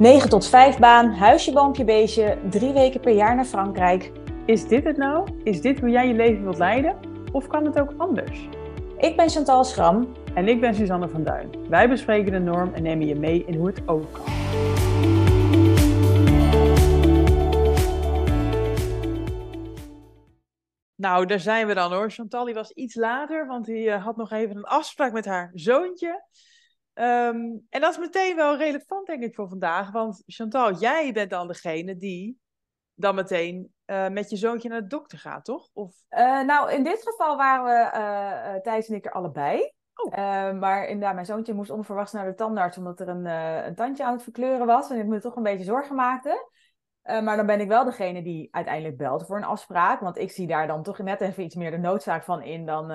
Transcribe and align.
9 0.00 0.28
tot 0.28 0.48
5 0.48 0.78
baan, 0.78 1.10
huisje, 1.12 1.52
boompje, 1.52 1.84
beestje, 1.84 2.38
drie 2.50 2.72
weken 2.72 3.00
per 3.00 3.12
jaar 3.12 3.34
naar 3.34 3.44
Frankrijk. 3.44 4.12
Is 4.46 4.68
dit 4.68 4.84
het 4.84 4.96
nou? 4.96 5.28
Is 5.44 5.60
dit 5.60 5.80
hoe 5.80 5.90
jij 5.90 6.08
je 6.08 6.14
leven 6.14 6.42
wilt 6.42 6.58
leiden? 6.58 6.96
Of 7.32 7.46
kan 7.46 7.64
het 7.64 7.80
ook 7.80 7.94
anders? 7.96 8.48
Ik 8.98 9.16
ben 9.16 9.28
Chantal 9.28 9.64
Schram. 9.64 10.12
En 10.34 10.48
ik 10.48 10.60
ben 10.60 10.74
Suzanne 10.74 11.08
van 11.08 11.24
Duin. 11.24 11.50
Wij 11.68 11.88
bespreken 11.88 12.32
de 12.32 12.38
norm 12.38 12.74
en 12.74 12.82
nemen 12.82 13.06
je 13.06 13.14
mee 13.14 13.44
in 13.44 13.54
hoe 13.54 13.66
het 13.66 13.88
ook 13.88 14.12
kan. 14.12 14.24
Nou, 20.94 21.26
daar 21.26 21.40
zijn 21.40 21.66
we 21.66 21.74
dan 21.74 21.92
hoor. 21.92 22.10
Chantal 22.10 22.44
die 22.44 22.54
was 22.54 22.70
iets 22.70 22.94
later, 22.94 23.46
want 23.46 23.64
die 23.64 23.86
uh, 23.86 24.04
had 24.04 24.16
nog 24.16 24.30
even 24.30 24.56
een 24.56 24.64
afspraak 24.64 25.12
met 25.12 25.24
haar 25.24 25.50
zoontje. 25.54 26.24
Um, 26.94 27.66
en 27.68 27.80
dat 27.80 27.90
is 27.90 27.98
meteen 27.98 28.36
wel 28.36 28.56
relevant, 28.56 29.06
denk 29.06 29.22
ik, 29.22 29.34
voor 29.34 29.48
vandaag. 29.48 29.90
Want 29.90 30.22
Chantal, 30.26 30.72
jij 30.72 31.12
bent 31.12 31.30
dan 31.30 31.46
degene 31.46 31.96
die 31.96 32.38
dan 32.94 33.14
meteen 33.14 33.72
uh, 33.86 34.08
met 34.08 34.30
je 34.30 34.36
zoontje 34.36 34.68
naar 34.68 34.80
de 34.80 34.86
dokter 34.86 35.18
gaat, 35.18 35.44
toch? 35.44 35.68
Of... 35.72 35.94
Uh, 36.10 36.42
nou, 36.42 36.72
in 36.72 36.82
dit 36.82 37.02
geval 37.02 37.36
waren 37.36 37.64
we 37.64 37.98
uh, 37.98 38.60
Thijs 38.62 38.88
en 38.88 38.94
ik 38.94 39.04
er 39.04 39.12
allebei. 39.12 39.72
Oh. 39.94 40.52
maar 40.52 40.86
inderdaad, 40.86 41.14
mijn 41.14 41.26
zoontje 41.26 41.54
moest 41.54 41.70
onverwachts 41.70 42.12
naar 42.12 42.26
de 42.26 42.34
tandarts 42.34 42.78
omdat 42.78 43.00
er 43.00 43.08
een, 43.08 43.24
een 43.66 43.74
tandje 43.74 44.04
aan 44.04 44.12
het 44.12 44.22
verkleuren 44.22 44.66
was. 44.66 44.90
En 44.90 44.98
ik 44.98 45.06
me 45.06 45.20
toch 45.20 45.36
een 45.36 45.42
beetje 45.42 45.64
zorgen 45.64 45.94
maakte. 45.94 46.48
maar 47.02 47.36
dan 47.36 47.46
ben 47.46 47.60
ik 47.60 47.68
wel 47.68 47.84
degene 47.84 48.22
die 48.22 48.48
uiteindelijk 48.50 48.96
belt 48.96 49.26
voor 49.26 49.36
een 49.36 49.44
afspraak. 49.44 50.00
Want 50.00 50.18
ik 50.18 50.30
zie 50.30 50.46
daar 50.46 50.66
dan 50.66 50.82
toch 50.82 50.98
net 50.98 51.20
even 51.20 51.42
iets 51.42 51.54
meer 51.54 51.70
de 51.70 51.78
noodzaak 51.78 52.24
van 52.24 52.42
in 52.42 52.66
dan, 52.66 52.88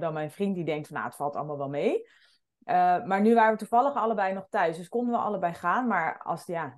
dan 0.00 0.12
mijn 0.12 0.30
vriend 0.30 0.54
die 0.54 0.64
denkt 0.64 0.86
van 0.86 0.96
nou, 0.96 1.08
het 1.08 1.16
valt 1.16 1.36
allemaal 1.36 1.58
wel 1.58 1.68
mee. 1.68 2.08
Uh, 2.66 3.04
maar 3.04 3.20
nu 3.20 3.34
waren 3.34 3.52
we 3.52 3.58
toevallig 3.58 3.94
allebei 3.94 4.32
nog 4.32 4.46
thuis, 4.50 4.76
dus 4.76 4.88
konden 4.88 5.14
we 5.14 5.20
allebei 5.20 5.54
gaan. 5.54 5.86
Maar 5.86 6.22
als, 6.22 6.46
ja, 6.46 6.76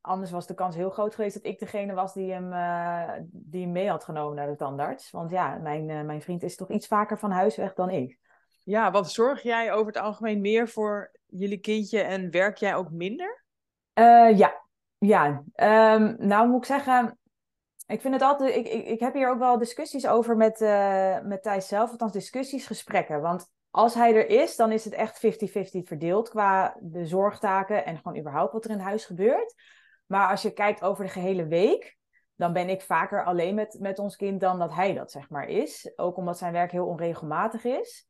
anders 0.00 0.30
was 0.30 0.46
de 0.46 0.54
kans 0.54 0.74
heel 0.74 0.90
groot 0.90 1.14
geweest 1.14 1.34
dat 1.34 1.44
ik 1.44 1.58
degene 1.58 1.94
was 1.94 2.14
die 2.14 2.32
hem, 2.32 2.52
uh, 2.52 3.12
die 3.30 3.62
hem 3.62 3.72
mee 3.72 3.88
had 3.88 4.04
genomen 4.04 4.36
naar 4.36 4.46
de 4.46 4.56
tandarts. 4.56 5.10
Want 5.10 5.30
ja, 5.30 5.58
mijn, 5.62 5.88
uh, 5.88 6.02
mijn 6.02 6.22
vriend 6.22 6.42
is 6.42 6.56
toch 6.56 6.70
iets 6.70 6.86
vaker 6.86 7.18
van 7.18 7.30
huis 7.30 7.56
weg 7.56 7.74
dan 7.74 7.90
ik. 7.90 8.18
Ja, 8.64 8.90
want 8.90 9.10
zorg 9.10 9.42
jij 9.42 9.72
over 9.72 9.86
het 9.86 10.02
algemeen 10.02 10.40
meer 10.40 10.68
voor 10.68 11.10
jullie 11.26 11.60
kindje 11.60 12.00
en 12.00 12.30
werk 12.30 12.56
jij 12.56 12.74
ook 12.74 12.90
minder? 12.90 13.44
ja, 14.34 14.62
ja. 14.98 15.42
Um, 15.94 16.16
nou 16.18 16.48
moet 16.48 16.58
ik 16.58 16.64
zeggen, 16.64 17.18
ik 17.86 18.00
vind 18.00 18.14
het 18.14 18.22
altijd. 18.22 18.56
Ik, 18.56 18.68
ik, 18.68 18.86
ik 18.86 19.00
heb 19.00 19.14
hier 19.14 19.30
ook 19.30 19.38
wel 19.38 19.58
discussies 19.58 20.06
over 20.06 20.36
met, 20.36 20.60
met 21.24 21.42
Thijs 21.42 21.68
zelf, 21.68 21.90
althans 21.90 22.12
discussies, 22.12 22.66
gesprekken. 22.66 23.20
Want 23.20 23.56
als 23.70 23.94
hij 23.94 24.14
er 24.14 24.28
is, 24.28 24.56
dan 24.56 24.72
is 24.72 24.84
het 24.84 24.94
echt 24.94 25.26
50-50 25.26 25.30
verdeeld 25.82 26.28
qua 26.28 26.76
de 26.80 27.06
zorgtaken 27.06 27.84
en 27.84 27.96
gewoon 27.96 28.18
überhaupt 28.18 28.52
wat 28.52 28.64
er 28.64 28.70
in 28.70 28.78
huis 28.78 29.04
gebeurt. 29.04 29.54
Maar 30.06 30.30
als 30.30 30.42
je 30.42 30.52
kijkt 30.52 30.82
over 30.82 31.04
de 31.04 31.10
gehele 31.10 31.46
week, 31.46 31.98
dan 32.34 32.52
ben 32.52 32.68
ik 32.68 32.82
vaker 32.82 33.24
alleen 33.24 33.54
met, 33.54 33.76
met 33.80 33.98
ons 33.98 34.16
kind 34.16 34.40
dan 34.40 34.58
dat 34.58 34.74
hij 34.74 34.94
dat 34.94 35.10
zeg 35.10 35.30
maar 35.30 35.48
is. 35.48 35.92
Ook 35.96 36.16
omdat 36.16 36.38
zijn 36.38 36.52
werk 36.52 36.72
heel 36.72 36.86
onregelmatig 36.86 37.64
is. 37.64 38.08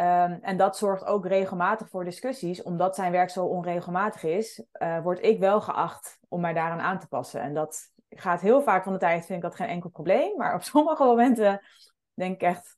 Um, 0.00 0.38
en 0.42 0.56
dat 0.56 0.76
zorgt 0.76 1.04
ook 1.04 1.26
regelmatig 1.26 1.88
voor 1.88 2.04
discussies. 2.04 2.62
Omdat 2.62 2.94
zijn 2.94 3.12
werk 3.12 3.30
zo 3.30 3.44
onregelmatig 3.44 4.22
is, 4.22 4.64
uh, 4.82 5.02
word 5.02 5.24
ik 5.24 5.38
wel 5.38 5.60
geacht 5.60 6.18
om 6.28 6.40
mij 6.40 6.52
daaraan 6.52 6.80
aan 6.80 6.98
te 6.98 7.08
passen. 7.08 7.40
En 7.40 7.54
dat 7.54 7.92
gaat 8.08 8.40
heel 8.40 8.62
vaak 8.62 8.84
van 8.84 8.92
de 8.92 8.98
tijd, 8.98 9.26
vind 9.26 9.38
ik 9.38 9.44
dat 9.44 9.54
geen 9.54 9.68
enkel 9.68 9.90
probleem. 9.90 10.36
Maar 10.36 10.54
op 10.54 10.62
sommige 10.72 11.04
momenten 11.04 11.60
denk 12.14 12.34
ik 12.34 12.42
echt, 12.42 12.76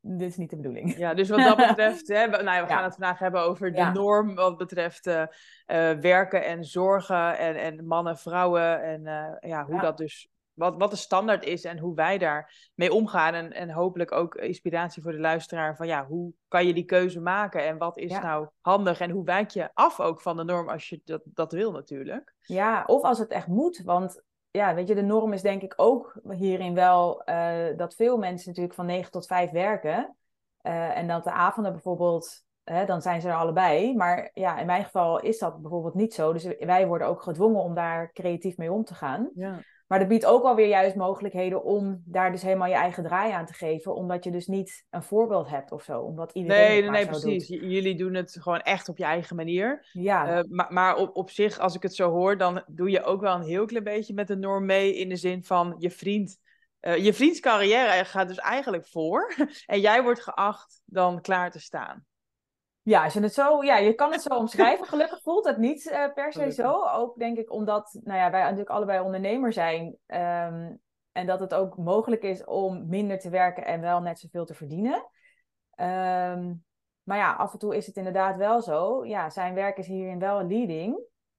dit 0.00 0.28
is 0.28 0.36
niet 0.36 0.50
de 0.50 0.56
bedoeling. 0.56 0.96
Ja, 0.96 1.14
dus 1.14 1.28
wat 1.28 1.38
dat 1.38 1.56
betreft, 1.68 2.08
hè, 2.08 2.26
nou 2.26 2.44
ja, 2.44 2.62
we 2.62 2.68
gaan 2.68 2.84
het 2.84 2.94
vandaag 2.94 3.18
hebben 3.18 3.42
over 3.42 3.72
de 3.72 3.90
norm 3.92 4.34
wat 4.34 4.56
betreft 4.56 5.06
uh, 5.06 5.14
uh, 5.14 5.26
werken 5.90 6.44
en 6.44 6.64
zorgen 6.64 7.38
en, 7.38 7.56
en 7.56 7.86
mannen, 7.86 8.18
vrouwen 8.18 8.82
en 8.82 9.00
uh, 9.06 9.50
ja, 9.50 9.64
hoe 9.64 9.80
dat 9.80 9.98
dus, 9.98 10.28
wat, 10.52 10.76
wat 10.76 10.90
de 10.90 10.96
standaard 10.96 11.44
is 11.44 11.64
en 11.64 11.78
hoe 11.78 11.94
wij 11.94 12.18
daar 12.18 12.70
mee 12.74 12.92
omgaan 12.92 13.34
en, 13.34 13.52
en 13.52 13.70
hopelijk 13.70 14.12
ook 14.12 14.34
inspiratie 14.34 15.02
voor 15.02 15.12
de 15.12 15.20
luisteraar 15.20 15.76
van 15.76 15.86
ja, 15.86 16.06
hoe 16.06 16.32
kan 16.48 16.66
je 16.66 16.74
die 16.74 16.84
keuze 16.84 17.20
maken 17.20 17.66
en 17.66 17.78
wat 17.78 17.98
is 17.98 18.10
nou 18.10 18.48
handig 18.60 19.00
en 19.00 19.10
hoe 19.10 19.24
wijk 19.24 19.50
je 19.50 19.70
af 19.74 20.00
ook 20.00 20.20
van 20.20 20.36
de 20.36 20.44
norm 20.44 20.68
als 20.68 20.88
je 20.88 21.00
dat, 21.04 21.22
dat 21.24 21.52
wil 21.52 21.72
natuurlijk. 21.72 22.34
Ja, 22.40 22.84
of 22.86 23.02
als 23.02 23.18
het 23.18 23.30
echt 23.30 23.46
moet, 23.46 23.82
want 23.84 24.22
ja, 24.50 24.74
weet 24.74 24.88
je, 24.88 24.94
de 24.94 25.02
norm 25.02 25.32
is 25.32 25.42
denk 25.42 25.62
ik 25.62 25.72
ook 25.76 26.20
hierin 26.30 26.74
wel 26.74 27.22
uh, 27.28 27.76
dat 27.76 27.94
veel 27.94 28.18
mensen 28.18 28.48
natuurlijk 28.48 28.74
van 28.74 28.86
9 28.86 29.10
tot 29.10 29.26
5 29.26 29.50
werken. 29.50 30.16
Uh, 30.62 30.96
en 30.96 31.08
dat 31.08 31.24
de 31.24 31.32
avonden 31.32 31.72
bijvoorbeeld, 31.72 32.44
dan 32.64 33.02
zijn 33.02 33.20
ze 33.20 33.28
er 33.28 33.34
allebei. 33.34 33.96
Maar 33.96 34.30
ja, 34.34 34.58
in 34.58 34.66
mijn 34.66 34.84
geval 34.84 35.20
is 35.20 35.38
dat 35.38 35.60
bijvoorbeeld 35.60 35.94
niet 35.94 36.14
zo. 36.14 36.32
Dus 36.32 36.46
wij 36.58 36.86
worden 36.86 37.06
ook 37.06 37.22
gedwongen 37.22 37.62
om 37.62 37.74
daar 37.74 38.12
creatief 38.12 38.56
mee 38.56 38.72
om 38.72 38.84
te 38.84 38.94
gaan. 38.94 39.30
Ja. 39.34 39.62
Maar 39.90 39.98
dat 39.98 40.08
biedt 40.08 40.26
ook 40.26 40.42
alweer 40.44 40.66
juist 40.66 40.96
mogelijkheden 40.96 41.64
om 41.64 42.02
daar 42.04 42.30
dus 42.32 42.42
helemaal 42.42 42.68
je 42.68 42.74
eigen 42.74 43.02
draai 43.02 43.32
aan 43.32 43.46
te 43.46 43.52
geven. 43.52 43.94
Omdat 43.94 44.24
je 44.24 44.30
dus 44.30 44.46
niet 44.46 44.86
een 44.90 45.02
voorbeeld 45.02 45.48
hebt 45.48 45.72
of 45.72 45.82
zo. 45.82 46.00
Omdat 46.00 46.32
iedereen 46.32 46.68
nee, 46.68 46.80
nee, 46.80 46.90
nee 46.90 47.06
precies. 47.06 47.48
Jullie 47.48 47.94
doen 47.94 48.14
het 48.14 48.36
gewoon 48.40 48.60
echt 48.60 48.88
op 48.88 48.98
je 48.98 49.04
eigen 49.04 49.36
manier. 49.36 49.88
Ja. 49.92 50.38
Uh, 50.38 50.44
maar 50.48 50.72
maar 50.72 50.96
op, 50.96 51.16
op 51.16 51.30
zich, 51.30 51.58
als 51.58 51.74
ik 51.74 51.82
het 51.82 51.94
zo 51.94 52.10
hoor, 52.10 52.38
dan 52.38 52.62
doe 52.66 52.90
je 52.90 53.02
ook 53.02 53.20
wel 53.20 53.34
een 53.34 53.42
heel 53.42 53.64
klein 53.64 53.84
beetje 53.84 54.14
met 54.14 54.28
de 54.28 54.36
norm 54.36 54.66
mee. 54.66 54.94
In 54.94 55.08
de 55.08 55.16
zin 55.16 55.44
van 55.44 55.74
je 55.78 55.90
vriend. 55.90 56.38
Uh, 56.80 57.04
je 57.04 57.14
vriends 57.14 57.40
carrière 57.40 58.04
gaat 58.04 58.28
dus 58.28 58.38
eigenlijk 58.38 58.86
voor. 58.86 59.34
en 59.66 59.80
jij 59.80 60.02
wordt 60.02 60.22
geacht 60.22 60.82
dan 60.84 61.20
klaar 61.20 61.50
te 61.50 61.60
staan. 61.60 62.04
Ja, 62.82 63.04
als 63.04 63.12
je 63.12 63.20
het 63.20 63.34
zo, 63.34 63.62
ja, 63.62 63.76
je 63.76 63.94
kan 63.94 64.12
het 64.12 64.22
zo 64.22 64.34
omschrijven. 64.34 64.86
Gelukkig 64.92 65.22
voelt 65.22 65.44
het 65.44 65.56
niet 65.56 65.84
uh, 65.84 66.12
per 66.14 66.32
se 66.32 66.50
zo. 66.50 66.84
Ook 66.86 67.18
denk 67.18 67.38
ik 67.38 67.52
omdat 67.52 67.98
nou 68.02 68.18
ja, 68.18 68.30
wij 68.30 68.42
natuurlijk 68.42 68.70
allebei 68.70 69.00
ondernemer 69.00 69.52
zijn. 69.52 69.96
Um, 70.06 70.80
en 71.12 71.26
dat 71.26 71.40
het 71.40 71.54
ook 71.54 71.76
mogelijk 71.76 72.22
is 72.22 72.44
om 72.44 72.88
minder 72.88 73.18
te 73.18 73.30
werken 73.30 73.64
en 73.64 73.80
wel 73.80 74.00
net 74.00 74.18
zoveel 74.18 74.44
te 74.44 74.54
verdienen. 74.54 74.94
Um, 75.76 76.64
maar 77.02 77.18
ja, 77.18 77.32
af 77.32 77.52
en 77.52 77.58
toe 77.58 77.76
is 77.76 77.86
het 77.86 77.96
inderdaad 77.96 78.36
wel 78.36 78.62
zo. 78.62 79.04
Ja, 79.04 79.30
zijn 79.30 79.54
werk 79.54 79.78
is 79.78 79.86
hierin 79.86 80.18
wel 80.18 80.42
leading. 80.42 80.98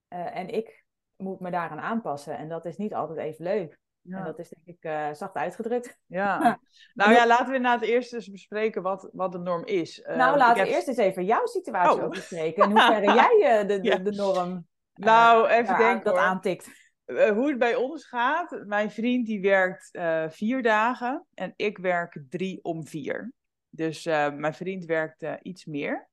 Uh, 0.10 0.36
en 0.38 0.50
ik 0.50 0.86
moet 1.16 1.40
me 1.40 1.52
daaraan 1.52 1.80
aanpassen. 1.80 2.38
En 2.38 2.50
dat 2.50 2.66
is 2.66 2.78
niet 2.78 2.94
altijd 2.94 3.20
even 3.20 3.44
leuk. 3.44 3.80
Ja. 4.02 4.18
En 4.18 4.24
dat 4.24 4.40
is 4.40 4.50
denk 4.50 4.78
ik 4.78 4.86
uh, 4.86 5.14
zacht 5.14 5.36
uitgedrukt. 5.36 6.00
Ja. 6.06 6.60
nou 6.94 7.12
ja, 7.12 7.28
laten 7.28 7.52
we 7.52 7.58
na 7.58 7.74
het 7.74 7.82
eerst 7.82 8.14
eens 8.14 8.30
bespreken 8.30 8.82
wat, 8.82 9.10
wat 9.14 9.32
de 9.32 9.38
norm 9.38 9.66
is. 9.66 10.00
Uh, 10.00 10.16
nou, 10.16 10.38
laten 10.38 10.64
we 10.64 10.70
eerst 10.70 10.88
eens 10.88 10.98
even 10.98 11.26
jouw 11.26 11.46
situatie 11.46 12.04
oh. 12.04 12.10
bespreken. 12.10 12.64
En 12.64 12.70
hoe 12.70 12.82
ver 12.94 13.04
jij 13.04 13.62
uh, 13.62 13.68
de, 13.68 14.02
de, 14.02 14.12
norm 14.12 14.68
nou, 14.94 15.48
even 15.48 15.78
denken, 15.78 16.04
dat 16.04 16.18
aantikt. 16.18 16.92
hoe 17.06 17.48
het 17.48 17.58
bij 17.58 17.76
ons 17.76 18.06
gaat. 18.06 18.64
Mijn 18.66 18.92
vriend 18.92 19.26
die 19.26 19.42
werkt 19.42 19.90
vier 20.28 20.62
dagen 20.62 21.26
en 21.34 21.54
ik 21.56 21.78
werk 21.78 22.22
drie 22.30 22.64
om 22.64 22.88
vier. 22.88 23.34
Dus 23.70 24.04
mijn 24.06 24.54
vriend 24.54 24.86
werkt 24.86 25.26
iets 25.42 25.66
meer. 25.66 26.10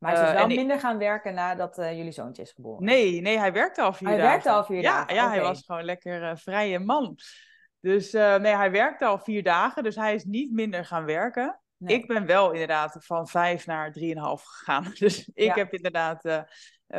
Maar 0.00 0.12
hij 0.12 0.20
is 0.20 0.28
dus 0.28 0.38
wel 0.38 0.46
minder 0.46 0.78
gaan 0.78 0.98
werken 0.98 1.34
nadat 1.34 1.78
uh, 1.78 1.96
jullie 1.96 2.12
zoontje 2.12 2.42
is 2.42 2.52
geboren. 2.52 2.84
Nee, 2.84 3.20
nee, 3.20 3.38
hij 3.38 3.52
werkte 3.52 3.82
al 3.82 3.92
vier 3.92 4.08
hij 4.08 4.16
dagen. 4.16 4.30
Hij 4.30 4.42
werkte 4.42 4.58
al 4.58 4.64
vier 4.64 4.82
ja, 4.82 4.98
dagen? 4.98 5.14
Ja, 5.14 5.28
hij 5.28 5.40
was 5.40 5.62
gewoon 5.66 5.84
lekker 5.84 6.22
uh, 6.22 6.36
vrije 6.36 6.78
man. 6.78 7.18
Dus 7.80 8.12
nee, 8.12 8.56
hij 8.56 8.70
werkte 8.70 9.04
al 9.04 9.18
vier 9.18 9.42
dagen, 9.42 9.82
dus 9.82 9.96
hij 9.96 10.14
is 10.14 10.24
niet 10.24 10.52
minder 10.52 10.84
gaan 10.84 11.04
werken. 11.04 11.60
Nee. 11.76 11.96
Ik 11.96 12.06
ben 12.06 12.26
wel 12.26 12.50
inderdaad 12.50 12.96
van 12.98 13.28
vijf 13.28 13.66
naar 13.66 13.92
drieënhalf 13.92 14.42
gegaan. 14.42 14.92
Dus 14.98 15.28
ik 15.34 15.44
ja. 15.44 15.54
heb 15.54 15.72
inderdaad 15.72 16.44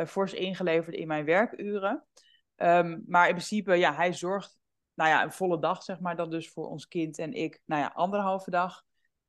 fors 0.06 0.32
ingeleverd 0.32 0.96
in 0.96 1.06
mijn 1.06 1.24
werkuren. 1.24 2.06
Um, 2.56 3.04
maar 3.06 3.28
in 3.28 3.34
principe, 3.34 3.74
ja, 3.74 3.94
hij 3.94 4.12
zorgt, 4.12 4.58
nou 4.94 5.10
ja, 5.10 5.22
een 5.22 5.32
volle 5.32 5.58
dag 5.58 5.82
zeg 5.82 6.00
maar, 6.00 6.16
dan 6.16 6.30
dus 6.30 6.50
voor 6.50 6.68
ons 6.68 6.88
kind 6.88 7.18
en 7.18 7.32
ik, 7.32 7.60
nou 7.64 7.82
ja, 7.82 7.90
anderhalve 7.94 8.50
dag. 8.50 8.82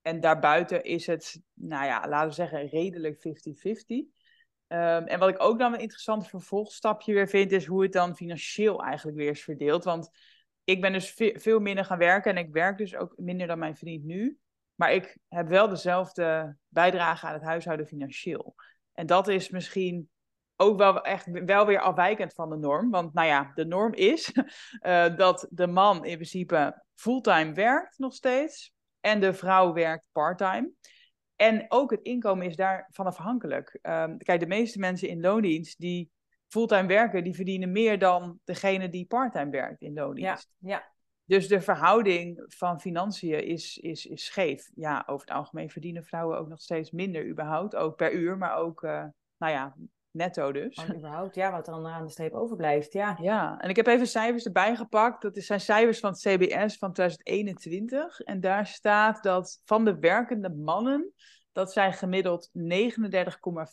En 0.03 0.19
daarbuiten 0.19 0.84
is 0.84 1.08
het, 1.08 1.41
nou 1.53 1.86
ja, 1.86 2.08
laten 2.08 2.28
we 2.28 2.34
zeggen, 2.34 2.68
redelijk 2.68 3.16
50-50. 3.16 3.22
Um, 4.68 5.08
en 5.08 5.19
wat 5.19 5.30
ik 5.30 5.42
ook 5.42 5.60
dan 5.60 5.74
een 5.74 5.80
interessant 5.80 6.27
vervolgstapje 6.27 7.13
weer 7.13 7.27
vind, 7.27 7.51
is 7.51 7.66
hoe 7.66 7.83
het 7.83 7.92
dan 7.92 8.16
financieel 8.16 8.83
eigenlijk 8.83 9.18
weer 9.18 9.30
is 9.30 9.44
verdeeld. 9.44 9.83
Want 9.83 10.10
ik 10.63 10.81
ben 10.81 10.92
dus 10.92 11.12
ve 11.12 11.36
veel 11.38 11.60
minder 11.60 11.86
gaan 11.86 11.98
werken 11.98 12.31
en 12.31 12.45
ik 12.45 12.54
werk 12.54 12.77
dus 12.77 12.95
ook 12.95 13.13
minder 13.18 13.48
dan 13.48 13.60
mijn 13.60 13.75
vriend 13.75 14.04
nu. 14.04 14.38
Maar 14.75 14.94
ik 14.94 15.18
heb 15.27 15.48
wel 15.48 15.69
dezelfde 15.69 16.57
bijdrage 16.68 17.27
aan 17.27 17.33
het 17.33 17.44
huishouden 17.44 17.88
financieel. 17.88 18.56
En 18.94 19.06
dat 19.06 19.27
is 19.27 19.50
misschien 19.50 20.10
ook 20.56 20.77
wel 20.77 21.01
echt 21.01 21.27
wel 21.31 21.66
weer 21.66 21.80
afwijkend 21.80 22.33
van 22.33 22.50
de 22.50 22.57
norm. 22.57 22.89
Want 22.89 23.13
nou 23.13 23.27
ja, 23.27 23.51
de 23.56 23.66
norm 23.66 23.94
is 23.94 24.31
uh, 24.81 25.16
dat 25.18 25.48
de 25.50 25.68
man 25.68 26.06
in 26.06 26.16
principe 26.16 26.83
fulltime 26.95 27.54
werkt 27.54 27.98
nog 27.98 28.13
steeds. 28.13 28.73
En 29.03 29.19
de 29.19 29.33
vrouw 29.33 29.73
werkt 29.73 30.07
parttime. 30.11 30.71
En 31.35 31.65
ook 31.67 31.91
het 31.91 32.01
inkomen 32.01 32.45
is 32.45 32.55
daarvan 32.55 33.05
afhankelijk. 33.05 33.79
Um, 33.81 34.17
kijk, 34.17 34.39
de 34.39 34.47
meeste 34.47 34.79
mensen 34.79 35.09
in 35.09 35.21
loondienst 35.21 35.79
die 35.79 36.11
fulltime 36.47 36.88
werken, 36.88 37.23
die 37.23 37.35
verdienen 37.35 37.71
meer 37.71 38.00
dan 38.00 38.39
degene 38.44 38.89
die 38.89 39.05
parttime 39.05 39.50
werkt 39.50 39.81
in 39.81 39.94
loondienst. 39.94 40.50
Ja, 40.57 40.69
ja. 40.69 40.91
Dus 41.25 41.47
de 41.47 41.61
verhouding 41.61 42.44
van 42.47 42.79
financiën 42.79 43.45
is, 43.45 43.77
is, 43.77 44.05
is 44.05 44.25
scheef. 44.25 44.69
Ja, 44.75 45.03
over 45.05 45.27
het 45.27 45.35
algemeen 45.35 45.69
verdienen 45.69 46.03
vrouwen 46.03 46.38
ook 46.38 46.47
nog 46.47 46.61
steeds 46.61 46.91
minder 46.91 47.27
überhaupt. 47.27 47.75
Ook 47.75 47.95
per 47.95 48.13
uur, 48.13 48.38
maar 48.38 48.55
ook, 48.55 48.83
uh, 48.83 49.05
nou 49.38 49.51
ja, 49.51 49.75
netto 50.13 50.51
dus. 50.51 50.77
Oh, 50.77 50.95
überhaupt, 50.95 51.36
ja, 51.36 51.51
wat 51.51 51.68
er 51.68 51.74
dan 51.74 51.88
aan 51.88 52.06
de 52.06 52.12
streep 52.12 52.33
overblijft, 52.33 52.94
ja. 52.94 53.18
Ja, 53.21 53.60
en 53.60 53.69
ik 53.69 53.75
heb 53.75 53.88
even 53.88 54.07
cijfers 54.07 54.45
erbij 54.45 54.75
gepakt. 54.75 55.21
Dat 55.21 55.38
zijn 55.38 55.60
cijfers 55.60 56.00
van 56.00 56.12
het 56.12 56.19
CBS 56.19 56.77
van 56.77 56.94
2021. 56.94 58.19
En 58.19 58.39
daar 58.39 58.68
staat 58.68 59.24
dat 59.24 59.62
van 59.65 59.86
de 59.86 60.00
werkende 60.00 60.50
mannen, 60.50 61.13
dat 61.51 61.74
zij 61.74 61.94
gemiddeld 61.94 62.50
39,4 62.54 62.54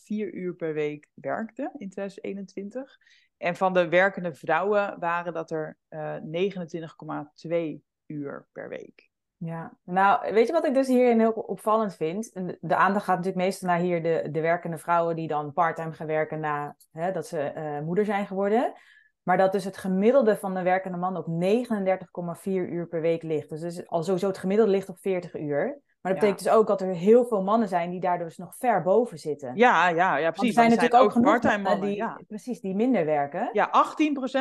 uur 0.09 0.55
per 0.55 0.75
week 0.75 1.09
werkten 1.15 1.73
in 1.79 1.91
2021. 1.91 2.99
En 3.37 3.57
van 3.57 3.73
de 3.73 3.89
werkende 3.89 4.35
vrouwen 4.35 4.99
waren 4.99 5.33
dat 5.33 5.51
er 5.51 5.77
uh, 5.89 6.17
29,2 6.17 7.81
uur 8.07 8.47
per 8.53 8.69
week. 8.69 9.10
Ja, 9.43 9.77
nou, 9.85 10.33
weet 10.33 10.47
je 10.47 10.53
wat 10.53 10.67
ik 10.67 10.75
dus 10.75 10.87
hierin 10.87 11.19
heel 11.19 11.31
opvallend 11.33 11.95
vind? 11.95 12.33
De 12.61 12.77
aandacht 12.77 13.05
gaat 13.05 13.17
natuurlijk 13.17 13.45
meestal 13.45 13.69
naar 13.69 13.79
hier 13.79 14.03
de, 14.03 14.29
de 14.31 14.41
werkende 14.41 14.79
vrouwen 14.79 15.17
die 15.17 15.29
dan 15.29 15.53
parttime 15.53 15.93
gaan 15.93 16.07
werken 16.07 16.41
na 16.41 16.77
hè, 16.93 17.13
dat 17.13 17.27
ze 17.27 17.53
uh, 17.57 17.81
moeder 17.81 18.05
zijn 18.05 18.27
geworden. 18.27 18.73
Maar 19.23 19.37
dat 19.37 19.53
dus 19.53 19.65
het 19.65 19.77
gemiddelde 19.77 20.37
van 20.37 20.55
de 20.55 20.63
werkende 20.63 20.99
man 20.99 21.17
op 21.17 21.27
39,4 22.39 22.53
uur 22.53 22.87
per 22.87 23.01
week 23.01 23.23
ligt. 23.23 23.49
Dus, 23.49 23.61
dus 23.61 23.89
al 23.89 24.03
sowieso 24.03 24.27
het 24.27 24.39
gemiddelde 24.39 24.73
ligt 24.73 24.89
op 24.89 24.99
40 24.99 25.35
uur. 25.39 25.81
Maar 26.01 26.13
dat 26.13 26.21
betekent 26.21 26.45
dus 26.45 26.53
ook 26.53 26.67
dat 26.67 26.81
er 26.81 26.95
heel 26.95 27.25
veel 27.25 27.43
mannen 27.43 27.69
zijn 27.69 27.91
die 27.91 28.01
daar 28.01 28.19
dus 28.19 28.37
nog 28.37 28.57
ver 28.57 28.83
boven 28.83 29.19
zitten. 29.19 29.57
Ja, 29.57 29.89
ja, 29.89 30.17
ja 30.17 30.31
precies. 30.31 30.35
Want 30.37 30.47
er 30.47 30.53
zijn 30.53 30.69
natuurlijk 30.69 30.95
ook, 30.95 31.17
ook 31.17 31.41
part 31.41 31.63
mannen 31.63 31.81
die, 31.81 31.97
ja. 31.97 32.21
precies, 32.27 32.61
die 32.61 32.75
minder 32.75 33.05
werken. 33.05 33.51
Ja, 33.53 33.71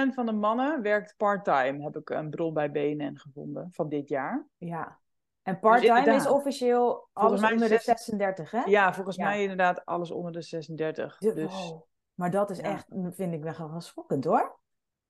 18% 0.10 0.14
van 0.14 0.26
de 0.26 0.32
mannen 0.32 0.82
werkt 0.82 1.14
part-time, 1.18 1.84
heb 1.84 1.98
ik 1.98 2.10
een 2.10 2.30
bron 2.30 2.54
bij 2.54 2.72
BNN 2.72 3.18
gevonden 3.18 3.70
van 3.72 3.90
dit 3.90 4.10
jaar. 4.10 4.48
Ja, 4.58 5.00
en 5.44 5.54
dus 5.54 5.62
part-time 5.62 6.16
is 6.16 6.28
officieel 6.28 7.08
alles 7.14 7.52
onder 7.52 7.70
de 7.70 7.78
36, 7.78 8.52
hè? 8.52 8.62
Ja, 8.66 8.94
volgens 8.94 9.18
mij 9.18 9.42
inderdaad 9.42 9.86
alles 9.86 10.12
onder 10.12 10.32
de 10.32 10.42
36. 10.42 11.18
dus... 11.18 11.74
Maar 12.14 12.32
dat 12.32 12.50
is 12.50 12.60
echt, 12.60 12.86
vind 13.10 13.34
ik 13.34 13.44
wel 13.44 13.82
schokkend 13.82 14.26
hoor. 14.26 14.60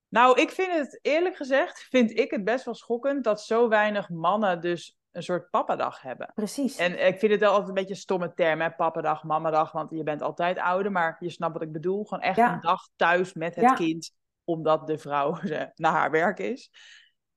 Nou, 0.08 0.40
ik 0.40 0.50
vind 0.50 0.72
het, 0.72 0.98
eerlijk 1.02 1.36
gezegd, 1.36 1.80
vind 1.80 2.18
ik 2.18 2.30
het 2.30 2.44
best 2.44 2.64
wel 2.64 2.74
schokkend 2.74 3.24
dat 3.24 3.42
zo 3.42 3.68
weinig 3.68 4.08
mannen 4.08 4.60
dus 4.60 4.99
een 5.12 5.22
soort 5.22 5.50
pappadag 5.50 6.02
hebben. 6.02 6.32
Precies. 6.34 6.76
En 6.76 7.06
ik 7.06 7.18
vind 7.18 7.32
het 7.32 7.40
wel 7.40 7.50
altijd 7.50 7.68
een 7.68 7.74
beetje 7.74 7.94
een 7.94 8.00
stomme 8.00 8.32
term, 8.34 8.60
hè? 8.60 8.70
Pappadag, 8.70 9.24
mamadag, 9.24 9.72
want 9.72 9.90
je 9.90 10.02
bent 10.02 10.22
altijd 10.22 10.58
ouder, 10.58 10.92
maar 10.92 11.16
je 11.20 11.30
snapt 11.30 11.52
wat 11.52 11.62
ik 11.62 11.72
bedoel. 11.72 12.04
Gewoon 12.04 12.24
echt 12.24 12.38
een 12.38 12.60
dag 12.60 12.88
thuis 12.96 13.32
met 13.32 13.54
het 13.54 13.72
kind, 13.72 14.12
omdat 14.44 14.86
de 14.86 14.98
vrouw 14.98 15.38
naar 15.74 15.92
haar 15.92 16.10
werk 16.10 16.38
is. 16.38 16.70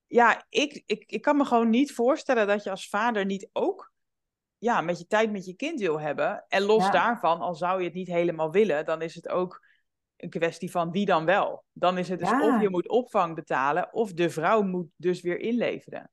Ja, 0.08 0.46
ik, 0.50 0.84
ik, 0.86 1.04
ik 1.08 1.22
kan 1.22 1.38
me 1.38 1.46
gewoon 1.46 1.70
niet 1.70 1.94
voorstellen 1.94 2.48
dat 2.48 2.64
je 2.64 2.70
als 2.70 2.90
vader 2.90 3.26
niet 3.26 3.50
ook 3.52 3.94
ja, 4.64 4.82
met 4.82 5.00
je 5.00 5.08
tijd 5.08 5.32
met 5.32 5.46
je 5.46 5.56
kind 5.56 5.80
wil 5.80 6.00
hebben. 6.00 6.46
En 6.48 6.62
los 6.62 6.92
daarvan, 6.92 7.40
al 7.40 7.56
zou 7.56 7.80
je 7.80 7.86
het 7.86 7.94
niet 7.94 8.08
helemaal 8.08 8.52
willen, 8.52 8.86
dan 8.86 9.02
is 9.02 9.16
het 9.16 9.30
ook 9.30 9.66
een 10.18 10.30
kwestie 10.30 10.72
van 10.72 10.92
wie 10.92 11.06
dan 11.06 11.26
wel. 11.26 11.64
Dan 11.72 11.98
is 11.98 12.10
het 12.10 12.20
dus 12.20 12.32
of 12.32 12.62
je 12.62 12.70
moet 12.70 12.90
opvang 12.90 13.36
betalen, 13.36 13.94
of 13.94 14.14
de 14.14 14.30
vrouw 14.30 14.62
moet 14.62 14.88
dus 14.96 15.22
weer 15.22 15.40
inleveren. 15.40 16.12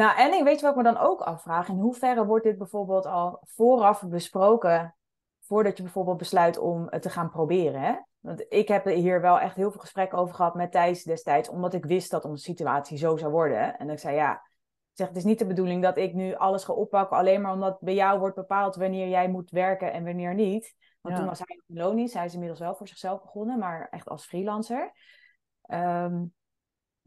Nou, 0.00 0.18
en 0.18 0.32
ik 0.32 0.42
weet 0.42 0.60
wat 0.60 0.70
ik 0.70 0.76
me 0.76 0.82
dan 0.82 0.98
ook 0.98 1.20
afvraag. 1.20 1.68
In 1.68 1.78
hoeverre 1.78 2.26
wordt 2.26 2.44
dit 2.44 2.58
bijvoorbeeld 2.58 3.06
al 3.06 3.40
vooraf 3.42 4.08
besproken 4.08 4.94
voordat 5.40 5.76
je 5.76 5.82
bijvoorbeeld 5.82 6.16
besluit 6.16 6.58
om 6.58 6.86
het 6.90 7.02
te 7.02 7.10
gaan 7.10 7.30
proberen? 7.30 7.80
Hè? 7.80 7.94
Want 8.20 8.44
ik 8.48 8.68
heb 8.68 8.84
hier 8.84 9.20
wel 9.20 9.40
echt 9.40 9.56
heel 9.56 9.70
veel 9.70 9.80
gesprekken 9.80 10.18
over 10.18 10.34
gehad 10.34 10.54
met 10.54 10.72
Thijs 10.72 11.02
destijds, 11.02 11.48
omdat 11.48 11.74
ik 11.74 11.84
wist 11.84 12.10
dat 12.10 12.24
onze 12.24 12.42
situatie 12.42 12.98
zo 12.98 13.16
zou 13.16 13.32
worden. 13.32 13.78
En 13.78 13.90
ik 13.90 13.98
zei 13.98 14.16
ja, 14.16 14.42
zeg, 14.92 15.08
het 15.08 15.16
is 15.16 15.24
niet 15.24 15.38
de 15.38 15.46
bedoeling 15.46 15.82
dat 15.82 15.96
ik 15.96 16.14
nu 16.14 16.34
alles 16.34 16.64
ga 16.64 16.72
oppakken, 16.72 17.16
alleen 17.16 17.40
maar 17.40 17.52
omdat 17.52 17.80
bij 17.80 17.94
jou 17.94 18.18
wordt 18.18 18.36
bepaald 18.36 18.76
wanneer 18.76 19.08
jij 19.08 19.28
moet 19.28 19.50
werken 19.50 19.92
en 19.92 20.04
wanneer 20.04 20.34
niet. 20.34 20.74
Want 21.00 21.16
toen 21.16 21.26
was 21.26 21.38
hij 21.38 21.60
in 21.66 21.76
loondienst, 21.76 22.14
hij 22.14 22.24
is 22.24 22.32
inmiddels 22.32 22.60
wel 22.60 22.74
voor 22.74 22.88
zichzelf 22.88 23.22
begonnen, 23.22 23.58
maar 23.58 23.88
echt 23.90 24.08
als 24.08 24.26
freelancer. 24.26 24.92
Um, 25.66 26.32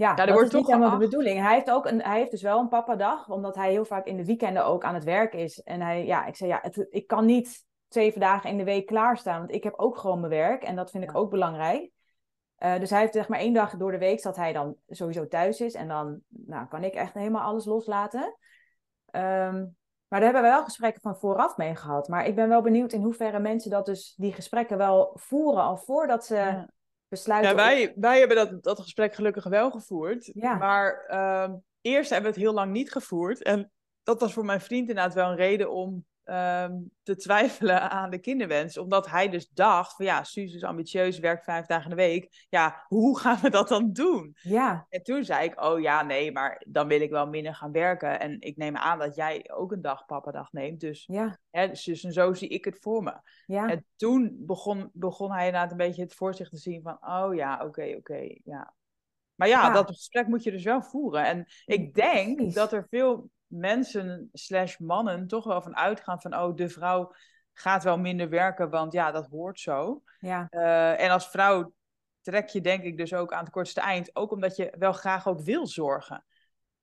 ja, 0.03 0.13
dat 0.13 0.29
wordt 0.29 0.47
is 0.47 0.59
niet 0.59 0.67
helemaal 0.67 0.89
de 0.89 1.05
bedoeling. 1.05 1.39
Hij 1.39 1.53
heeft, 1.53 1.71
ook 1.71 1.85
een, 1.85 2.01
hij 2.01 2.17
heeft 2.17 2.31
dus 2.31 2.41
wel 2.41 2.59
een 2.59 2.67
papa-dag, 2.67 3.29
omdat 3.29 3.55
hij 3.55 3.71
heel 3.71 3.85
vaak 3.85 4.05
in 4.05 4.17
de 4.17 4.25
weekenden 4.25 4.65
ook 4.65 4.83
aan 4.83 4.94
het 4.94 5.03
werk 5.03 5.33
is. 5.33 5.61
En 5.61 5.81
hij, 5.81 6.05
ja, 6.05 6.25
ik 6.25 6.35
zei, 6.35 6.50
ja, 6.50 6.59
het, 6.61 6.88
ik 6.89 7.07
kan 7.07 7.25
niet 7.25 7.65
zeven 7.88 8.19
dagen 8.19 8.50
in 8.50 8.57
de 8.57 8.63
week 8.63 8.85
klaarstaan, 8.85 9.39
want 9.39 9.51
ik 9.51 9.63
heb 9.63 9.73
ook 9.75 9.97
gewoon 9.97 10.19
mijn 10.19 10.31
werk 10.31 10.63
en 10.63 10.75
dat 10.75 10.91
vind 10.91 11.03
ik 11.03 11.15
ook 11.15 11.29
belangrijk. 11.29 11.91
Uh, 12.59 12.79
dus 12.79 12.89
hij 12.89 13.00
heeft 13.00 13.13
zeg 13.13 13.27
maar 13.27 13.39
één 13.39 13.53
dag 13.53 13.77
door 13.77 13.91
de 13.91 13.97
week 13.97 14.21
dat 14.21 14.35
hij 14.35 14.53
dan 14.53 14.75
sowieso 14.88 15.27
thuis 15.27 15.61
is 15.61 15.73
en 15.73 15.88
dan 15.88 16.19
nou, 16.27 16.67
kan 16.67 16.83
ik 16.83 16.94
echt 16.94 17.13
helemaal 17.13 17.44
alles 17.44 17.65
loslaten. 17.65 18.38
Um, 19.11 19.75
maar 20.07 20.21
daar 20.21 20.31
hebben 20.33 20.41
we 20.41 20.56
wel 20.56 20.63
gesprekken 20.63 21.01
van 21.01 21.15
vooraf 21.15 21.57
mee 21.57 21.75
gehad. 21.75 22.07
Maar 22.07 22.25
ik 22.25 22.35
ben 22.35 22.49
wel 22.49 22.61
benieuwd 22.61 22.94
in 22.94 23.01
hoeverre 23.01 23.39
mensen 23.39 23.71
dat 23.71 23.85
dus 23.85 24.13
die 24.17 24.33
gesprekken 24.33 24.77
wel 24.77 25.11
voeren 25.13 25.63
al 25.63 25.77
voordat 25.77 26.25
ze 26.25 26.35
ja, 26.35 26.69
wij, 27.56 27.94
wij 27.95 28.19
hebben 28.19 28.38
dat, 28.38 28.63
dat 28.63 28.80
gesprek 28.80 29.15
gelukkig 29.15 29.44
wel 29.44 29.71
gevoerd. 29.71 30.31
Ja. 30.33 30.56
Maar 30.56 31.07
uh, 31.10 31.54
eerst 31.81 32.10
hebben 32.10 32.31
we 32.31 32.36
het 32.36 32.45
heel 32.45 32.56
lang 32.56 32.71
niet 32.71 32.92
gevoerd. 32.92 33.44
En 33.44 33.71
dat 34.04 34.19
was 34.19 34.33
voor 34.33 34.45
mijn 34.45 34.62
vriend 34.62 34.89
inderdaad 34.89 35.13
wel 35.13 35.30
een 35.30 35.36
reden 35.36 35.71
om 35.71 36.06
Ehm, 36.23 36.73
te 37.01 37.15
twijfelen 37.15 37.91
aan 37.91 38.09
de 38.09 38.17
kinderwens. 38.17 38.77
Omdat 38.77 39.09
hij 39.09 39.29
dus 39.29 39.49
dacht 39.49 39.95
van 39.95 40.05
ja, 40.05 40.23
Suus 40.23 40.53
is 40.53 40.63
ambitieus, 40.63 41.19
werkt 41.19 41.43
vijf 41.43 41.65
dagen 41.65 41.83
in 41.83 41.97
de 41.97 42.03
week. 42.03 42.45
Ja, 42.49 42.85
hoe 42.87 43.19
gaan 43.19 43.39
we 43.41 43.49
dat 43.49 43.67
dan 43.67 43.93
doen? 43.93 44.35
Ja. 44.41 44.85
En 44.89 45.03
toen 45.03 45.23
zei 45.23 45.45
ik, 45.45 45.63
oh 45.63 45.79
ja, 45.79 46.03
nee, 46.03 46.31
maar 46.31 46.63
dan 46.67 46.87
wil 46.87 47.01
ik 47.01 47.09
wel 47.09 47.27
minder 47.27 47.55
gaan 47.55 47.71
werken. 47.71 48.19
En 48.19 48.41
ik 48.41 48.57
neem 48.57 48.75
aan 48.75 48.99
dat 48.99 49.15
jij 49.15 49.49
ook 49.53 49.71
een 49.71 49.81
dag 49.81 50.05
dag 50.05 50.51
neemt. 50.51 50.79
Dus, 50.79 51.05
ja. 51.07 51.37
hè, 51.49 51.67
dus, 51.67 51.83
dus 51.83 52.01
zo 52.01 52.33
zie 52.33 52.49
ik 52.49 52.65
het 52.65 52.77
voor 52.79 53.03
me. 53.03 53.13
Ja. 53.45 53.69
En 53.69 53.85
toen 53.95 54.35
begon, 54.39 54.89
begon 54.93 55.31
hij 55.31 55.45
inderdaad 55.45 55.71
een 55.71 55.77
beetje 55.77 56.03
het 56.03 56.13
voor 56.13 56.33
zich 56.35 56.49
te 56.49 56.57
zien 56.57 56.81
van, 56.81 56.97
oh 57.01 57.35
ja, 57.35 57.65
oké, 57.65 57.95
oké, 57.97 58.35
ja. 58.43 58.73
Maar 59.35 59.47
ja, 59.47 59.69
dat 59.69 59.87
gesprek 59.87 60.27
moet 60.27 60.43
je 60.43 60.51
dus 60.51 60.63
wel 60.63 60.81
voeren. 60.81 61.25
En 61.25 61.45
ik 61.65 61.93
denk 61.93 62.53
dat 62.53 62.73
er 62.73 62.87
veel 62.89 63.29
mensen 63.55 64.29
slash 64.33 64.77
mannen 64.77 65.27
toch 65.27 65.44
wel 65.44 65.61
van 65.61 65.77
uitgaan 65.77 66.21
van, 66.21 66.35
oh, 66.35 66.55
de 66.55 66.69
vrouw 66.69 67.13
gaat 67.53 67.83
wel 67.83 67.97
minder 67.97 68.29
werken, 68.29 68.69
want 68.69 68.94
ja, 68.94 69.11
dat 69.11 69.27
hoort 69.27 69.59
zo. 69.59 70.01
Ja. 70.19 70.47
Uh, 70.51 71.01
en 71.01 71.09
als 71.09 71.29
vrouw 71.29 71.73
trek 72.21 72.47
je 72.47 72.61
denk 72.61 72.83
ik 72.83 72.97
dus 72.97 73.13
ook 73.13 73.33
aan 73.33 73.44
het 73.44 73.53
kortste 73.53 73.81
eind, 73.81 74.15
ook 74.15 74.31
omdat 74.31 74.55
je 74.55 74.73
wel 74.77 74.94
graag 74.94 75.27
ook 75.27 75.41
wil 75.41 75.67
zorgen. 75.67 76.25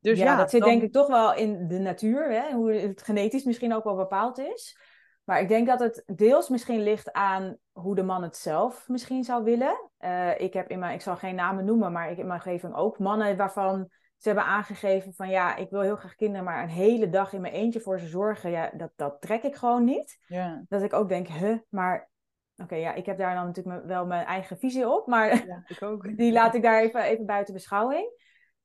Dus 0.00 0.18
ja, 0.18 0.36
dat 0.36 0.50
zit 0.50 0.62
denk 0.62 0.82
ik 0.82 0.92
toch 0.92 1.06
wel 1.06 1.34
in 1.34 1.68
de 1.68 1.78
natuur, 1.78 2.30
hè? 2.30 2.52
hoe 2.52 2.72
het 2.72 3.02
genetisch 3.02 3.44
misschien 3.44 3.74
ook 3.74 3.84
wel 3.84 3.96
bepaald 3.96 4.38
is. 4.38 4.78
Maar 5.24 5.40
ik 5.40 5.48
denk 5.48 5.66
dat 5.66 5.80
het 5.80 6.02
deels 6.06 6.48
misschien 6.48 6.82
ligt 6.82 7.12
aan 7.12 7.56
hoe 7.72 7.94
de 7.94 8.02
man 8.02 8.22
het 8.22 8.36
zelf 8.36 8.88
misschien 8.88 9.24
zou 9.24 9.44
willen. 9.44 9.90
Uh, 10.00 10.40
ik 10.40 10.52
heb 10.52 10.68
in 10.68 10.78
mijn, 10.78 10.94
ik 10.94 11.00
zal 11.00 11.16
geen 11.16 11.34
namen 11.34 11.64
noemen, 11.64 11.92
maar 11.92 12.10
ik 12.10 12.18
in 12.18 12.26
mijn 12.26 12.38
omgeving 12.38 12.74
ook 12.74 12.98
mannen 12.98 13.36
waarvan 13.36 13.90
ze 14.20 14.28
hebben 14.28 14.44
aangegeven 14.44 15.14
van 15.14 15.28
ja, 15.28 15.56
ik 15.56 15.70
wil 15.70 15.80
heel 15.80 15.96
graag 15.96 16.14
kinderen, 16.14 16.44
maar 16.44 16.62
een 16.62 16.68
hele 16.68 17.08
dag 17.08 17.32
in 17.32 17.40
mijn 17.40 17.52
eentje 17.52 17.80
voor 17.80 18.00
ze 18.00 18.06
zorgen, 18.06 18.50
ja, 18.50 18.70
dat, 18.74 18.90
dat 18.96 19.20
trek 19.20 19.42
ik 19.42 19.54
gewoon 19.54 19.84
niet. 19.84 20.18
Ja. 20.26 20.64
Dat 20.68 20.82
ik 20.82 20.92
ook 20.92 21.08
denk, 21.08 21.28
huh, 21.28 21.58
maar 21.68 22.10
oké, 22.56 22.74
ja, 22.74 22.94
ik 22.94 23.06
heb 23.06 23.18
daar 23.18 23.34
dan 23.34 23.46
natuurlijk 23.46 23.86
wel 23.86 24.06
mijn 24.06 24.26
eigen 24.26 24.58
visie 24.58 24.88
op, 24.88 25.06
maar 25.06 25.46
ja, 25.46 25.62
ik 25.76 25.82
ook. 25.82 26.16
die 26.16 26.32
laat 26.32 26.54
ik 26.54 26.62
daar 26.62 26.80
even, 26.80 27.02
even 27.02 27.26
buiten 27.26 27.54
beschouwing. 27.54 28.18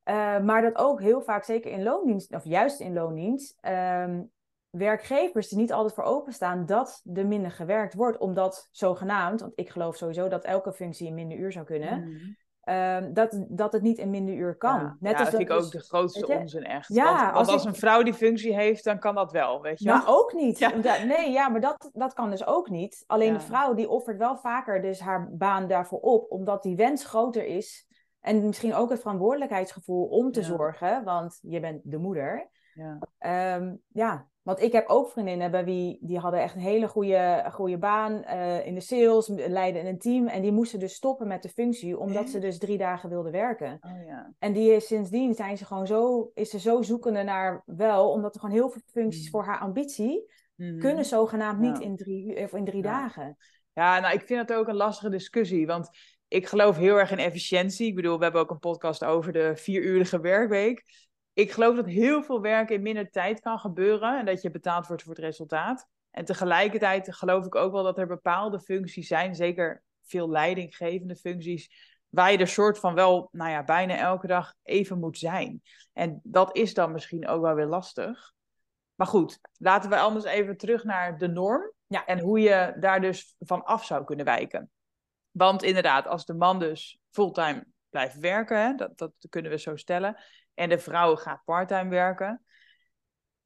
Uh, 0.10 0.40
maar 0.40 0.62
dat 0.62 0.76
ook 0.76 1.02
heel 1.02 1.22
vaak, 1.22 1.44
zeker 1.44 1.72
in 1.72 1.84
loondienst, 1.84 2.34
of 2.34 2.44
juist 2.44 2.80
in 2.80 2.94
loondienst, 2.94 3.58
um, 3.68 4.32
werkgevers 4.70 5.52
er 5.52 5.58
niet 5.58 5.74
altijd 5.74 5.94
voor 5.94 6.04
openstaan 6.04 6.66
dat 6.66 7.02
er 7.14 7.28
minder 7.28 7.52
gewerkt 7.52 7.94
wordt, 7.94 8.18
omdat 8.18 8.68
zogenaamd, 8.72 9.42
want 9.42 9.54
ik 9.56 9.70
geloof 9.70 9.96
sowieso 9.96 10.28
dat 10.28 10.44
elke 10.44 10.74
functie 10.74 11.08
in 11.08 11.14
minder 11.14 11.38
uur 11.38 11.52
zou 11.52 11.66
kunnen. 11.66 12.04
Mm. 12.04 12.36
Ehm, 12.66 13.14
dat, 13.14 13.46
dat 13.48 13.74
het 13.74 13.82
niet 13.82 13.98
in 13.98 14.10
minder 14.10 14.36
uur 14.36 14.56
kan. 14.58 14.80
Ja, 14.80 14.98
Net 15.00 15.14
als 15.14 15.22
dat 15.22 15.30
vind 15.30 15.50
ik 15.50 15.56
ook 15.56 15.62
dus 15.62 15.70
de 15.70 15.80
grootste 15.80 16.28
onzin 16.28 16.64
echt. 16.64 16.94
Ja, 16.94 17.34
want, 17.34 17.48
als, 17.48 17.66
een 17.66 17.76
vrouw 17.76 18.04
die 18.04 18.14
functie 18.14 18.56
heeft, 18.56 18.84
dan 18.84 19.00
kan 19.00 19.16
dat 19.16 19.32
wel, 19.32 19.62
weet 19.62 19.80
je 19.80 19.90
Maar 19.90 20.04
ook 20.08 20.34
niet. 20.34 20.60
Ja. 20.60 20.72
nee, 21.06 21.32
ja, 21.32 21.50
maar 21.50 21.62
dat, 21.62 21.90
dat 21.94 22.14
kan 22.14 22.30
dus 22.30 22.46
ook 22.46 22.70
niet. 22.70 23.04
Alleen 23.08 23.34
de 23.34 23.40
vrouw 23.40 23.74
die 23.74 23.90
offert 23.90 24.18
wel 24.18 24.38
vaker 24.38 24.82
dus 24.82 25.00
haar 25.00 25.30
baan 25.32 25.68
daarvoor 25.68 26.00
op, 26.00 26.32
omdat 26.32 26.64
die 26.64 26.76
wens 26.76 27.06
groter 27.06 27.46
is. 27.46 27.88
En 28.20 28.46
misschien 28.46 28.74
ook 28.74 28.90
het 28.90 29.02
verantwoordelijkheidsgevoel 29.02 30.06
om 30.06 30.32
te 30.32 30.44
zorgen, 30.44 31.04
want 31.04 31.40
je 31.42 31.60
bent 31.60 31.82
de 31.84 31.98
moeder. 31.98 32.50
Ja. 32.74 33.56
Um, 33.56 33.82
ja, 33.88 34.28
want 34.46 34.62
ik 34.62 34.72
heb 34.72 34.88
ook 34.88 35.10
vriendinnen 35.10 35.52
bij 35.52 35.66
wie 35.66 35.98
die 36.02 36.20
hadden 36.20 36.42
echt 36.42 36.56
een 36.56 36.62
hele 36.62 36.88
goede, 36.88 37.46
goede 37.52 37.78
baan 37.78 38.24
uh, 38.26 38.66
in 38.66 38.74
de 38.74 38.82
sales, 38.82 39.28
leiden 39.28 39.82
in 39.82 39.88
een 39.88 40.00
team. 40.00 40.28
En 40.28 40.42
die 40.42 40.52
moesten 40.52 40.80
dus 40.80 40.94
stoppen 40.94 41.28
met 41.28 41.44
de 41.44 41.50
functie, 41.50 41.98
omdat 42.00 42.30
ze 42.30 42.40
dus 42.40 42.58
drie 42.58 42.78
dagen 42.78 43.10
wilden 43.10 43.32
werken. 43.32 43.80
Oh, 43.82 44.06
ja. 44.08 44.34
En 44.40 44.54
die 44.54 44.80
sindsdien 44.80 45.34
zijn 45.34 45.58
ze 45.58 45.66
gewoon 45.66 45.88
zo, 45.88 46.32
is 46.34 46.50
ze 46.50 46.60
zo 46.60 46.82
zoekende 46.82 47.24
naar 47.24 47.64
wel, 47.66 48.12
omdat 48.12 48.34
er 48.34 48.40
gewoon 48.40 48.56
heel 48.56 48.70
veel 48.70 48.82
functies 48.92 49.24
mm. 49.24 49.30
voor 49.30 49.44
haar 49.44 49.60
ambitie 49.60 50.32
mm. 50.56 50.80
kunnen 50.80 51.06
zogenaamd 51.06 51.60
niet 51.60 51.80
in 51.80 51.96
drie, 51.96 52.44
of 52.44 52.54
in 52.54 52.66
drie 52.66 52.82
dagen. 52.82 53.38
Ja, 53.74 54.00
nou 54.00 54.14
ik 54.14 54.22
vind 54.22 54.40
het 54.50 54.58
ook 54.58 54.68
een 54.68 54.76
lastige 54.76 55.10
discussie, 55.10 55.68
want 55.68 55.90
ik 56.28 56.48
geloof 56.48 56.78
heel 56.78 57.00
erg 57.00 57.12
in 57.12 57.18
efficiëntie. 57.18 57.88
Ik 57.88 57.96
bedoel, 57.96 58.18
we 58.18 58.24
hebben 58.24 58.42
ook 58.42 58.52
een 58.52 58.60
podcast 58.60 59.04
over 59.04 59.32
de 59.32 59.56
vieruurige 59.56 60.20
werkweek 60.20 60.84
ik 61.36 61.52
geloof 61.52 61.76
dat 61.76 61.86
heel 61.86 62.24
veel 62.24 62.42
werk 62.42 62.70
in 62.70 62.82
minder 62.82 63.10
tijd 63.10 63.40
kan 63.40 63.60
gebeuren 63.60 64.20
en 64.20 64.26
dat 64.26 64.42
je 64.42 64.52
betaald 64.52 64.88
wordt 64.88 65.04
voor 65.04 65.14
het 65.14 65.24
resultaat. 65.24 65.88
En 66.12 66.26
tegelijkertijd 66.26 67.16
geloof 67.16 67.46
ik 67.46 67.56
ook 67.56 67.72
wel 67.72 67.84
dat 67.84 67.98
er 67.98 68.08
bepaalde 68.08 68.60
functies 68.60 69.08
zijn, 69.08 69.36
zeker 69.36 69.84
veel 70.04 70.30
leidinggevende 70.30 71.16
functies 71.16 71.94
waar 72.10 72.32
je 72.32 72.38
er 72.38 72.48
soort 72.48 72.80
van 72.80 72.94
wel, 72.94 73.30
nou 73.32 73.52
ja, 73.52 73.64
bijna 73.64 73.98
elke 73.98 74.28
dag 74.28 74.54
even 74.64 75.00
moet 75.00 75.18
zijn. 75.18 75.62
En 75.94 76.20
dat 76.24 76.56
is 76.56 76.74
dan 76.74 76.92
misschien 76.92 77.28
ook 77.28 77.42
wel 77.42 77.54
weer 77.54 77.66
lastig. 77.66 78.34
Maar 78.96 79.08
goed, 79.08 79.40
laten 79.58 79.90
we 79.90 79.98
anders 79.98 80.26
even 80.26 80.58
terug 80.58 80.84
naar 80.84 81.18
de 81.18 81.28
norm. 81.28 81.72
Ja. 81.88 82.06
En 82.06 82.20
hoe 82.20 82.40
je 82.40 82.76
daar 82.80 83.02
dus 83.02 83.36
van 83.40 83.64
af 83.64 83.86
zou 83.86 84.04
kunnen 84.04 84.26
wijken. 84.26 84.70
Want 85.32 85.64
inderdaad, 85.64 86.08
als 86.08 86.26
de 86.26 86.34
man 86.34 86.60
dus 86.60 87.00
fulltime 87.12 87.66
blijft 87.90 88.18
werken, 88.18 88.62
hè, 88.62 88.76
dat, 88.76 88.98
dat 88.98 89.14
kunnen 89.30 89.52
we 89.52 89.58
zo 89.58 89.76
stellen. 89.76 90.18
En 90.56 90.70
de 90.70 90.80
vrouw 90.80 91.16
gaat 91.16 91.44
parttime 91.46 91.90
werken. 91.90 92.46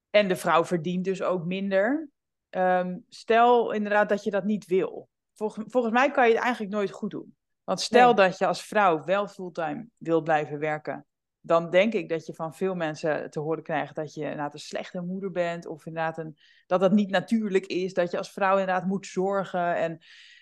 En 0.10 0.28
de 0.28 0.36
vrouw 0.36 0.66
verdient 0.66 1.04
dus 1.04 1.22
ook 1.22 1.46
minder. 1.46 2.10
Ehm, 2.50 2.98
stel 3.10 3.72
inderdaad 3.72 4.10
dat 4.10 4.24
je 4.24 4.32
dat 4.32 4.44
niet 4.44 4.66
wil. 4.66 5.10
Volgens, 5.34 5.66
volgens 5.70 5.94
mij 5.94 6.12
kan 6.12 6.28
je 6.28 6.34
het 6.34 6.44
eigenlijk 6.44 6.74
nooit 6.74 6.92
goed 6.92 7.12
doen. 7.12 7.36
Want 7.64 7.82
stel 7.82 8.16
dat 8.16 8.38
je 8.38 8.46
als 8.46 8.64
vrouw 8.64 9.04
wel 9.04 9.28
fulltime 9.28 9.88
wil 9.98 10.22
blijven 10.22 10.60
werken, 10.60 11.06
dan 11.42 11.70
denk 11.70 11.94
ik 11.94 12.10
dat 12.10 12.26
je 12.26 12.34
van 12.34 12.54
veel 12.54 12.76
mensen 12.76 13.30
te 13.30 13.40
horen 13.40 13.64
krijgt 13.64 13.96
dat 13.96 14.14
je 14.14 14.22
inderdaad 14.22 14.54
een 14.54 14.60
slechte 14.60 15.02
moeder 15.02 15.32
bent. 15.32 15.66
Of 15.66 15.86
inderdaad 15.86 16.18
een, 16.18 16.38
dat 16.66 16.80
dat 16.80 16.92
niet 16.92 17.10
natuurlijk 17.10 17.66
is. 17.66 17.94
Dat 17.94 18.12
je 18.12 18.18
als 18.18 18.32
vrouw 18.32 18.58
inderdaad 18.58 18.86
moet 18.86 19.06
zorgen. 19.06 19.76
En 19.76 20.00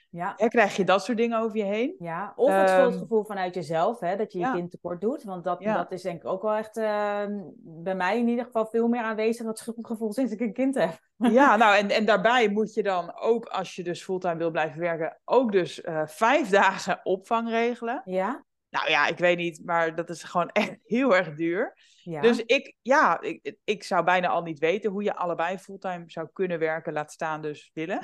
ja. 0.09 0.33
Hè, 0.37 0.47
krijg 0.47 0.75
je 0.75 0.83
dat 0.83 1.03
soort 1.03 1.17
dingen 1.17 1.39
over 1.39 1.57
je 1.57 1.63
heen? 1.63 1.95
Ja, 1.99 2.33
of 2.35 2.49
het 2.49 2.69
um, 2.69 2.75
schuldgevoel 2.75 3.23
vanuit 3.23 3.53
jezelf, 3.53 3.99
hè, 3.99 4.15
dat 4.15 4.31
je 4.31 4.39
je 4.39 4.51
kind 4.51 4.71
tekort 4.71 5.01
doet. 5.01 5.23
Want 5.23 5.43
dat, 5.43 5.61
dat 5.61 5.91
is 5.91 6.01
denk 6.01 6.21
ik 6.21 6.27
ook 6.27 6.41
wel 6.41 6.55
echt 6.55 6.77
uh, 6.77 7.21
bij 7.59 7.95
mij 7.95 8.17
in 8.17 8.27
ieder 8.27 8.45
geval 8.45 8.65
veel 8.65 8.87
meer 8.87 9.01
aanwezig, 9.01 9.45
dat 9.45 9.59
schuldgevoel 9.59 10.13
sinds 10.13 10.31
ik 10.31 10.39
een 10.39 10.53
kind 10.53 10.75
heb. 10.75 10.99
Ja, 11.17 11.55
nou 11.57 11.75
en, 11.75 11.89
en 11.89 12.05
daarbij 12.05 12.49
moet 12.49 12.73
je 12.73 12.83
dan 12.83 13.15
ook, 13.19 13.45
als 13.45 13.75
je 13.75 13.83
dus 13.83 14.03
fulltime 14.03 14.37
wil 14.37 14.51
blijven 14.51 14.79
werken, 14.79 15.17
ook 15.25 15.51
dus 15.51 15.83
uh, 15.83 16.01
vijf 16.05 16.49
dagen 16.61 16.99
opvang 17.03 17.49
regelen. 17.49 18.01
Ja. 18.05 18.45
Nou 18.69 18.89
ja, 18.89 19.07
ik 19.07 19.17
weet 19.17 19.37
niet, 19.37 19.61
maar 19.65 19.95
dat 19.95 20.09
is 20.09 20.23
gewoon 20.23 20.49
echt 20.61 20.75
heel 20.83 21.15
erg 21.15 21.35
duur. 21.35 21.77
Ja. 22.03 22.21
Dus 22.21 22.45
ik, 22.45 22.75
ja, 22.81 23.21
ik, 23.21 23.55
ik 23.63 23.83
zou 23.83 24.03
bijna 24.03 24.27
al 24.27 24.41
niet 24.41 24.59
weten 24.59 24.91
hoe 24.91 25.03
je 25.03 25.15
allebei 25.15 25.57
fulltime 25.57 26.03
zou 26.07 26.27
kunnen 26.33 26.59
werken, 26.59 26.93
laat 26.93 27.11
staan 27.11 27.41
dus 27.41 27.71
willen. 27.73 27.99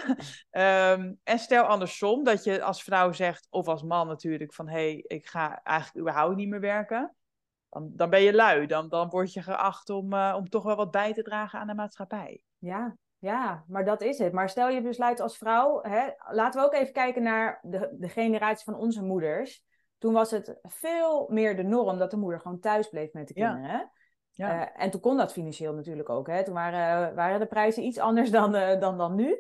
um, 0.52 1.20
en 1.24 1.40
stel 1.40 1.64
andersom, 1.64 2.24
dat 2.24 2.44
je 2.44 2.64
als 2.64 2.84
vrouw 2.84 3.12
zegt, 3.12 3.48
of 3.50 3.68
als 3.68 3.84
man 3.84 4.08
natuurlijk, 4.08 4.54
van 4.54 4.68
hé, 4.68 4.74
hey, 4.74 5.04
ik 5.08 5.28
ga 5.28 5.62
eigenlijk 5.64 6.00
überhaupt 6.00 6.36
niet 6.36 6.50
meer 6.50 6.60
werken. 6.60 7.16
Dan, 7.70 7.92
dan 7.96 8.10
ben 8.10 8.22
je 8.22 8.34
lui, 8.34 8.66
dan, 8.66 8.90
dan 8.90 9.10
word 9.10 9.34
je 9.34 9.42
geacht 9.42 9.90
om, 9.90 10.14
uh, 10.14 10.34
om 10.38 10.50
toch 10.50 10.64
wel 10.64 10.76
wat 10.76 10.92
bij 10.92 11.14
te 11.14 11.22
dragen 11.22 11.60
aan 11.60 11.68
de 11.68 11.74
maatschappij. 11.74 12.42
Ja, 12.58 12.98
ja, 13.18 13.64
maar 13.68 13.86
dat 13.86 14.02
is 14.02 14.18
het. 14.18 14.34
Maar 14.34 14.50
stel 14.50 14.70
je 14.70 14.82
besluit 14.82 15.20
als 15.20 15.38
vrouw, 15.38 15.82
hè, 15.82 16.08
laten 16.30 16.62
we 16.62 16.68
ook 16.68 16.74
even 16.74 16.94
kijken 16.94 17.24
naar 17.24 17.60
de, 17.62 17.96
de 18.00 18.10
generatie 18.10 18.64
van 18.64 18.76
onze 18.76 19.04
moeders. 19.04 19.64
Toen 20.04 20.14
was 20.14 20.32
het 20.32 20.60
veel 20.62 21.28
meer 21.30 21.56
de 21.56 21.64
norm 21.64 21.98
dat 21.98 22.12
de 22.12 22.18
moeder 22.18 22.40
gewoon 22.40 22.60
thuis 22.60 22.90
bleef 22.90 23.14
met 23.14 23.28
de 23.28 23.34
kinderen. 23.34 23.92
Ja. 24.32 24.62
Uh, 24.62 24.84
en 24.84 24.90
toen 24.90 25.02
kon 25.02 25.18
dat 25.18 25.32
financieel 25.32 25.74
natuurlijk 25.74 26.10
ook. 26.10 26.28
Hè? 26.28 26.44
Toen 26.44 26.54
waren, 26.54 27.16
waren 27.16 27.40
de 27.40 27.46
prijzen 27.46 27.84
iets 27.84 27.98
anders 27.98 28.32
dan, 28.32 28.56
uh, 28.56 28.80
dan, 28.80 28.98
dan 28.98 29.16
nu. 29.16 29.28
Uh, 29.28 29.38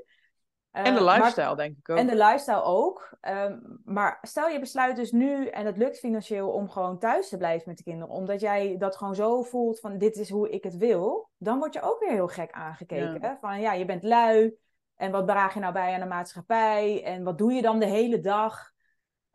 en 0.72 0.96
de 0.96 1.04
lifestyle, 1.04 1.46
maar, 1.46 1.56
denk 1.56 1.78
ik 1.78 1.90
ook. 1.90 1.98
En 1.98 2.08
de 2.08 2.16
lifestyle 2.16 2.64
ook. 2.64 3.18
Ehm, 3.22 3.60
maar 3.84 4.18
stel 4.22 4.48
je 4.48 4.60
besluit 4.60 4.96
dus 4.96 5.12
nu, 5.12 5.48
en 5.48 5.66
het 5.66 5.78
lukt 5.78 6.00
financieel, 6.00 6.50
om 6.50 6.70
gewoon 6.70 7.00
thuis 7.00 7.30
te 7.30 7.38
blijven 7.38 7.68
met 7.68 7.78
de 7.78 7.84
kinderen. 7.84 8.16
Omdat 8.16 8.40
jij 8.40 8.76
dat 8.78 8.98
gewoon 8.98 9.16
zo 9.16 9.42
voelt 9.42 9.80
van 9.80 9.98
dit 9.98 10.16
is 10.16 10.30
hoe 10.30 10.50
ik 10.50 10.64
het 10.64 10.78
wil. 10.78 11.30
Dan 11.38 11.58
word 11.58 11.74
je 11.74 11.82
ook 11.82 12.00
weer 12.00 12.12
heel 12.12 12.28
gek 12.28 12.52
aangekeken. 12.52 13.22
Ja. 13.22 13.38
Van 13.42 13.62
ja, 13.62 13.74
je 13.74 13.86
bent 13.86 14.04
lui. 14.04 14.56
En 14.96 15.12
wat 15.12 15.28
draag 15.28 15.54
je 15.54 15.60
nou 15.60 15.74
bij 15.74 15.94
aan 15.94 16.00
de 16.00 16.06
maatschappij? 16.06 17.04
En 17.04 17.24
wat 17.24 17.38
doe 17.38 17.54
je 17.54 17.62
dan 17.62 17.80
de 17.80 17.86
hele 17.86 18.20
dag? 18.20 18.73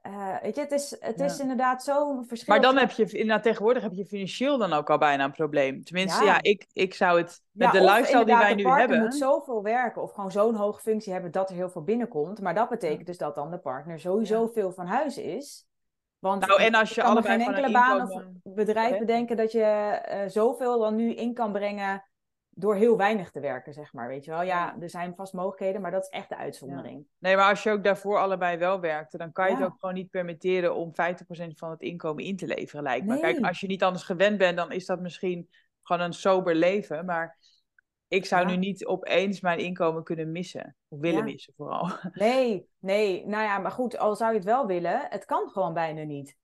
Uh, 0.07 0.41
weet 0.43 0.55
je, 0.55 0.61
het 0.61 0.73
is, 0.73 0.97
het 1.01 1.21
is 1.21 1.41
inderdaad 1.41 1.83
zo'n 1.83 2.25
verschil. 2.27 2.55
Maar 2.55 2.63
dan 2.63 2.77
heb 2.77 2.91
je, 2.91 3.05
inderdaad, 3.05 3.43
tegenwoordig 3.43 3.83
heb 3.83 3.93
je 3.93 4.07
financieel 4.07 4.59
dan 4.59 4.73
ook 4.73 4.91
al 4.91 4.99
bijna 4.99 5.25
een 5.25 5.33
probleem. 5.33 5.85
Tenminste, 5.85 6.25
ja, 6.25 6.33
ja 6.33 6.43
ik, 6.43 6.67
ik 6.73 6.95
zou 6.95 7.21
het 7.21 7.43
met 7.51 7.73
de 7.73 7.81
lifestyle 7.81 8.25
die 8.25 8.37
wij 8.37 8.55
nu 8.55 8.67
hebben. 8.67 8.97
Je 8.97 9.03
moet 9.03 9.15
zoveel 9.15 9.63
werken 9.63 10.03
of 10.03 10.13
gewoon 10.13 10.31
zo'n 10.31 10.55
hoge 10.55 10.81
functie 10.81 11.13
hebben 11.13 11.31
dat 11.31 11.51
er 11.51 11.57
heel 11.57 11.71
veel 11.71 11.83
binnenkomt. 11.83 12.41
Maar 12.41 12.55
dat 12.55 12.69
betekent 12.69 13.07
dus 13.07 13.19
dat 13.19 13.35
dan 13.35 13.51
de 13.51 13.59
partner 13.59 14.01
sowieso 14.01 14.47
veel 14.47 14.73
van 14.73 14.87
huis 14.87 15.19
is. 15.19 15.67
Want 16.19 16.47
nou, 16.47 16.63
en 16.63 16.75
als 16.75 16.95
je 16.95 17.01
kan 17.01 17.23
geen 17.25 17.41
enkele 17.41 17.73
baan 17.73 18.11
of 18.11 18.23
bedrijf 18.43 18.99
bedenken 18.99 19.37
dat 19.37 19.53
je 19.53 20.01
uh, 20.09 20.19
zoveel 20.27 20.79
dan 20.79 20.97
nu 20.97 21.15
in 21.15 21.35
kan 21.35 21.53
brengen 21.53 22.05
door 22.59 22.75
heel 22.75 22.97
weinig 22.97 23.31
te 23.31 23.41
werken, 23.41 23.73
zeg 23.73 23.93
maar. 23.93 24.09
Weet 24.09 24.25
je 24.25 24.31
wel, 24.31 24.43
ja, 24.43 24.77
er 24.81 24.91
zijn 24.91 25.15
vast 25.15 25.33
mogelijkheden, 25.33 25.81
maar 25.81 25.91
dat 25.91 26.03
is 26.03 26.09
echt 26.09 26.29
de 26.29 26.37
uitzondering. 26.37 27.07
Nee, 27.19 27.37
maar 27.37 27.49
als 27.49 27.63
je 27.63 27.71
ook 27.71 27.85
daarvoor 27.85 28.19
allebei 28.19 28.57
wel 28.57 28.81
werkte, 28.81 29.19
dan 29.19 29.33
kan 29.33 29.49
je 29.49 29.57
het 29.57 29.65
ook 29.65 29.79
gewoon 29.79 29.95
niet 29.95 30.11
permitteren 30.11 30.75
om 30.75 30.91
50% 30.91 30.95
van 31.55 31.71
het 31.71 31.81
inkomen 31.81 32.25
in 32.25 32.37
te 32.37 32.47
leveren, 32.47 32.83
lijkt 32.83 33.07
me. 33.07 33.21
Kijk, 33.21 33.47
als 33.47 33.61
je 33.61 33.67
niet 33.67 33.83
anders 33.83 34.05
gewend 34.05 34.39
bent, 34.39 34.57
dan 34.57 34.73
is 34.73 34.87
dat 34.87 35.01
misschien 35.01 35.49
gewoon 35.83 36.03
een 36.03 36.13
sober 36.13 36.55
leven. 36.55 37.05
Maar 37.05 37.37
ik 38.09 38.25
zou 38.27 38.47
nu 38.47 38.57
niet 38.57 38.87
opeens 38.87 39.41
mijn 39.41 39.59
inkomen 39.59 40.05
kunnen 40.05 40.33
missen. 40.33 40.77
Of 40.89 41.01
willen 41.01 41.25
missen 41.25 41.53
vooral. 41.57 41.91
Nee, 42.13 42.69
nee. 42.79 43.27
Nou 43.27 43.45
ja, 43.45 43.59
maar 43.59 43.71
goed, 43.71 43.99
al 43.99 44.17
zou 44.17 44.31
je 44.31 44.37
het 44.37 44.47
wel 44.47 44.67
willen, 44.67 45.07
het 45.09 45.25
kan 45.25 45.49
gewoon 45.49 45.75
bijna 45.75 46.03
niet. 46.03 46.37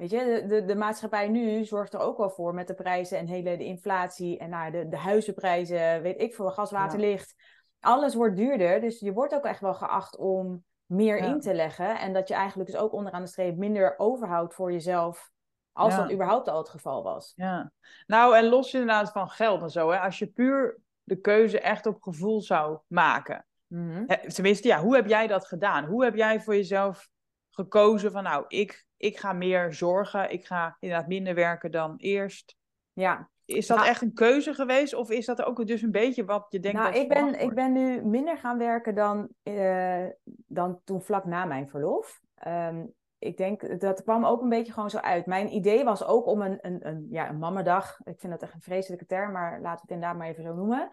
Weet 0.00 0.10
je, 0.10 0.24
de, 0.24 0.46
de, 0.46 0.64
de, 0.64 0.74
maatschappij 0.74 1.28
nu 1.28 1.64
zorgt 1.64 1.94
er 1.94 2.00
ook 2.00 2.16
wel 2.16 2.30
voor 2.30 2.54
met 2.54 2.66
de 2.66 2.74
prijzen 2.74 3.18
en 3.18 3.26
hele 3.26 3.56
de 3.56 3.64
inflatie 3.64 4.38
en 4.38 4.50
nou, 4.50 4.70
de, 4.70 4.88
de 4.88 4.96
huizenprijzen, 4.96 6.02
weet 6.02 6.20
ik 6.20 6.34
veel, 6.34 6.50
gas, 6.50 6.70
water, 6.70 6.98
licht. 6.98 7.34
Alles 7.80 8.14
wordt 8.14 8.36
duurder, 8.36 8.80
dus 8.80 9.00
je 9.00 9.12
wordt 9.12 9.34
ook 9.34 9.44
echt 9.44 9.60
wel 9.60 9.74
geacht 9.74 10.16
om 10.16 10.64
meer 10.86 11.16
in 11.16 11.40
te 11.40 11.54
leggen. 11.54 11.98
En 11.98 12.12
dat 12.12 12.28
je 12.28 12.34
eigenlijk 12.34 12.70
dus 12.70 12.80
ook 12.80 12.92
onderaan 12.92 13.20
de 13.20 13.28
streep 13.28 13.56
minder 13.56 13.94
overhoudt 13.98 14.54
voor 14.54 14.72
jezelf, 14.72 15.30
als 15.72 15.96
dat 15.96 16.12
überhaupt 16.12 16.48
al 16.48 16.58
het 16.58 16.68
geval 16.68 17.02
was. 17.02 17.32
Ja, 17.36 17.72
nou 18.06 18.36
en 18.36 18.48
los 18.48 18.72
inderdaad 18.72 19.12
van 19.12 19.28
geld 19.28 19.62
en 19.62 19.70
zo, 19.70 19.90
hè, 19.90 19.98
als 19.98 20.18
je 20.18 20.26
puur 20.26 20.78
de 21.02 21.20
keuze 21.20 21.60
echt 21.60 21.86
op 21.86 22.02
gevoel 22.02 22.40
zou 22.40 22.78
maken. 22.86 23.46
Mm 23.66 24.06
Tenminste, 24.06 24.68
ja, 24.68 24.80
hoe 24.80 24.94
heb 24.94 25.06
jij 25.06 25.26
dat 25.26 25.46
gedaan? 25.46 25.84
Hoe 25.84 26.04
heb 26.04 26.14
jij 26.14 26.40
voor 26.40 26.54
jezelf 26.54 27.08
gekozen 27.50 28.12
van 28.12 28.22
nou, 28.22 28.44
ik, 28.48 28.86
ik 28.96 29.18
ga 29.18 29.32
meer 29.32 29.72
zorgen, 29.72 30.32
ik 30.32 30.46
ga 30.46 30.76
inderdaad 30.78 31.08
minder 31.08 31.34
werken 31.34 31.70
dan 31.70 31.96
eerst. 31.96 32.56
Ja. 32.92 33.30
Is 33.44 33.66
dat 33.66 33.76
nou, 33.76 33.88
echt 33.88 34.02
een 34.02 34.12
keuze 34.12 34.54
geweest 34.54 34.94
of 34.94 35.10
is 35.10 35.26
dat 35.26 35.42
ook 35.42 35.66
dus 35.66 35.82
een 35.82 35.90
beetje 35.90 36.24
wat 36.24 36.46
je 36.48 36.60
denkt 36.60 36.78
nou, 36.78 36.92
dat 36.92 37.02
ik 37.02 37.08
ben, 37.08 37.40
ik 37.40 37.54
ben 37.54 37.72
nu 37.72 38.04
minder 38.04 38.36
gaan 38.38 38.58
werken 38.58 38.94
dan, 38.94 39.28
uh, 39.42 40.06
dan 40.46 40.80
toen 40.84 41.02
vlak 41.02 41.24
na 41.24 41.44
mijn 41.44 41.68
verlof. 41.68 42.20
Um, 42.46 42.94
ik 43.18 43.36
denk 43.36 43.80
dat 43.80 44.02
kwam 44.02 44.24
ook 44.24 44.42
een 44.42 44.48
beetje 44.48 44.72
gewoon 44.72 44.90
zo 44.90 44.98
uit. 44.98 45.26
Mijn 45.26 45.54
idee 45.54 45.84
was 45.84 46.04
ook 46.04 46.26
om 46.26 46.42
een, 46.42 46.58
een, 46.60 46.86
een, 46.88 47.06
ja, 47.10 47.28
een 47.28 47.38
mamadag, 47.38 48.00
ik 48.04 48.20
vind 48.20 48.32
dat 48.32 48.42
echt 48.42 48.54
een 48.54 48.60
vreselijke 48.60 49.06
term, 49.06 49.32
maar 49.32 49.50
laten 49.50 49.62
we 49.62 49.80
het 49.80 49.90
inderdaad 49.90 50.16
maar 50.16 50.28
even 50.28 50.42
zo 50.42 50.54
noemen 50.54 50.90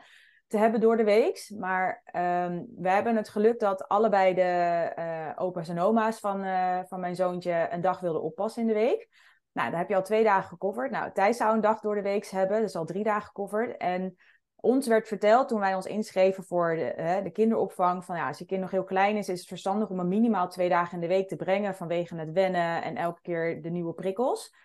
te 0.47 0.57
hebben 0.57 0.79
door 0.79 0.97
de 0.97 1.03
week. 1.03 1.51
Maar 1.57 2.01
um, 2.05 2.67
we 2.77 2.89
hebben 2.89 3.15
het 3.15 3.29
geluk 3.29 3.59
dat 3.59 3.87
allebei 3.87 4.33
de 4.33 4.91
uh, 4.99 5.31
opa's 5.35 5.69
en 5.69 5.79
oma's 5.79 6.19
van, 6.19 6.45
uh, 6.45 6.79
van 6.87 6.99
mijn 6.99 7.15
zoontje 7.15 7.67
een 7.71 7.81
dag 7.81 7.99
wilden 7.99 8.21
oppassen 8.21 8.61
in 8.61 8.67
de 8.67 8.73
week. 8.73 9.07
Nou, 9.51 9.69
dan 9.69 9.79
heb 9.79 9.89
je 9.89 9.95
al 9.95 10.03
twee 10.03 10.23
dagen 10.23 10.49
gecoverd. 10.49 10.91
Nou, 10.91 11.11
Thijs 11.11 11.37
zou 11.37 11.53
een 11.53 11.61
dag 11.61 11.79
door 11.79 11.95
de 11.95 12.01
week 12.01 12.27
hebben, 12.27 12.61
dus 12.61 12.75
al 12.75 12.85
drie 12.85 13.03
dagen 13.03 13.27
gecoverd. 13.27 13.77
En 13.77 14.15
ons 14.55 14.87
werd 14.87 15.07
verteld 15.07 15.47
toen 15.47 15.59
wij 15.59 15.75
ons 15.75 15.85
inschreven 15.85 16.43
voor 16.43 16.75
de, 16.75 17.19
de 17.23 17.31
kinderopvang: 17.31 18.05
van 18.05 18.15
ja, 18.15 18.27
als 18.27 18.37
je 18.37 18.45
kind 18.45 18.61
nog 18.61 18.71
heel 18.71 18.83
klein 18.83 19.17
is, 19.17 19.29
is 19.29 19.39
het 19.39 19.47
verstandig 19.47 19.89
om 19.89 19.99
hem 19.99 20.07
minimaal 20.07 20.49
twee 20.49 20.69
dagen 20.69 20.93
in 20.93 20.99
de 20.99 21.07
week 21.07 21.27
te 21.27 21.35
brengen 21.35 21.75
vanwege 21.75 22.15
het 22.15 22.31
wennen 22.31 22.83
en 22.83 22.95
elke 22.95 23.21
keer 23.21 23.61
de 23.61 23.69
nieuwe 23.69 23.93
prikkels. 23.93 24.55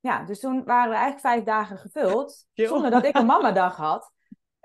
Ja, 0.00 0.24
dus 0.24 0.40
toen 0.40 0.64
waren 0.64 0.90
we 0.90 0.96
eigenlijk 0.96 1.26
vijf 1.26 1.44
dagen 1.44 1.78
gevuld, 1.78 2.46
zonder 2.52 2.90
dat 2.90 3.04
ik 3.04 3.16
een 3.16 3.26
mamadag 3.26 3.76
had. 3.76 4.12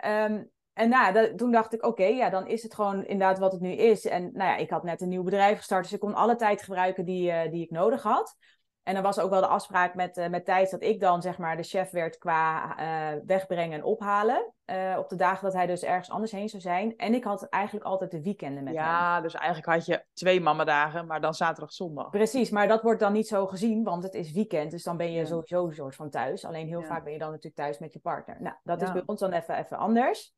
Um, 0.06 0.50
en 0.74 0.90
nou, 0.90 1.14
dat, 1.14 1.38
toen 1.38 1.52
dacht 1.52 1.74
ik, 1.74 1.86
oké, 1.86 2.06
ja, 2.06 2.30
dan 2.30 2.48
is 2.48 2.64
het 2.64 2.74
gewoon 2.74 3.06
inderdaad 3.06 3.40
wat 3.40 3.52
het 3.52 3.62
nu 3.62 3.72
is. 3.72 4.06
En 4.06 4.24
nou 4.24 4.50
ja, 4.50 4.56
ik 4.56 4.70
had 4.70 4.84
net 4.84 5.02
een 5.02 5.10
nieuw 5.10 5.24
bedrijf 5.24 5.58
gestart, 5.58 5.84
dus 5.84 5.94
ik 5.94 6.00
kon 6.00 6.14
alle 6.14 6.36
tijd 6.36 6.62
gebruiken 6.62 7.06
die, 7.06 7.32
uh, 7.32 7.52
die 7.52 7.64
ik 7.64 7.72
nodig 7.72 8.04
had. 8.04 8.36
En 8.84 8.96
er 8.96 9.02
was 9.02 9.20
ook 9.20 9.30
wel 9.30 9.42
de 9.42 9.48
afspraak 9.48 9.96
met, 9.96 10.18
uh, 10.18 10.28
met 10.28 10.46
Thijs 10.46 10.70
dat 10.70 10.84
ik 10.84 11.00
dan 11.00 11.22
zeg 11.22 11.38
maar 11.38 11.58
de 11.58 11.64
chef 11.64 11.92
werd 11.92 12.18
qua 12.18 12.76
uh, 12.80 13.20
wegbrengen 13.26 13.78
en 13.78 13.84
ophalen. 13.84 14.54
op 14.98 15.10
de 15.10 15.16
dagen 15.16 15.44
dat 15.44 15.54
hij 15.54 15.66
dus 15.66 15.84
ergens 15.84 16.10
anders 16.10 16.32
heen 16.32 16.50
zou 16.50 16.62
zijn. 16.62 16.98
En 16.98 17.14
ik 17.14 17.24
had 17.24 17.44
eigenlijk 17.44 17.86
altijd 17.86 18.12
de 18.12 18.22
weekenden 18.22 18.64
met 18.64 18.74
ja, 18.74 18.84
hem. 18.84 18.92
Ja, 18.92 19.22
dus 19.22 19.34
eigenlijk 19.34 19.74
had 19.74 19.86
je 19.86 20.06
twee 20.14 20.42
mamadagen, 20.42 21.06
maar 21.08 21.22
dan 21.22 21.34
zaterdag, 21.34 21.74
zondag. 21.74 22.10
Precies, 22.10 22.50
maar 22.50 22.68
dat 22.68 22.82
wordt 22.82 23.00
dan 23.00 23.14
niet 23.14 23.28
zo 23.28 23.48
gezien, 23.48 23.84
want 23.84 24.04
het 24.04 24.14
is 24.14 24.32
weekend. 24.32 24.72
Dus 24.72 24.84
dan 24.84 24.98
ben 24.98 25.12
je 25.12 25.20
ja. 25.20 25.26
sowieso 25.26 25.66
een 25.66 25.74
soort 25.74 25.96
van 25.96 26.10
thuis. 26.10 26.46
Alleen 26.46 26.68
heel 26.68 26.82
ja. 26.82 26.88
vaak 26.88 27.04
ben 27.04 27.14
je 27.14 27.20
dan 27.20 27.30
natuurlijk 27.30 27.56
thuis 27.56 27.80
met 27.80 27.94
je 27.94 28.00
partner. 28.00 28.42
Nou, 28.42 28.56
dat 28.64 28.82
is 28.82 28.92
bij 28.92 29.04
ons 29.06 29.20
dan 29.20 29.32
even, 29.32 29.58
even 29.58 29.78
anders. 29.78 30.34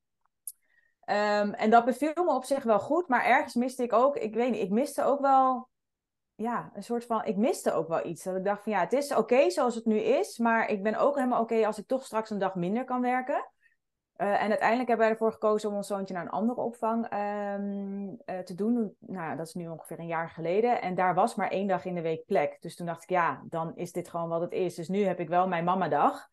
Um, 1.05 1.53
en 1.53 1.69
dat 1.69 1.86
beviel 1.86 2.24
me 2.24 2.33
op 2.33 2.43
zich 2.43 2.63
wel 2.63 2.79
goed, 2.79 3.07
maar 3.07 3.25
ergens 3.25 3.53
miste 3.53 3.83
ik 3.83 3.93
ook, 3.93 4.15
ik 4.17 4.33
weet 4.33 4.51
niet, 4.51 4.62
ik 4.62 4.69
miste 4.69 5.03
ook 5.03 5.19
wel, 5.22 5.69
ja, 6.36 6.72
een 6.74 6.83
soort 6.83 7.05
van, 7.05 7.25
ik 7.25 7.38
miste 7.38 7.74
ook 7.74 7.88
wel 7.88 8.05
iets. 8.05 8.24
Dat 8.24 8.36
ik 8.36 8.43
dacht 8.43 8.63
van 8.63 8.72
ja, 8.72 8.79
het 8.79 8.93
is 8.93 9.15
oké 9.15 9.50
zoals 9.50 9.75
het 9.75 9.86
nu 9.86 9.98
is, 9.98 10.38
maar 10.38 10.69
ik 10.69 10.83
ben 10.83 10.95
ook 10.95 11.15
helemaal 11.15 11.41
oké 11.41 11.65
als 11.65 11.77
ik 11.77 11.88
toch 11.88 12.05
straks 12.05 12.29
een 12.29 12.39
dag 12.39 12.55
minder 12.55 12.83
kan 12.83 13.01
werken. 13.01 13.51
en 14.15 14.50
uiteindelijk 14.50 14.88
hebben 14.88 14.98
wij 14.98 15.10
ervoor 15.10 15.31
gekozen 15.31 15.69
om 15.69 15.75
ons 15.75 15.88
zoontje 15.88 16.13
naar 16.13 16.24
een 16.24 16.29
andere 16.29 16.62
opvang 16.62 17.07
ehm, 17.07 18.43
te 18.43 18.55
doen. 18.55 18.95
Nou, 19.00 19.38
dat 19.38 19.48
is 19.48 19.53
nu 19.53 19.67
ongeveer 19.67 20.00
een 20.00 20.07
jaar 20.07 20.29
geleden. 20.29 20.81
En 20.81 20.95
daar 20.95 21.13
was 21.13 21.36
maar 21.36 21.50
één 21.50 21.67
dag 21.67 21.86
in 21.86 21.95
de 21.95 22.01
week 22.01 22.25
plek. 22.25 22.57
Dus 22.62 22.75
toen 22.75 22.86
dacht 22.86 23.03
ik, 23.03 23.10
ja, 23.10 23.43
dan 23.50 23.75
is 23.75 23.91
dit 23.91 24.10
gewoon 24.10 24.29
wat 24.29 24.41
het 24.41 24.51
is. 24.51 24.75
Dus 24.75 24.88
nu 24.88 25.03
heb 25.03 25.19
ik 25.19 25.29
wel 25.29 25.48
mijn 25.48 25.63
mamadag. 25.63 26.29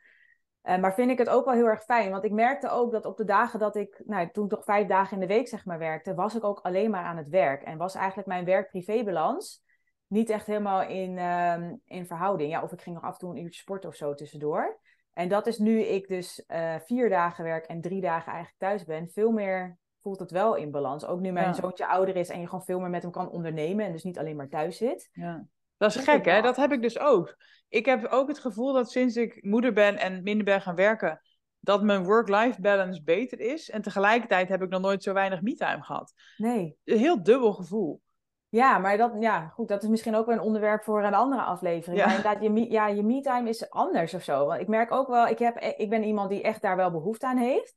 Uh, 0.63 0.79
maar 0.79 0.95
vind 0.95 1.11
ik 1.11 1.19
het 1.19 1.29
ook 1.29 1.45
wel 1.45 1.55
heel 1.55 1.67
erg 1.67 1.83
fijn. 1.83 2.11
Want 2.11 2.25
ik 2.25 2.33
merkte 2.33 2.71
ook 2.71 2.93
dat 2.93 3.05
op 3.05 3.17
de 3.17 3.25
dagen 3.25 3.59
dat 3.59 3.77
ik, 3.77 4.03
nou, 4.05 4.31
toen 4.31 4.49
toch 4.49 4.65
vijf 4.65 4.87
dagen 4.87 5.15
in 5.15 5.21
de 5.21 5.35
week 5.35 5.49
zeg 5.49 5.65
maar 5.65 5.79
werkte, 5.79 6.15
was 6.15 6.35
ik 6.35 6.45
ook 6.45 6.61
alleen 6.61 6.91
maar 6.91 7.05
aan 7.05 7.17
het 7.17 7.29
werk. 7.29 7.63
En 7.63 7.79
was 7.79 7.95
eigenlijk 7.95 8.29
mijn 8.29 8.45
werk-privé-balans 8.45 9.63
niet 10.07 10.31
echt 10.31 10.47
helemaal 10.47 10.83
in, 10.83 11.17
uh, 11.17 11.71
in 11.85 12.07
verhouding. 12.07 12.51
Ja, 12.51 12.63
of 12.63 12.73
ik 12.73 12.81
ging 12.81 12.95
nog 12.95 13.05
af 13.05 13.13
en 13.13 13.19
toe 13.19 13.31
een 13.31 13.43
uurtje 13.43 13.61
sporten 13.61 13.89
of 13.89 13.97
zo 13.97 14.15
tussendoor. 14.15 14.79
En 15.13 15.29
dat 15.29 15.47
is 15.47 15.59
nu 15.59 15.81
ik 15.81 16.09
dus 16.09 16.45
uh, 16.49 16.75
vier 16.85 17.09
dagen 17.09 17.45
werk 17.45 17.67
en 17.67 17.81
drie 17.81 18.01
dagen 18.01 18.33
eigenlijk 18.33 18.59
thuis 18.59 18.85
ben. 18.85 19.09
Veel 19.09 19.31
meer 19.31 19.79
voelt 20.03 20.21
het 20.21 20.31
wel 20.31 20.55
in 20.55 20.71
balans. 20.71 21.07
Ook 21.07 21.21
nu 21.21 21.33
mijn 21.33 21.47
ja. 21.47 21.53
zoontje 21.53 21.87
ouder 21.87 22.17
is 22.17 22.29
en 22.29 22.41
je 22.41 22.47
gewoon 22.47 22.65
veel 22.65 22.81
meer 22.81 22.91
met 22.91 23.03
hem 23.03 23.11
kan 23.11 23.31
ondernemen. 23.31 23.85
En 23.85 23.93
dus 23.93 24.05
niet 24.05 24.19
alleen 24.19 24.37
maar 24.37 24.49
thuis 24.49 24.77
zit. 24.77 25.09
Ja. 25.13 25.45
Dat 25.81 25.95
is 25.95 26.05
gek, 26.05 26.25
hè? 26.25 26.43
Dat 26.43 26.57
heb 26.57 26.73
ik 26.73 26.83
dus 26.83 26.99
ook. 26.99 27.37
Ik 27.69 27.87
heb 27.87 28.05
ook 28.05 28.29
het 28.29 28.39
gevoel 28.39 28.73
dat 28.73 28.91
sinds 28.91 29.17
ik 29.17 29.45
moeder 29.45 29.73
ben 29.73 29.99
en 29.99 30.23
minder 30.23 30.45
ben 30.45 30.61
gaan 30.61 30.75
werken, 30.75 31.21
dat 31.61 31.83
mijn 31.83 32.05
work-life 32.05 32.61
balance 32.61 33.03
beter 33.03 33.41
is. 33.41 33.71
En 33.71 33.83
tegelijkertijd 33.83 34.49
heb 34.49 34.63
ik 34.63 34.69
nog 34.69 34.81
nooit 34.81 35.03
zo 35.03 35.13
weinig 35.13 35.43
me-time 35.43 35.83
gehad. 35.83 36.13
Nee. 36.37 36.77
Een 36.85 36.99
heel 36.99 37.23
dubbel 37.23 37.53
gevoel. 37.53 38.01
Ja, 38.49 38.79
maar 38.79 38.97
dat, 38.97 39.13
ja, 39.21 39.47
goed, 39.49 39.69
dat 39.69 39.83
is 39.83 39.89
misschien 39.89 40.15
ook 40.15 40.27
wel 40.27 40.35
een 40.35 40.41
onderwerp 40.41 40.83
voor 40.83 41.05
een 41.05 41.15
andere 41.15 41.43
aflevering. 41.43 41.99
Ja. 41.99 42.07
Maar 42.07 42.17
inderdaad, 42.17 42.43
je, 42.43 42.71
ja, 42.71 42.87
je 42.87 43.03
me-time 43.03 43.49
is 43.49 43.71
anders 43.71 44.15
of 44.15 44.23
zo. 44.23 44.47
Want 44.47 44.61
ik 44.61 44.69
merk 44.69 44.93
ook 44.93 45.09
wel, 45.09 45.27
ik, 45.27 45.39
heb, 45.39 45.59
ik 45.59 45.91
ben 45.91 46.05
iemand 46.05 46.31
die 46.31 46.43
echt 46.43 46.63
daar 46.63 46.77
wel 46.77 46.91
behoefte 46.91 47.27
aan 47.27 47.37
heeft. 47.37 47.77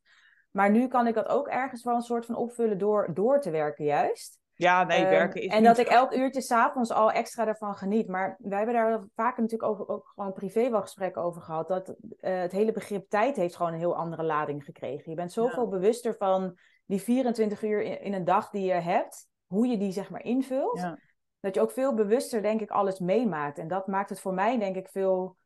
Maar 0.52 0.72
nu 0.72 0.88
kan 0.88 1.08
ik 1.08 1.14
dat 1.14 1.28
ook 1.28 1.48
ergens 1.48 1.84
wel 1.84 1.96
een 1.96 2.02
soort 2.02 2.26
van 2.26 2.36
opvullen 2.36 2.78
door, 2.78 3.14
door 3.14 3.42
te 3.42 3.50
werken 3.52 3.86
juist. 3.86 4.42
Ja, 4.64 4.84
nee, 4.84 5.02
ehm, 5.02 5.10
werken 5.10 5.42
is 5.42 5.52
En 5.52 5.64
dat 5.64 5.78
ik 5.78 5.88
elk 5.88 6.14
uurtje 6.14 6.42
s'avonds 6.42 6.92
al 6.92 7.12
extra 7.12 7.48
ervan 7.48 7.76
geniet. 7.76 8.08
Maar 8.08 8.38
wij 8.40 8.58
hebben 8.58 8.76
daar 8.76 9.06
vaker 9.16 9.42
natuurlijk 9.42 9.72
over, 9.72 9.88
ook 9.88 10.12
gewoon 10.16 10.34
privé 10.34 10.70
wel 10.70 10.82
gesprekken 10.82 11.22
over 11.22 11.42
gehad. 11.42 11.68
Dat 11.68 11.90
uh, 11.90 11.96
het 12.20 12.52
hele 12.52 12.72
begrip 12.72 13.10
tijd 13.10 13.36
heeft 13.36 13.56
gewoon 13.56 13.74
een 13.74 13.80
heel 13.80 13.96
andere 13.96 14.24
lading 14.24 14.64
gekregen. 14.64 15.10
Je 15.10 15.16
bent 15.16 15.32
zoveel 15.32 15.64
ja. 15.64 15.70
bewuster 15.70 16.16
van 16.16 16.58
die 16.86 17.02
24 17.02 17.64
uur 17.64 17.82
in, 17.82 18.02
in, 18.02 18.14
een 18.14 18.26
dag 18.26 18.50
die 18.50 18.66
je 18.66 18.74
hebt. 18.74 19.28
Hoe 19.48 19.68
je 19.68 19.78
die 19.78 19.92
zeg 19.92 20.10
maar 20.10 20.24
invult. 20.24 20.80
Ja. 20.80 20.98
Dat 21.40 21.56
je 21.56 21.62
ook 21.62 21.72
veel 21.72 21.94
bewuster 21.94 22.42
denk 22.42 22.62
ik 22.62 22.70
alles 22.70 23.00
meemaakt. 23.00 23.58
En 23.58 23.68
dat 23.68 23.88
maakt 23.88 24.10
het 24.10 24.20
voor 24.20 24.34
mij 24.34 24.60
denk 24.60 24.76
ik 24.76 24.90
veel 24.90 25.38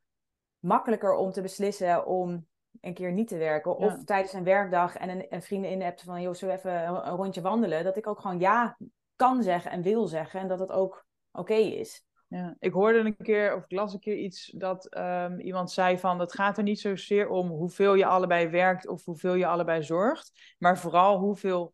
makkelijker 0.60 1.14
om 1.14 1.32
te 1.32 1.42
beslissen 1.42 2.06
om 2.06 2.46
een 2.82 2.94
keer 2.94 3.12
niet 3.12 3.28
te 3.28 3.38
werken. 3.38 3.78
Of 3.78 4.04
tijdens 4.04 4.34
een 4.34 4.44
werkdag 4.44 4.96
en 4.96 5.10
een, 5.10 5.26
een 5.30 5.42
vriendin 5.42 5.72
in 5.72 5.82
hebt 5.82 6.04
van... 6.04 6.22
joh, 6.22 6.34
zo 6.34 6.50
even 6.50 6.88
een, 6.88 7.08
een 7.08 7.16
rondje 7.16 7.42
wandelen? 7.42 7.84
Dat 7.84 7.98
ik 7.98 8.08
ook 8.08 8.20
gewoon 8.20 8.40
ja 8.40 8.78
kan 9.18 9.44
zeggen 9.44 9.72
en 9.72 9.82
wil 9.82 10.08
zeggen. 10.08 10.40
En 10.40 10.48
dat 10.48 10.60
het 10.60 10.72
ook 10.72 11.06
oké 11.32 11.54
is. 11.54 12.06
Ja, 12.28 12.56
ik 12.60 12.72
hoorde 12.72 13.00
een 13.00 13.18
keer, 13.18 13.56
of 13.56 13.64
ik 13.64 13.72
las 13.72 13.94
een 13.94 14.00
keer 14.00 14.18
iets, 14.18 14.54
dat 14.56 14.98
um, 14.98 15.40
iemand 15.40 15.72
zei 15.72 16.00
van, 16.00 16.20
het 16.20 16.34
gaat 16.34 16.58
er 16.58 16.64
niet 16.64 16.80
zozeer 16.80 17.30
om 17.30 17.50
hoeveel 17.50 17.94
je 17.94 18.06
allebei 18.06 18.48
werkt 18.48 18.88
of 18.88 19.06
hoeveel 19.06 19.34
je 19.34 19.48
allebei 19.48 19.84
zorgt, 19.84 20.56
maar 20.58 20.78
vooral 20.78 21.20
hoeveel 21.20 21.74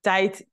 tijd 0.00 0.48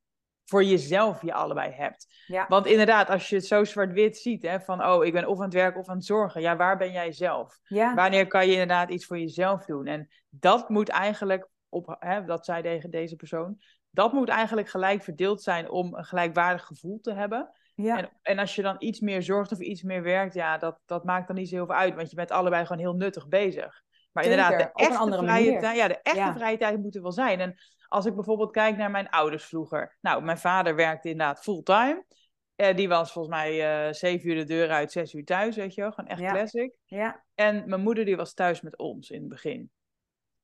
voor 0.45 0.63
jezelf 0.63 1.21
je 1.21 1.33
allebei 1.33 1.71
hebt. 1.71 2.07
Ja. 2.25 2.45
Want 2.47 2.65
inderdaad, 2.65 3.09
als 3.09 3.29
je 3.29 3.35
het 3.35 3.45
zo 3.45 3.63
zwart-wit 3.63 4.17
ziet, 4.17 4.41
hè, 4.41 4.59
van 4.59 4.85
oh, 4.85 5.05
ik 5.05 5.13
ben 5.13 5.27
of 5.27 5.37
aan 5.37 5.43
het 5.43 5.53
werk 5.53 5.77
of 5.77 5.87
aan 5.87 5.95
het 5.95 6.05
zorgen, 6.05 6.41
ja, 6.41 6.55
waar 6.55 6.77
ben 6.77 6.91
jij 6.91 7.11
zelf? 7.11 7.59
Ja. 7.63 7.93
Wanneer 7.95 8.27
kan 8.27 8.45
je 8.45 8.51
inderdaad 8.51 8.89
iets 8.89 9.05
voor 9.05 9.19
jezelf 9.19 9.65
doen? 9.65 9.85
En 9.85 10.07
dat 10.29 10.69
moet 10.69 10.89
eigenlijk, 10.89 11.49
op, 11.69 11.95
hè, 11.99 12.25
dat 12.25 12.45
zei 12.45 12.61
tegen 12.61 12.89
deze 12.89 13.15
persoon, 13.15 13.61
dat 13.89 14.13
moet 14.13 14.29
eigenlijk 14.29 14.69
gelijk 14.69 15.03
verdeeld 15.03 15.41
zijn 15.41 15.69
om 15.69 15.95
een 15.95 16.05
gelijkwaardig 16.05 16.65
gevoel 16.65 16.99
te 16.99 17.13
hebben. 17.13 17.51
Ja. 17.75 17.97
En, 17.97 18.09
en 18.21 18.39
als 18.39 18.55
je 18.55 18.61
dan 18.61 18.75
iets 18.79 18.99
meer 18.99 19.21
zorgt 19.23 19.51
of 19.51 19.59
iets 19.59 19.81
meer 19.83 20.03
werkt, 20.03 20.33
ja, 20.33 20.57
dat, 20.57 20.79
dat 20.85 21.03
maakt 21.03 21.27
dan 21.27 21.35
niet 21.35 21.49
zo 21.49 21.55
heel 21.55 21.65
veel 21.65 21.75
uit, 21.75 21.95
want 21.95 22.09
je 22.09 22.15
bent 22.15 22.31
allebei 22.31 22.65
gewoon 22.65 22.81
heel 22.81 22.95
nuttig 22.95 23.27
bezig. 23.27 23.83
Maar 24.11 24.23
Zeker, 24.23 24.39
inderdaad, 24.39 24.73
de 24.75 24.83
echte, 24.83 25.17
vrije, 25.17 25.59
tijd, 25.59 25.77
ja, 25.77 25.87
de 25.87 26.01
echte 26.01 26.19
Ja. 26.19 26.33
vrije 26.33 26.57
tijd 26.57 26.79
moet 26.79 26.95
er 26.95 27.01
wel 27.01 27.11
zijn. 27.11 27.39
En 27.39 27.55
als 27.87 28.05
ik 28.05 28.15
bijvoorbeeld 28.15 28.51
kijk 28.51 28.77
naar 28.77 28.91
mijn 28.91 29.09
ouders 29.09 29.45
vroeger. 29.45 29.97
Nou, 30.01 30.23
mijn 30.23 30.37
vader 30.37 30.75
werkte 30.75 31.09
inderdaad 31.09 31.39
fulltime. 31.39 32.05
Eh, 32.55 32.75
die 32.75 32.87
was 32.87 33.11
volgens 33.11 33.35
mij 33.35 33.85
eh 33.87 33.93
zeven 33.93 34.29
uur 34.29 34.35
de 34.35 34.43
deur 34.43 34.69
uit, 34.69 34.91
zes 34.91 35.13
uur 35.13 35.25
thuis, 35.25 35.55
weet 35.55 35.73
je 35.73 35.81
wel. 35.81 35.91
Gewoon 35.91 36.09
echt 36.09 36.21
Ja. 36.21 36.31
classic. 36.31 36.73
Ja, 36.85 37.23
En 37.35 37.63
mijn 37.69 37.81
moeder 37.81 38.05
die 38.05 38.15
was 38.15 38.33
thuis 38.33 38.61
met 38.61 38.77
ons 38.77 39.09
in 39.09 39.19
het 39.19 39.29
begin. 39.29 39.71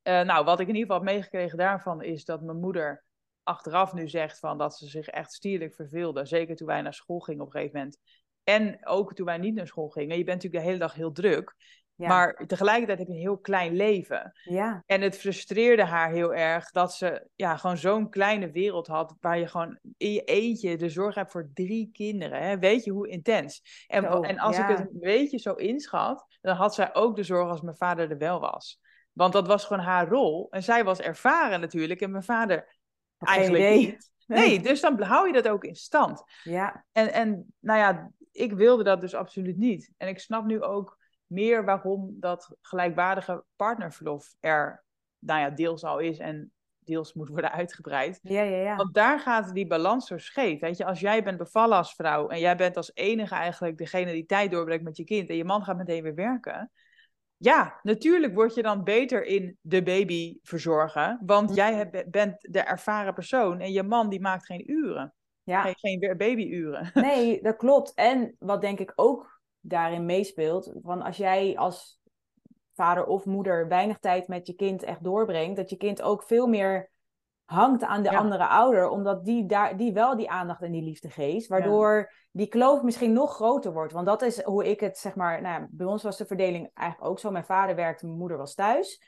Eh, 0.02 0.22
nou, 0.22 0.46
wat 0.46 0.60
ik 0.60 0.68
in 0.68 0.76
ieder 0.76 0.90
geval 0.92 1.06
heb 1.06 1.16
meegekregen 1.16 1.58
daarvan 1.58 2.02
is 2.02 2.26
dat 2.26 2.42
mijn 2.42 2.60
moeder 2.60 3.04
achteraf 3.44 3.94
nu 3.94 4.08
zegt 4.10 4.40
van 4.40 4.58
dat 4.58 4.78
ze 4.78 4.88
zich 4.88 5.08
echt 5.08 5.34
stierlijk 5.34 5.76
verveelde. 5.76 6.26
Zeker 6.26 6.56
toen 6.56 6.68
wij 6.68 6.82
naar 6.82 6.94
school 6.94 7.20
gingen 7.20 7.42
op 7.42 7.48
een 7.48 7.54
gegeven 7.54 7.78
moment. 7.78 7.98
En 8.44 8.88
ook 8.88 9.14
toen 9.14 9.26
wij 9.26 9.38
niet 9.38 9.56
naar 9.56 9.68
school 9.68 9.90
gingen. 9.90 10.18
Je 10.18 10.24
bent 10.24 10.36
natuurlijk 10.36 10.64
de 10.64 10.70
hele 10.70 10.82
dag 10.84 10.94
heel 10.94 11.12
druk. 11.12 11.56
ja, 11.96 12.08
Maar 12.08 12.44
tegelijkertijd 12.48 13.00
heb 13.00 13.08
je 13.08 13.14
een 13.14 13.20
heel 13.20 13.38
klein 13.38 13.76
leven. 13.76 14.32
ja, 14.44 14.84
En 14.86 15.02
het 15.02 15.18
frustreerde 15.18 15.84
haar 15.84 16.12
heel 16.12 16.34
erg 16.34 16.72
dat 16.72 16.94
ze 16.94 17.28
ja, 17.36 17.58
gewoon 17.58 17.78
zo'n 17.78 18.10
kleine 18.10 18.52
wereld 18.52 18.88
had. 18.88 19.16
Waar 19.20 19.40
je 19.40 19.48
gewoon 19.48 19.80
in 19.98 20.12
je 20.14 20.24
eentje 20.24 20.78
de 20.78 20.90
zorg 20.90 21.16
hebt 21.16 21.32
voor 21.32 21.50
drie 21.54 21.90
kinderen. 21.92 22.42
Hè? 22.42 22.60
Weet 22.60 22.84
je 22.84 22.92
hoe 22.92 23.08
intens? 23.10 23.86
En, 23.88 24.02
Zo, 24.04 24.22
en 24.22 24.40
als 24.40 24.56
ja. 24.58 24.70
ik 24.70 24.78
het 24.78 24.88
een 24.88 25.00
beetje 25.00 25.38
zo 25.38 25.54
inschat, 25.54 26.26
dan 26.42 26.56
had 26.56 26.74
zij 26.74 26.94
ook 26.96 27.16
de 27.16 27.24
zorg 27.24 27.50
als 27.50 27.62
mijn 27.62 27.78
vader 27.78 28.12
er 28.12 28.18
wel 28.18 28.40
was. 28.40 28.82
Want 29.14 29.34
dat 29.34 29.48
was 29.48 29.66
gewoon 29.66 29.84
haar 29.84 30.08
rol. 30.08 30.48
En 30.50 30.64
zij 30.64 30.84
was 30.84 31.00
ervaren 31.00 31.60
natuurlijk. 31.60 32.02
En 32.02 32.12
mijn 32.12 32.24
vader 32.24 32.73
eigenlijk 33.28 33.64
idee. 33.64 33.78
niet. 33.78 34.12
Nee, 34.28 34.60
dus 34.60 34.82
dan 34.82 35.02
hou 35.02 35.28
je 35.28 35.34
dat 35.34 35.48
ook 35.48 35.64
in 35.64 35.76
stand. 35.76 36.24
ja, 36.44 36.86
En, 36.92 37.14
en 37.14 37.54
nou 37.60 37.80
ja, 37.80 38.12
ik 38.32 38.54
wilde 38.54 38.84
dat 38.84 39.02
dus 39.02 39.16
absoluut 39.16 39.58
niet. 39.58 39.92
En 39.98 40.08
ik 40.08 40.20
snap 40.20 40.46
nu 40.46 40.62
ook 40.62 40.98
meer 41.26 41.66
waarom 41.66 42.16
dat 42.20 42.56
gelijkwaardige 42.62 43.44
partnerverlof 43.56 44.36
er, 44.40 44.84
nou 45.20 45.40
ja, 45.40 45.50
deels 45.50 45.84
al 45.84 46.00
is 46.00 46.18
en 46.18 46.52
deels 46.80 47.14
moet 47.14 47.30
worden 47.30 47.52
uitgebreid. 47.52 48.20
ja, 48.22 48.42
ja, 48.42 48.58
ja. 48.58 48.76
Want 48.76 48.94
daar 48.94 49.20
gaat 49.20 49.54
die 49.54 49.68
balans 49.68 50.08
zo 50.08 50.18
scheef. 50.18 50.60
Weet 50.60 50.78
je, 50.78 50.86
als 50.86 51.00
jij 51.00 51.24
bent 51.24 51.38
bevallen 51.38 51.78
als 51.78 51.96
vrouw 51.96 52.28
en 52.28 52.40
jij 52.40 52.56
bent 52.56 52.78
als 52.78 52.92
enige 52.94 53.36
eigenlijk 53.36 53.78
degene 53.78 54.12
die 54.12 54.26
tijd 54.26 54.52
doorbrengt 54.52 54.84
met 54.84 54.98
je 54.98 55.04
kind 55.04 55.30
en 55.30 55.36
je 55.36 55.44
man 55.44 55.64
gaat 55.64 55.78
meteen 55.78 56.04
weer 56.04 56.16
werken. 56.16 56.72
Ja, 57.44 57.80
natuurlijk 57.82 58.34
word 58.34 58.56
je 58.56 58.62
dan 58.62 58.84
beter 58.84 59.26
in 59.26 59.58
de 59.62 59.84
baby 59.84 60.38
verzorgen, 60.42 61.20
want 61.26 61.56
jij 61.56 61.74
hebt- 61.74 62.12
bent 62.12 62.36
de 62.40 62.60
ervaren 62.60 63.14
persoon 63.14 63.60
en 63.60 63.72
je 63.72 63.84
man 63.84 64.10
die 64.10 64.22
maakt 64.22 64.46
geen 64.46 64.72
uren, 64.72 65.14
ja. 65.44 65.62
geen, 65.62 66.00
geen 66.00 66.18
babyuren. 66.18 66.92
Nee, 67.08 67.42
dat 67.42 67.56
klopt. 67.56 67.94
En 67.94 68.36
wat 68.40 68.62
denk 68.62 68.80
ik 68.80 68.92
ook 68.96 69.42
daarin 69.60 70.06
meespeelt, 70.06 70.74
van 70.82 71.02
als 71.02 71.18
jij 71.18 71.58
als 71.58 72.00
vader 72.74 73.06
of 73.06 73.26
moeder 73.26 73.68
weinig 73.68 74.00
tijd 74.00 74.28
met 74.28 74.48
je 74.48 74.54
kind 74.54 74.84
echt 74.84 75.04
doorbrengt, 75.04 75.56
dat 75.56 75.70
je 75.70 75.78
kind 75.78 76.02
ook 76.02 76.24
veel 76.24 76.48
meer 76.48 76.90
hangt 77.54 77.84
aan 77.84 78.04
de 78.04 78.12
Ja. 78.12 78.18
andere 78.18 78.48
ouder, 78.48 78.90
omdat 78.90 79.26
die, 79.26 79.46
daar, 79.46 79.78
die 79.78 79.94
wel 79.94 80.18
die 80.18 80.30
aandacht 80.30 80.62
en 80.62 80.72
die 80.72 80.84
liefde 80.84 81.10
geeft, 81.10 81.48
waardoor 81.48 82.12
die 82.32 82.48
kloof 82.48 82.82
misschien 82.82 83.14
nog 83.14 83.34
groter 83.34 83.74
wordt. 83.74 83.94
Want 83.94 84.06
dat 84.06 84.22
is 84.22 84.44
hoe 84.44 84.70
ik 84.70 84.80
het, 84.80 84.98
zeg 84.98 85.16
maar, 85.16 85.42
nou 85.42 85.62
ja, 85.62 85.68
bij 85.72 85.86
ons 85.86 86.04
was 86.04 86.18
de 86.18 86.26
verdeling 86.26 86.70
eigenlijk 86.74 87.12
ook 87.12 87.20
zo. 87.20 87.32
Mijn 87.32 87.46
vader 87.46 87.76
werkte, 87.76 88.06
mijn 88.06 88.18
moeder 88.18 88.38
was 88.38 88.54
thuis. 88.54 89.02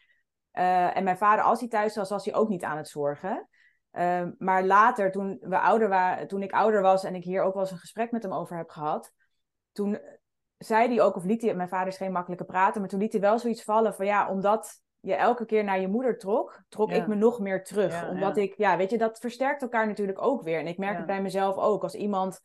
Eh, 0.52 0.98
en 0.98 1.04
mijn 1.04 1.18
vader, 1.18 1.44
als 1.44 1.60
hij 1.60 1.70
thuis 1.70 1.96
was, 1.96 2.10
was 2.10 2.26
hij 2.26 2.36
ook 2.36 2.50
niet 2.50 2.64
aan 2.64 2.78
het 2.78 2.88
zorgen. 2.88 3.50
Ehm, 3.92 4.32
maar 4.38 4.64
later, 4.64 5.12
toen, 5.12 5.38
we 5.42 5.60
ouder 5.60 5.90
waren, 5.90 6.28
toen 6.28 6.42
ik 6.42 6.52
ouder 6.52 6.82
was 6.82 7.04
en 7.04 7.16
ik 7.16 7.24
hier 7.24 7.42
ook 7.42 7.54
wel 7.54 7.62
eens 7.62 7.72
een 7.72 7.78
gesprek 7.78 8.12
met 8.12 8.24
hem 8.24 8.34
over 8.34 8.58
heb 8.58 8.70
gehad, 8.70 9.12
toen 9.72 10.00
zei 10.58 10.88
hij 10.88 11.02
ook, 11.02 11.16
of 11.16 11.24
liet 11.24 11.42
hij, 11.42 11.56
mijn 11.56 11.70
vader 11.70 11.88
is 11.88 11.98
geen 11.98 12.12
makkelijke 12.12 12.46
prater, 12.46 12.80
maar 12.80 12.90
toen 12.90 13.00
liet 13.00 13.12
hij 13.12 13.22
wel 13.22 13.40
zoiets 13.40 13.64
vallen 13.64 13.94
van 13.94 14.06
ja, 14.06 14.30
omdat 14.30 14.82
je 15.06 15.16
elke 15.16 15.46
keer 15.46 15.64
naar 15.64 15.80
je 15.80 15.88
moeder 15.88 16.18
trok, 16.18 16.62
trok 16.70 16.90
Ja. 16.90 16.96
ik 16.96 17.08
me 17.08 17.16
nog 17.16 17.40
meer 17.40 17.64
terug. 17.64 17.94
Ja, 17.94 18.10
omdat 18.10 18.36
ja. 18.36 18.42
ik, 18.42 18.54
ja, 18.58 18.78
weet 18.78 18.90
je, 18.92 18.98
dat 18.98 19.20
versterkt 19.20 19.62
elkaar 19.62 19.88
natuurlijk 19.88 20.22
ook 20.22 20.42
weer. 20.42 20.60
En 20.60 20.68
ik 20.68 20.78
merk 20.78 20.98
het 20.98 21.06
bij 21.06 21.22
mezelf 21.22 21.58
ook. 21.58 21.84
Als 21.84 21.96
iemand, 21.96 22.40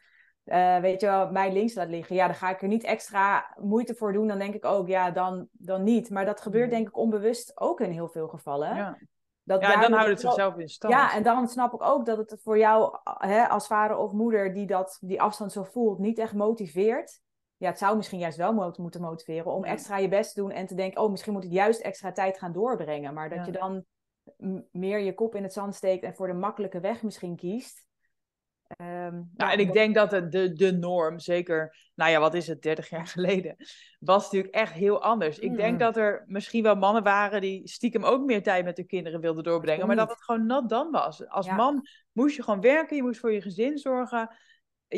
eh, 0.44 0.79
weet 0.79 1.01
je 1.01 1.07
wel, 1.07 1.31
mij 1.31 1.53
links 1.53 1.75
laat 1.75 1.88
liggen, 1.88 2.16
ja, 2.16 2.27
dan 2.27 2.35
ga 2.37 2.51
ik 2.51 2.62
er 2.62 2.68
niet 2.68 2.85
extra 2.85 3.57
moeite 3.61 3.94
voor 3.94 4.12
doen. 4.12 4.27
Dan 4.27 4.38
denk 4.38 4.55
ik 4.55 4.64
ook, 4.64 4.88
ja, 4.88 5.11
dan, 5.11 5.49
dan 5.53 5.83
niet. 5.83 6.11
Maar 6.11 6.25
dat 6.25 6.40
gebeurt 6.40 6.66
Mhm. 6.66 6.75
denk 6.75 6.88
ik 6.88 6.96
onbewust 6.96 7.61
ook 7.61 7.81
in 7.81 7.90
heel 7.90 8.09
veel 8.09 8.29
gevallen. 8.29 8.77
Ja, 8.77 8.99
Dat 9.42 9.61
ja 9.61 9.75
en 9.75 9.81
dan 9.81 9.92
houdt 9.92 10.09
het 10.09 10.20
zichzelf 10.20 10.57
in 10.57 10.68
stand. 10.68 10.94
ja, 10.94 11.14
en 11.14 11.23
dan 11.23 11.49
snap 11.49 11.73
ik 11.75 11.83
ook 11.83 12.07
dat 12.07 12.18
het 12.18 12.40
voor 12.42 12.59
jou 12.59 12.96
hè, 13.05 13.49
als 13.49 13.66
vader 13.66 13.96
of 13.96 14.12
moeder 14.12 14.55
die 14.55 14.66
dat, 14.66 14.99
die 15.01 15.23
afstand 15.23 15.53
zo 15.53 15.62
voelt, 15.62 15.99
niet 15.99 16.18
echt 16.18 16.35
motiveert. 16.35 17.20
Ja, 17.61 17.68
het 17.68 17.79
zou 17.79 17.96
misschien 17.96 18.18
juist 18.18 18.37
wel 18.37 18.53
mo- 18.53 18.75
moeten 18.77 19.01
motiveren 19.01 19.53
om 19.53 19.64
extra 19.64 19.96
je 19.96 20.09
best 20.09 20.35
te 20.35 20.40
doen 20.40 20.51
en 20.51 20.66
te 20.66 20.75
denken, 20.75 21.03
oh, 21.03 21.11
misschien 21.11 21.33
moet 21.33 21.44
ik 21.44 21.53
juist 21.53 21.81
extra 21.81 22.12
tijd 22.12 22.38
gaan 22.38 22.53
doorbrengen. 22.53 23.14
Maar 23.14 23.29
dat 23.29 23.38
Ja. 23.38 23.44
je 23.44 23.53
dan 23.53 23.85
meer 24.70 24.99
je 24.99 25.14
kop 25.14 25.35
in 25.35 25.42
het 25.42 25.53
zand 25.53 25.75
steekt 25.75 26.05
en 26.05 26.14
voor 26.14 26.27
de 26.27 26.33
makkelijke 26.33 26.81
weg 26.81 27.03
misschien 27.03 27.37
kiest. 27.37 27.85
Um, 28.81 29.31
nou, 29.35 29.53
en 29.53 29.59
ik 29.59 29.73
denk 29.73 29.94
dat 29.94 30.11
de, 30.11 30.29
de, 30.29 30.53
de 30.53 30.73
norm, 30.73 31.18
zeker, 31.18 31.77
nou 31.94 32.11
ja, 32.11 32.20
wat 32.20 32.35
is 32.35 32.46
het, 32.46 32.62
30 32.62 32.88
jaar 32.88 33.07
geleden, 33.16 33.57
was 33.99 34.23
natuurlijk 34.23 34.55
echt 34.55 34.73
heel 34.73 35.03
anders. 35.03 35.38
Ik 35.38 35.57
denk 35.57 35.68
hmm. 35.68 35.79
dat 35.79 35.96
er 35.96 36.25
misschien 36.27 36.62
wel 36.62 36.75
mannen 36.75 37.03
waren 37.03 37.40
die 37.40 37.68
stiekem 37.68 38.05
ook 38.05 38.25
meer 38.25 38.42
tijd 38.42 38.64
met 38.64 38.77
hun 38.77 38.87
kinderen 38.87 39.20
wilden 39.20 39.44
doorbrengen, 39.44 39.87
maar 39.87 39.96
dat 39.96 40.11
het 40.11 40.25
gewoon 40.25 40.46
not 40.46 40.68
dan 40.68 40.90
was. 40.90 41.29
Als 41.29 41.51
man 41.51 41.87
moest 42.12 42.37
je 42.37 42.42
gewoon 42.42 42.61
werken, 42.61 42.96
je 42.96 43.03
moest 43.03 43.20
voor 43.20 43.33
je 43.33 43.42
gezin 43.42 43.79
zorgen. 43.79 44.31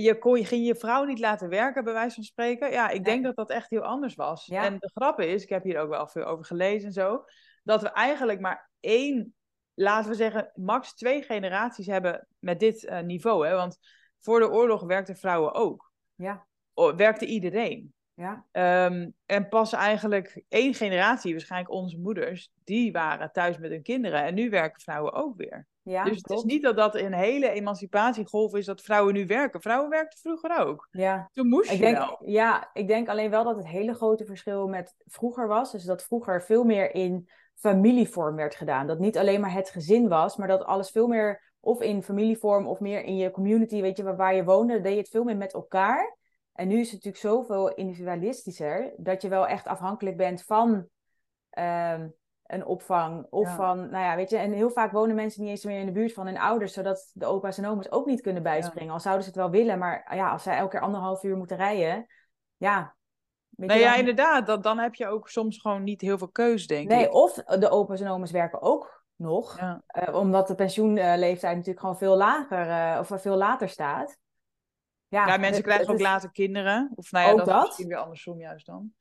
Je, 0.01 0.19
kon, 0.19 0.39
je 0.39 0.45
ging 0.45 0.67
je 0.67 0.75
vrouw 0.75 1.05
niet 1.05 1.19
laten 1.19 1.49
werken, 1.49 1.85
bij 1.85 1.93
wijze 1.93 2.15
van 2.15 2.25
spreken. 2.25 2.71
Ja, 2.71 2.89
ik 2.89 3.05
denk 3.05 3.25
dat 3.25 3.37
dat 3.37 3.51
echt 3.51 3.71
heel 3.71 3.83
anders 3.83 4.15
was. 4.15 4.49
En 4.49 4.79
de 4.79 4.91
grap 4.95 5.21
is, 5.21 5.43
ik 5.43 5.49
heb 5.49 5.63
hier 5.63 5.79
ook 5.79 5.89
wel 5.89 6.09
veel 6.09 6.25
over 6.25 6.45
gelezen 6.45 6.87
en 6.87 6.93
zo, 6.93 7.25
dat 7.63 7.83
we 7.83 7.89
eigenlijk 7.89 8.41
maar 8.41 8.71
één 8.81 9.35
laten 9.75 10.11
we 10.11 10.17
zeggen, 10.17 10.51
max 10.55 10.95
twee 10.95 11.23
generaties 11.23 11.87
hebben 11.87 12.29
met 12.39 12.61
dit 12.61 12.83
uh, 12.83 13.01
niveau. 13.01 13.47
Hè? 13.47 13.55
Want 13.55 13.79
voor 14.19 14.41
de 14.41 14.51
oorlog 14.51 14.83
werkten 14.83 15.17
vrouwen 15.17 15.53
ook. 15.55 15.93
Ja. 16.15 16.47
werkte 16.75 17.27
iedereen. 17.27 17.95
Ja. 18.15 18.45
Um, 18.87 19.15
en 19.27 19.49
pas 19.49 19.73
eigenlijk 19.73 20.43
één 20.49 20.75
generatie, 20.75 21.33
waarschijnlijk 21.33 21.73
onze 21.73 21.99
moeders, 21.99 22.53
die 22.65 22.93
waren 22.93 23.33
thuis 23.33 23.59
met 23.59 23.71
hun 23.71 23.83
kinderen. 23.83 24.23
En 24.23 24.35
nu 24.35 24.51
werken 24.51 24.81
vrouwen 24.81 25.13
ook 25.13 25.37
weer. 25.37 25.67
Ja, 25.83 26.05
dus 26.05 26.17
het 26.17 26.31
is 26.31 26.43
niet 26.43 26.63
dat 26.63 26.77
dat 26.77 26.95
een 26.95 27.13
hele 27.13 27.51
emancipatiegolf 27.51 28.55
is 28.55 28.67
dat 28.67 28.81
vrouwen 28.81 29.15
nu 29.15 29.27
werken. 29.27 29.61
Vrouwen 29.61 29.91
werkten 29.91 30.19
vroeger 30.19 30.67
ook. 30.67 30.89
Ja. 30.91 31.29
Toen 31.33 31.49
moest 31.49 31.69
je 31.69 31.75
ik 31.75 31.81
denk, 31.81 31.97
wel. 31.97 32.19
Ja, 32.25 32.71
ik 32.73 32.87
denk 32.87 33.09
alleen 33.09 33.31
wel 33.31 33.45
dat 33.45 33.57
het 33.57 33.67
hele 33.67 33.95
grote 33.95 34.25
verschil 34.25 34.69
met 34.69 34.95
vroeger 35.07 35.49
was. 35.49 35.73
Dus 35.73 35.85
dat 35.85 36.05
vroeger 36.05 36.43
veel 36.43 36.65
meer 36.65 36.95
in 36.95 37.29
familievorm 37.55 38.37
werd 38.37 38.55
gedaan. 38.55 38.87
Dat 38.87 38.99
niet 38.99 39.19
alleen 39.19 39.41
maar 39.41 39.53
het 39.53 39.71
gezin 39.71 40.09
was, 40.09 40.37
maar 40.37 40.49
dat 40.49 40.65
alles 40.65 40.91
veel 40.91 41.07
meer 41.07 41.53
of 41.61 41.81
in 41.81 42.03
familievorm 42.03 42.67
of 42.67 42.81
meer 42.81 43.05
in 43.05 43.17
je 43.17 43.31
community, 43.31 43.81
weet 43.81 43.97
je, 43.97 44.03
waar, 44.03 44.17
waar 44.17 44.35
je 44.35 44.45
woonde, 44.45 44.81
deed 44.81 44.93
je 44.93 44.99
het 44.99 45.09
veel 45.09 45.25
meer 45.25 45.37
met 45.37 45.53
elkaar. 45.53 46.17
En 46.53 46.69
nu 46.69 46.79
is 46.79 46.93
het 46.93 47.05
natuurlijk 47.05 47.23
zoveel 47.23 47.75
individualistischer 47.75 48.93
dat 48.97 49.23
je 49.23 49.29
wel 49.29 49.47
echt 49.47 49.67
afhankelijk 49.67 50.17
bent 50.17 50.43
van 50.43 50.87
ehm, 51.51 52.09
een 52.47 52.65
opvang. 52.65 53.27
Of 53.31 53.55
van, 53.55 53.91
nou 53.91 54.05
ja, 54.05 54.17
weet 54.17 54.31
je, 54.31 54.37
en 54.37 54.53
heel 54.53 54.71
vaak 54.71 54.93
wonen 54.93 55.15
mensen 55.15 55.43
niet 55.43 55.51
eens 55.51 55.65
meer 55.65 55.81
in 55.81 55.87
de 55.87 55.93
buurt 55.93 56.13
van 56.13 56.27
hun 56.27 56.39
ouders, 56.39 56.73
zodat 56.73 57.11
de 57.15 57.27
opa's 57.27 57.59
en 57.59 57.67
oma's 57.67 57.91
ook 57.91 58.07
niet 58.07 58.21
kunnen 58.21 58.43
bijspringen. 58.43 58.93
Al 58.93 59.01
zouden 59.01 59.25
ze 59.25 59.31
het 59.31 59.39
wel 59.39 59.51
willen, 59.51 59.79
maar 59.79 60.17
ja, 60.17 60.31
als 60.31 60.43
zij 60.43 60.57
elke 60.57 60.71
keer 60.71 60.81
anderhalf 60.81 61.23
uur 61.23 61.37
moeten 61.37 61.57
rijden, 61.57 62.07
ja, 62.57 62.97
nou 63.57 63.81
ja, 63.81 63.95
inderdaad. 63.95 64.47
Dat, 64.47 64.63
dan 64.63 64.79
heb 64.79 64.95
je 64.95 65.07
ook 65.07 65.29
soms 65.29 65.61
gewoon 65.61 65.83
niet 65.83 66.01
heel 66.01 66.19
veel 66.19 66.31
keus, 66.31 66.67
denk 66.67 66.89
nee, 66.89 66.99
ik. 66.99 67.05
Nee, 67.05 67.15
of 67.15 67.35
de 67.35 67.71
opa's 67.71 68.01
en 68.01 68.09
oma's 68.09 68.31
werken 68.31 68.63
ook 68.63 69.05
nog. 69.17 69.59
Uh, 69.61 70.15
omdat 70.15 70.49
de 70.49 70.55
pensioenleeftijd 70.55 71.57
natuurlijk 71.57 71.81
gewoon 71.81 71.99
veel 71.99 72.17
lager 72.17 72.67
uh, 72.67 72.99
of 73.01 73.21
veel 73.21 73.37
later 73.37 73.69
staat. 73.69 74.19
Ja, 75.13 75.27
ja 75.27 75.37
mensen 75.37 75.63
krijgen 75.63 75.93
ook 75.93 76.01
later 76.01 76.31
kinderen. 76.31 76.93
Of 76.95 77.13
nou 77.13 77.27
ja, 77.27 77.33
ook 77.33 77.39
dat, 77.39 77.47
dat 77.47 77.57
is 77.57 77.67
misschien 77.67 77.89
weer 77.89 77.97
andersom 77.97 78.41
juist 78.41 78.67
dan. 78.67 78.93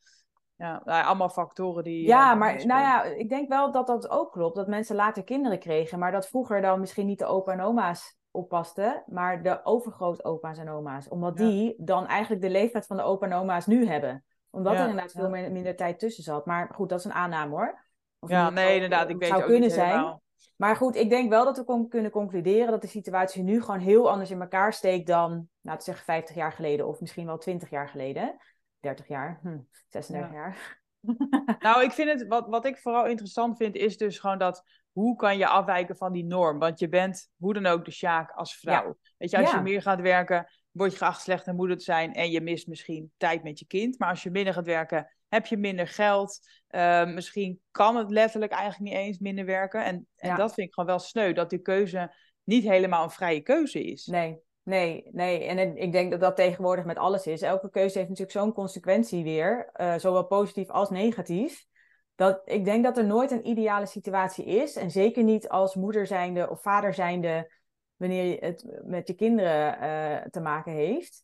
Ja, 0.55 0.81
nou, 0.85 1.05
allemaal 1.05 1.29
factoren 1.29 1.83
die... 1.83 2.07
Ja, 2.07 2.33
uh, 2.33 2.39
maar 2.39 2.65
nou 2.65 2.81
ja, 2.81 3.03
ik 3.03 3.29
denk 3.29 3.49
wel 3.49 3.71
dat 3.71 3.87
dat 3.87 4.09
ook 4.09 4.31
klopt. 4.31 4.55
Dat 4.55 4.67
mensen 4.67 4.95
later 4.95 5.23
kinderen 5.23 5.59
kregen. 5.59 5.99
Maar 5.99 6.11
dat 6.11 6.27
vroeger 6.27 6.61
dan 6.61 6.79
misschien 6.79 7.05
niet 7.05 7.19
de 7.19 7.25
opa 7.25 7.51
en 7.51 7.61
oma's 7.61 8.17
oppasten. 8.31 9.03
Maar 9.07 9.43
de 9.43 9.65
overgrootopa's 9.65 10.57
en 10.57 10.69
oma's. 10.69 11.09
Omdat 11.09 11.37
die 11.37 11.75
dan 11.77 12.07
eigenlijk 12.07 12.41
de 12.41 12.49
leeftijd 12.49 12.85
van 12.85 12.97
de 12.97 13.03
opa 13.03 13.25
en 13.25 13.33
oma's 13.33 13.65
nu 13.65 13.87
hebben 13.87 14.23
omdat 14.51 14.73
er 14.73 14.79
inderdaad 14.79 15.11
veel 15.11 15.29
minder 15.29 15.75
tijd 15.75 15.99
tussen 15.99 16.23
zat. 16.23 16.45
Maar 16.45 16.69
goed, 16.73 16.89
dat 16.89 16.99
is 16.99 17.05
een 17.05 17.13
aanname 17.13 17.51
hoor. 17.51 17.85
Of 18.19 18.29
ja, 18.29 18.49
nee, 18.49 18.73
inderdaad. 18.73 19.09
Ik 19.09 19.17
weet 19.17 19.29
zou 19.29 19.41
ook 19.41 19.47
kunnen 19.47 19.71
zijn. 19.71 20.21
Maar 20.55 20.75
goed, 20.75 20.95
ik 20.95 21.09
denk 21.09 21.29
wel 21.29 21.45
dat 21.45 21.57
we 21.57 21.87
kunnen 21.87 22.11
concluderen 22.11 22.71
dat 22.71 22.81
de 22.81 22.87
situatie 22.87 23.43
nu 23.43 23.61
gewoon 23.61 23.79
heel 23.79 24.09
anders 24.09 24.31
in 24.31 24.41
elkaar 24.41 24.73
steekt 24.73 25.07
dan, 25.07 25.49
nou 25.61 25.77
te 25.77 25.83
zeggen, 25.83 26.05
50 26.05 26.35
jaar 26.35 26.51
geleden 26.51 26.87
of 26.87 26.99
misschien 26.99 27.25
wel 27.25 27.37
20 27.37 27.69
jaar 27.69 27.89
geleden. 27.89 28.37
30 28.79 29.07
jaar, 29.07 29.39
hm, 29.41 29.59
36 29.87 30.33
jaar. 30.33 30.79
nou, 31.59 31.83
ik 31.83 31.91
vind 31.91 32.09
het, 32.09 32.27
wat, 32.27 32.47
wat 32.47 32.65
ik 32.65 32.77
vooral 32.77 33.05
interessant 33.05 33.57
vind, 33.57 33.75
is 33.75 33.97
dus 33.97 34.19
gewoon 34.19 34.37
dat 34.37 34.63
hoe 34.91 35.15
kan 35.15 35.37
je 35.37 35.47
afwijken 35.47 35.97
van 35.97 36.11
die 36.11 36.25
norm? 36.25 36.59
Want 36.59 36.79
je 36.79 36.89
bent 36.89 37.29
hoe 37.37 37.53
dan 37.53 37.65
ook 37.65 37.85
de 37.85 37.91
sjaak 37.91 38.31
als 38.31 38.57
vrouw. 38.57 38.97
Weet 39.17 39.31
je, 39.31 39.37
als 39.37 39.51
je 39.51 39.61
meer 39.61 39.81
gaat 39.81 40.01
werken, 40.01 40.47
word 40.71 40.91
je 40.91 40.97
geacht 40.97 41.21
slechte 41.21 41.53
moeder 41.53 41.77
te 41.77 41.83
zijn 41.83 42.13
en 42.13 42.31
je 42.31 42.41
mist 42.41 42.67
misschien 42.67 43.11
tijd 43.17 43.43
met 43.43 43.59
je 43.59 43.65
kind. 43.65 43.99
Maar 43.99 44.09
als 44.09 44.23
je 44.23 44.31
minder 44.31 44.53
gaat 44.53 44.65
werken, 44.65 45.11
heb 45.27 45.45
je 45.45 45.57
minder 45.57 45.87
geld. 45.87 46.39
Uh, 46.69 47.05
misschien 47.05 47.59
kan 47.71 47.95
het 47.95 48.09
letterlijk 48.09 48.51
eigenlijk 48.51 48.91
niet 48.91 49.03
eens 49.03 49.19
minder 49.19 49.45
werken. 49.45 49.83
En, 49.85 50.07
en 50.15 50.35
dat 50.35 50.53
vind 50.53 50.67
ik 50.67 50.73
gewoon 50.73 50.89
wel 50.89 50.99
sneu, 50.99 51.33
dat 51.33 51.49
die 51.49 51.59
keuze 51.59 52.13
niet 52.43 52.63
helemaal 52.63 53.03
een 53.03 53.09
vrije 53.09 53.41
keuze 53.41 53.83
is. 53.83 54.05
Nee, 54.05 54.39
nee, 54.63 55.09
nee. 55.11 55.45
En 55.45 55.77
ik 55.77 55.91
denk 55.91 56.11
dat 56.11 56.19
dat 56.19 56.35
tegenwoordig 56.35 56.85
met 56.85 56.97
alles 56.97 57.27
is. 57.27 57.41
Elke 57.41 57.69
keuze 57.69 57.97
heeft 57.97 58.09
natuurlijk 58.09 58.37
zo'n 58.37 58.53
consequentie 58.53 59.23
weer, 59.23 59.69
uh, 59.75 59.95
zowel 59.97 60.25
positief 60.25 60.69
als 60.69 60.89
negatief. 60.89 61.65
Dat 62.15 62.41
ik 62.45 62.65
denk 62.65 62.83
dat 62.83 62.97
er 62.97 63.05
nooit 63.05 63.31
een 63.31 63.47
ideale 63.47 63.85
situatie 63.85 64.45
is. 64.45 64.75
En 64.75 64.91
zeker 64.91 65.23
niet 65.23 65.49
als 65.49 65.75
moeder 65.75 66.07
zijnde 66.07 66.49
of 66.49 66.61
vader 66.61 66.93
zijnde 66.93 67.51
wanneer 68.01 68.23
je 68.23 68.37
het 68.39 68.65
met 68.83 69.07
je 69.07 69.13
kinderen 69.13 69.83
uh, 69.83 70.25
te 70.29 70.39
maken 70.39 70.71
heeft. 70.71 71.23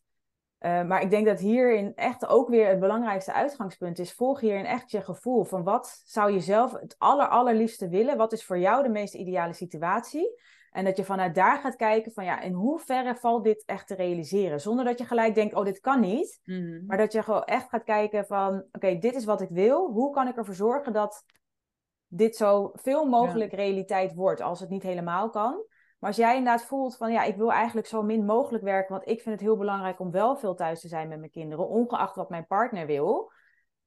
Uh, 0.60 0.82
maar 0.82 1.02
ik 1.02 1.10
denk 1.10 1.26
dat 1.26 1.40
hierin 1.40 1.94
echt 1.94 2.26
ook 2.26 2.48
weer 2.48 2.68
het 2.68 2.80
belangrijkste 2.80 3.32
uitgangspunt 3.32 3.98
is. 3.98 4.12
Volg 4.12 4.40
hierin 4.40 4.64
echt 4.64 4.90
je 4.90 5.00
gevoel 5.00 5.44
van 5.44 5.64
wat 5.64 6.02
zou 6.04 6.32
je 6.32 6.40
zelf 6.40 6.72
het 6.72 6.94
aller, 6.98 7.28
allerliefste 7.28 7.88
willen? 7.88 8.16
Wat 8.16 8.32
is 8.32 8.44
voor 8.44 8.58
jou 8.58 8.82
de 8.82 8.88
meest 8.88 9.14
ideale 9.14 9.52
situatie? 9.52 10.40
En 10.70 10.84
dat 10.84 10.96
je 10.96 11.04
vanuit 11.04 11.34
daar 11.34 11.58
gaat 11.58 11.76
kijken 11.76 12.12
van 12.12 12.24
ja, 12.24 12.40
in 12.40 12.52
hoeverre 12.52 13.14
valt 13.14 13.44
dit 13.44 13.62
echt 13.66 13.86
te 13.86 13.94
realiseren? 13.94 14.60
Zonder 14.60 14.84
dat 14.84 14.98
je 14.98 15.04
gelijk 15.04 15.34
denkt, 15.34 15.54
oh, 15.54 15.64
dit 15.64 15.80
kan 15.80 16.00
niet. 16.00 16.40
Mhm. 16.44 16.86
Maar 16.86 16.96
dat 16.96 17.12
je 17.12 17.22
gewoon 17.22 17.44
echt 17.44 17.68
gaat 17.68 17.84
kijken 17.84 18.26
van, 18.26 18.64
oké, 18.72 18.98
dit 18.98 19.14
is 19.14 19.24
wat 19.24 19.40
ik 19.40 19.50
wil. 19.50 19.90
Hoe 19.90 20.12
kan 20.12 20.28
ik 20.28 20.36
ervoor 20.36 20.54
zorgen 20.54 20.92
dat 20.92 21.24
dit 22.06 22.36
zo 22.36 22.70
veel 22.74 23.04
mogelijk 23.04 23.52
realiteit 23.52 24.14
wordt 24.14 24.40
als 24.40 24.60
het 24.60 24.68
niet 24.68 24.82
helemaal 24.82 25.30
kan? 25.30 25.64
Maar 25.98 26.10
als 26.10 26.18
jij 26.18 26.36
inderdaad 26.36 26.64
voelt 26.64 26.96
van 26.96 27.12
ja, 27.12 27.22
ik 27.22 27.36
wil 27.36 27.52
eigenlijk 27.52 27.86
zo 27.86 28.02
min 28.02 28.24
mogelijk 28.24 28.64
werken, 28.64 28.94
want 28.94 29.08
ik 29.08 29.20
vind 29.20 29.34
het 29.34 29.44
heel 29.44 29.56
belangrijk 29.56 30.00
om 30.00 30.10
wel 30.10 30.36
veel 30.36 30.54
thuis 30.54 30.80
te 30.80 30.88
zijn 30.88 31.08
met 31.08 31.18
mijn 31.18 31.30
kinderen, 31.30 31.68
ongeacht 31.68 32.16
wat 32.16 32.30
mijn 32.30 32.46
partner 32.46 32.86
wil. 32.86 33.32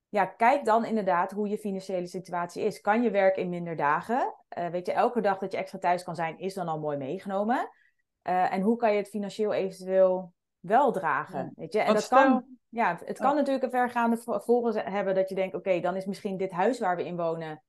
Ja, 0.09 0.25
kijk 0.25 0.65
dan 0.65 0.85
inderdaad 0.85 1.31
hoe 1.31 1.47
je 1.47 1.57
financiële 1.57 2.07
situatie 2.07 2.63
is. 2.63 2.81
Kan 2.81 3.01
je 3.01 3.11
werken 3.11 3.41
in 3.41 3.49
minder 3.49 3.75
dagen? 3.75 4.35
Uh, 4.57 4.67
weet 4.67 4.85
je, 4.85 4.93
elke 4.93 5.21
dag 5.21 5.37
dat 5.37 5.51
je 5.51 5.57
extra 5.57 5.79
thuis 5.79 6.03
kan 6.03 6.15
zijn, 6.15 6.37
is 6.37 6.53
dan 6.53 6.67
al 6.67 6.79
mooi 6.79 6.97
meegenomen. 6.97 7.69
Uh, 8.23 8.53
en 8.53 8.61
hoe 8.61 8.77
kan 8.77 8.91
je 8.91 8.97
het 8.97 9.09
financieel 9.09 9.53
eventueel 9.53 10.33
wel 10.59 10.91
dragen? 10.91 11.53
Weet 11.55 11.73
je? 11.73 11.79
En 11.79 11.93
dat 11.93 12.07
kan, 12.07 12.45
ja, 12.69 12.99
het 13.05 13.17
kan 13.17 13.35
natuurlijk 13.35 13.63
een 13.63 13.69
vergaande 13.69 14.17
volgen 14.17 14.91
hebben 14.91 15.15
dat 15.15 15.29
je 15.29 15.35
denkt, 15.35 15.55
oké, 15.55 15.79
dan 15.79 15.95
is 15.95 16.05
misschien 16.05 16.37
dit 16.37 16.51
huis 16.51 16.79
waar 16.79 16.95
we 16.95 17.05
in 17.05 17.17
wonen 17.17 17.63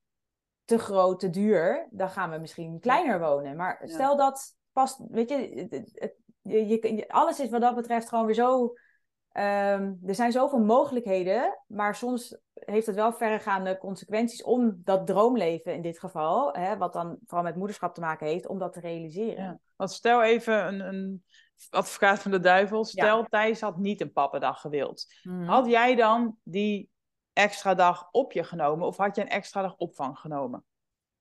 te 0.73 0.79
groot, 0.79 1.21
te 1.21 1.31
duur, 1.31 1.89
dan 1.91 2.09
gaan 2.09 2.31
we 2.31 2.39
misschien 2.39 2.81
kleiner 2.81 3.21
wonen. 3.21 3.57
Maar 3.57 3.81
stel 3.85 4.17
dat 4.17 4.57
past, 4.73 5.01
weet 5.09 5.29
je, 5.29 5.67
het, 5.71 6.17
je, 6.43 6.69
je, 6.69 7.09
alles 7.09 7.41
is 7.41 7.51
wat 7.51 7.61
dat 7.61 7.75
betreft 7.75 8.09
gewoon 8.09 8.27
weer 8.27 8.35
zo. 8.35 8.63
Um, 8.63 9.99
er 10.07 10.15
zijn 10.15 10.33
zoveel 10.33 10.59
mogelijkheden, 10.59 11.59
maar 11.67 11.95
soms 11.95 12.39
heeft 12.55 12.87
het 12.87 12.95
wel 12.95 13.13
verregaande 13.13 13.79
consequenties 13.79 14.43
om 14.43 14.81
dat 14.85 15.07
droomleven 15.07 15.75
in 15.75 15.83
dit 15.83 15.99
geval, 15.99 16.53
hè, 16.53 16.77
wat 16.77 16.93
dan 16.93 17.19
vooral 17.27 17.45
met 17.45 17.57
moederschap 17.57 17.95
te 17.95 18.01
maken 18.01 18.27
heeft, 18.27 18.47
om 18.47 18.59
dat 18.59 18.73
te 18.73 18.81
realiseren. 18.81 19.45
Ja. 19.45 19.59
Want 19.77 19.91
stel 19.91 20.23
even 20.23 20.67
een, 20.67 20.81
een 20.81 21.25
advocaat 21.71 22.19
van 22.19 22.31
de 22.31 22.41
duivel, 22.41 22.85
stel 22.85 23.19
ja. 23.19 23.27
Thijs 23.29 23.61
had 23.61 23.77
niet 23.77 24.01
een 24.01 24.13
pappendag 24.13 24.61
gewild. 24.61 25.07
Mm. 25.23 25.45
Had 25.45 25.67
jij 25.67 25.95
dan 25.95 26.37
die 26.43 26.91
extra 27.33 27.75
dag 27.75 28.09
op 28.11 28.33
je 28.33 28.45
genomen 28.45 28.87
of 28.87 28.97
had 28.97 29.17
je 29.17 29.23
een 29.23 29.29
extra 29.29 29.63
dag 29.63 29.77
opvang 29.77 30.19
genomen? 30.19 30.65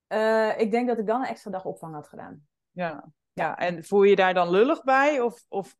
Uh, 0.08 0.60
ik 0.60 0.71
denk 0.71 0.88
dat 0.88 1.00
ik 1.00 1.08
dan 1.08 1.21
een 1.21 1.28
extra 1.28 1.52
dag 1.52 1.65
opvang 1.65 1.93
had 1.93 2.08
gedaan. 2.08 2.47
Ja, 2.71 3.04
ja. 3.34 3.58
en 3.58 3.84
voel 3.84 4.04
je 4.04 4.15
daar 4.15 4.34
dan 4.34 4.50
lullig 4.50 4.84
bij? 4.84 5.21
Of, 5.21 5.45
of 5.50 5.76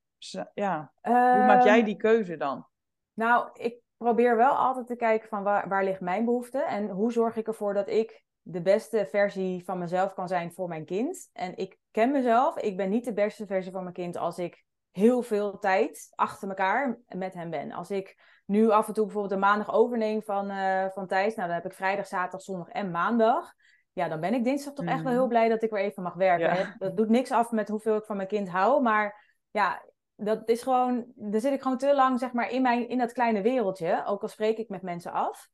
ja, 0.54 0.92
uh, 1.04 1.34
hoe 1.34 1.46
maak 1.46 1.64
jij 1.64 1.84
die 1.84 1.96
keuze 1.96 2.38
dan? 2.38 2.68
Nou, 3.14 3.50
ik 3.54 3.80
probeer 3.98 4.38
wel 4.38 4.52
altijd 4.52 4.88
te 4.88 4.96
kijken 4.96 5.30
van 5.30 5.44
waar, 5.44 5.68
waar 5.68 5.84
ligt 5.84 6.02
mijn 6.02 6.26
behoefte 6.26 6.64
en 6.64 6.90
hoe 6.90 7.12
zorg 7.12 7.36
ik 7.36 7.48
ervoor 7.48 7.74
dat 7.74 7.90
ik 7.90 8.24
de 8.42 8.62
beste 8.62 9.08
versie 9.10 9.64
van 9.64 9.78
mezelf 9.78 10.14
kan 10.14 10.28
zijn 10.28 10.54
voor 10.54 10.68
mijn 10.68 10.86
kind. 10.86 11.30
En 11.34 11.58
ik 11.58 11.78
ken 11.92 12.12
mezelf, 12.12 12.58
ik 12.58 12.78
ben 12.78 12.90
niet 12.90 13.06
de 13.06 13.14
beste 13.14 13.46
versie 13.46 13.72
van 13.72 13.84
mijn 13.84 13.96
kind 13.96 14.18
als 14.18 14.38
ik 14.38 14.64
heel 14.92 15.22
veel 15.22 15.60
tijd 15.60 16.12
achter 16.16 16.48
elkaar 16.48 17.00
met 17.08 17.34
hem 17.34 17.50
ben. 17.50 17.72
Als 17.72 17.92
ik 17.92 18.31
nu 18.52 18.70
af 18.70 18.88
en 18.88 18.94
toe 18.94 19.04
bijvoorbeeld 19.04 19.34
een 19.34 19.40
maandag 19.40 19.74
overneem 19.74 20.22
van, 20.22 20.52
uh, 20.52 20.86
van 20.90 21.08
Thijs, 21.08 21.36
nou 21.36 21.48
dan 21.48 21.58
heb 21.58 21.66
ik 21.66 21.74
vrijdag, 21.74 22.08
zaterdag, 22.08 22.42
zondag 22.42 22.68
en 22.68 22.92
maandag. 22.92 23.54
Ja, 23.94 24.08
dan 24.08 24.20
ben 24.20 24.34
ik 24.34 24.44
dinsdag 24.44 24.74
toch 24.74 24.86
echt 24.86 25.04
wel 25.04 25.12
heel 25.12 25.20
mhm. 25.20 25.30
blij 25.30 25.50
dat 25.50 25.64
ik 25.64 25.70
weer 25.70 25.84
even 25.84 26.04
mag 26.04 26.14
werken. 26.14 26.58
Ja. 26.58 26.76
Dat 26.78 26.98
doet 26.98 27.10
niks 27.10 27.32
af 27.32 27.52
met 27.52 27.70
hoeveel 27.70 27.96
ik 27.96 28.06
van 28.06 28.16
mijn 28.16 28.28
kind 28.28 28.50
hou, 28.50 28.82
maar 28.82 29.38
ja, 29.52 29.82
dat 30.16 30.50
is 30.50 30.62
gewoon, 30.62 31.06
daar 31.16 31.42
zit 31.42 31.54
ik 31.54 31.62
gewoon 31.62 31.78
te 31.78 31.96
lang 31.96 32.20
zeg 32.20 32.34
maar 32.34 32.50
in, 32.50 32.62
mijn, 32.62 32.90
in 32.90 32.98
dat 32.98 33.14
kleine 33.14 33.42
wereldje, 33.42 34.06
ook 34.06 34.22
al 34.22 34.28
spreek 34.28 34.58
ik 34.58 34.70
met 34.70 34.82
mensen 34.82 35.12
af. 35.12 35.50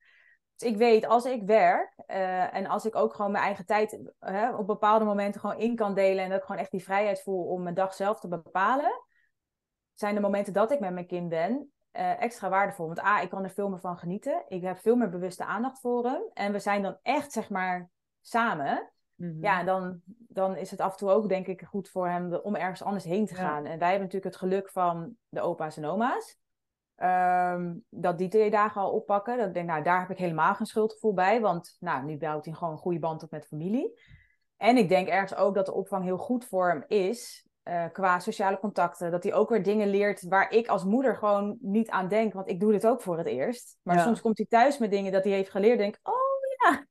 Dus 0.56 0.70
ik 0.70 0.78
weet, 0.78 1.06
als 1.06 1.26
ik 1.26 1.44
werk 1.44 1.94
uh, 2.08 2.56
en 2.56 2.68
als 2.68 2.86
ik 2.86 2.96
ook 2.96 3.14
gewoon 3.14 3.32
mijn 3.32 3.44
eigen 3.44 3.66
tijd 3.66 4.00
uh, 4.20 4.56
op 4.58 4.68
bepaalde 4.68 5.06
momenten 5.06 5.42
gewoon 5.42 5.60
in 5.60 5.76
kan 5.76 5.94
delen 5.94 6.24
en 6.24 6.30
dat 6.30 6.40
ik 6.40 6.46
gewoon 6.46 6.62
echt 6.62 6.72
die 6.72 6.84
vrijheid 6.84 7.22
voel 7.22 7.44
om 7.44 7.64
mijn 7.64 7.76
dag 7.76 7.94
zelf 7.94 8.20
te 8.20 8.28
bepalen, 8.28 9.04
zijn 9.94 10.16
de 10.16 10.22
momenten 10.22 10.54
dat 10.54 10.72
ik 10.72 10.80
met 10.80 10.94
mijn 10.94 11.08
kind 11.08 11.30
ben 11.30 11.72
uh, 11.98 12.22
extra 12.22 12.50
waardevol. 12.50 12.86
Want 12.86 13.04
A, 13.04 13.22
ik 13.22 13.30
kan 13.30 13.44
er 13.44 13.50
veel 13.50 13.70
meer 13.70 13.80
van 13.80 13.98
genieten. 13.98 14.44
Ik 14.48 14.62
heb 14.62 14.78
veel 14.78 14.96
meer 14.96 15.10
bewuste 15.10 15.46
aandacht 15.46 15.80
voor 15.80 16.06
hem. 16.06 16.22
En 16.34 16.52
we 16.52 16.60
zijn 16.60 16.82
dan 16.82 16.98
echt, 17.02 17.32
zeg 17.32 17.50
maar, 17.50 17.90
samen. 18.22 18.92
Mhm. 19.16 19.42
Ja, 19.42 19.64
dan, 19.64 20.02
dan 20.28 20.56
is 20.56 20.72
het 20.72 20.80
af 20.80 20.92
en 20.92 20.98
toe 20.98 21.10
ook, 21.10 21.30
denk 21.30 21.48
ik, 21.48 21.62
goed 21.62 21.90
voor 21.90 22.10
hem 22.10 22.34
om 22.34 22.56
ergens 22.56 22.84
anders 22.84 23.04
heen 23.04 23.26
te 23.26 23.36
gaan. 23.36 23.66
En 23.66 23.80
wij 23.80 23.90
hebben 23.90 24.08
natuurlijk 24.08 24.24
het 24.24 24.36
geluk 24.36 24.70
van 24.70 25.16
de 25.30 25.42
opa's 25.42 25.78
en 25.78 25.86
oma's. 25.86 26.38
Ehm, 26.96 27.74
dat 27.90 28.18
die 28.18 28.28
twee 28.28 28.52
dagen 28.52 28.82
al 28.82 28.92
oppakken. 28.92 29.38
Dat 29.38 29.48
ik 29.48 29.54
denk, 29.54 29.68
nou, 29.68 29.84
daar 29.84 30.00
heb 30.00 30.10
ik 30.10 30.18
helemaal 30.18 30.56
geen 30.56 30.66
schuldgevoel 30.66 31.14
bij. 31.14 31.42
Want 31.42 31.78
nou, 31.80 32.06
nu 32.06 32.18
bouwt 32.18 32.46
hij 32.46 32.54
gewoon 32.54 32.74
een 32.74 32.80
goede 32.80 33.00
band 33.00 33.24
op 33.24 33.32
met 33.32 33.48
familie. 33.48 34.00
En 34.58 34.78
ik 34.78 34.90
denk 34.90 35.08
ergens 35.08 35.36
ook 35.36 35.56
dat 35.56 35.66
de 35.66 35.74
opvang 35.74 36.04
heel 36.04 36.18
goed 36.18 36.46
voor 36.46 36.70
hem 36.70 36.84
is. 36.88 37.47
Uh, 37.70 37.86
qua 37.92 38.20
sociale 38.20 38.60
contacten. 38.60 39.12
Dat 39.12 39.24
hij 39.24 39.34
ook 39.34 39.50
weer 39.50 39.64
dingen 39.64 39.90
leert 39.90 40.28
waar 40.28 40.52
ik 40.52 40.68
als 40.68 40.84
moeder 40.84 41.16
gewoon 41.16 41.58
niet 41.62 41.90
aan 41.90 42.08
denk. 42.08 42.34
Want 42.34 42.50
ik 42.50 42.60
doe 42.60 42.72
dit 42.72 42.88
ook 42.88 43.02
voor 43.02 43.18
het 43.18 43.28
eerst. 43.28 43.78
Maar 43.82 44.00
soms 44.00 44.22
komt 44.22 44.38
hij 44.38 44.48
thuis 44.50 44.78
met 44.78 44.92
dingen 44.92 45.12
dat 45.12 45.24
hij 45.24 45.34
heeft 45.34 45.50
geleerd. 45.50 45.78
Denk 45.78 45.98
oh 46.04 46.14
ja. 46.58 46.86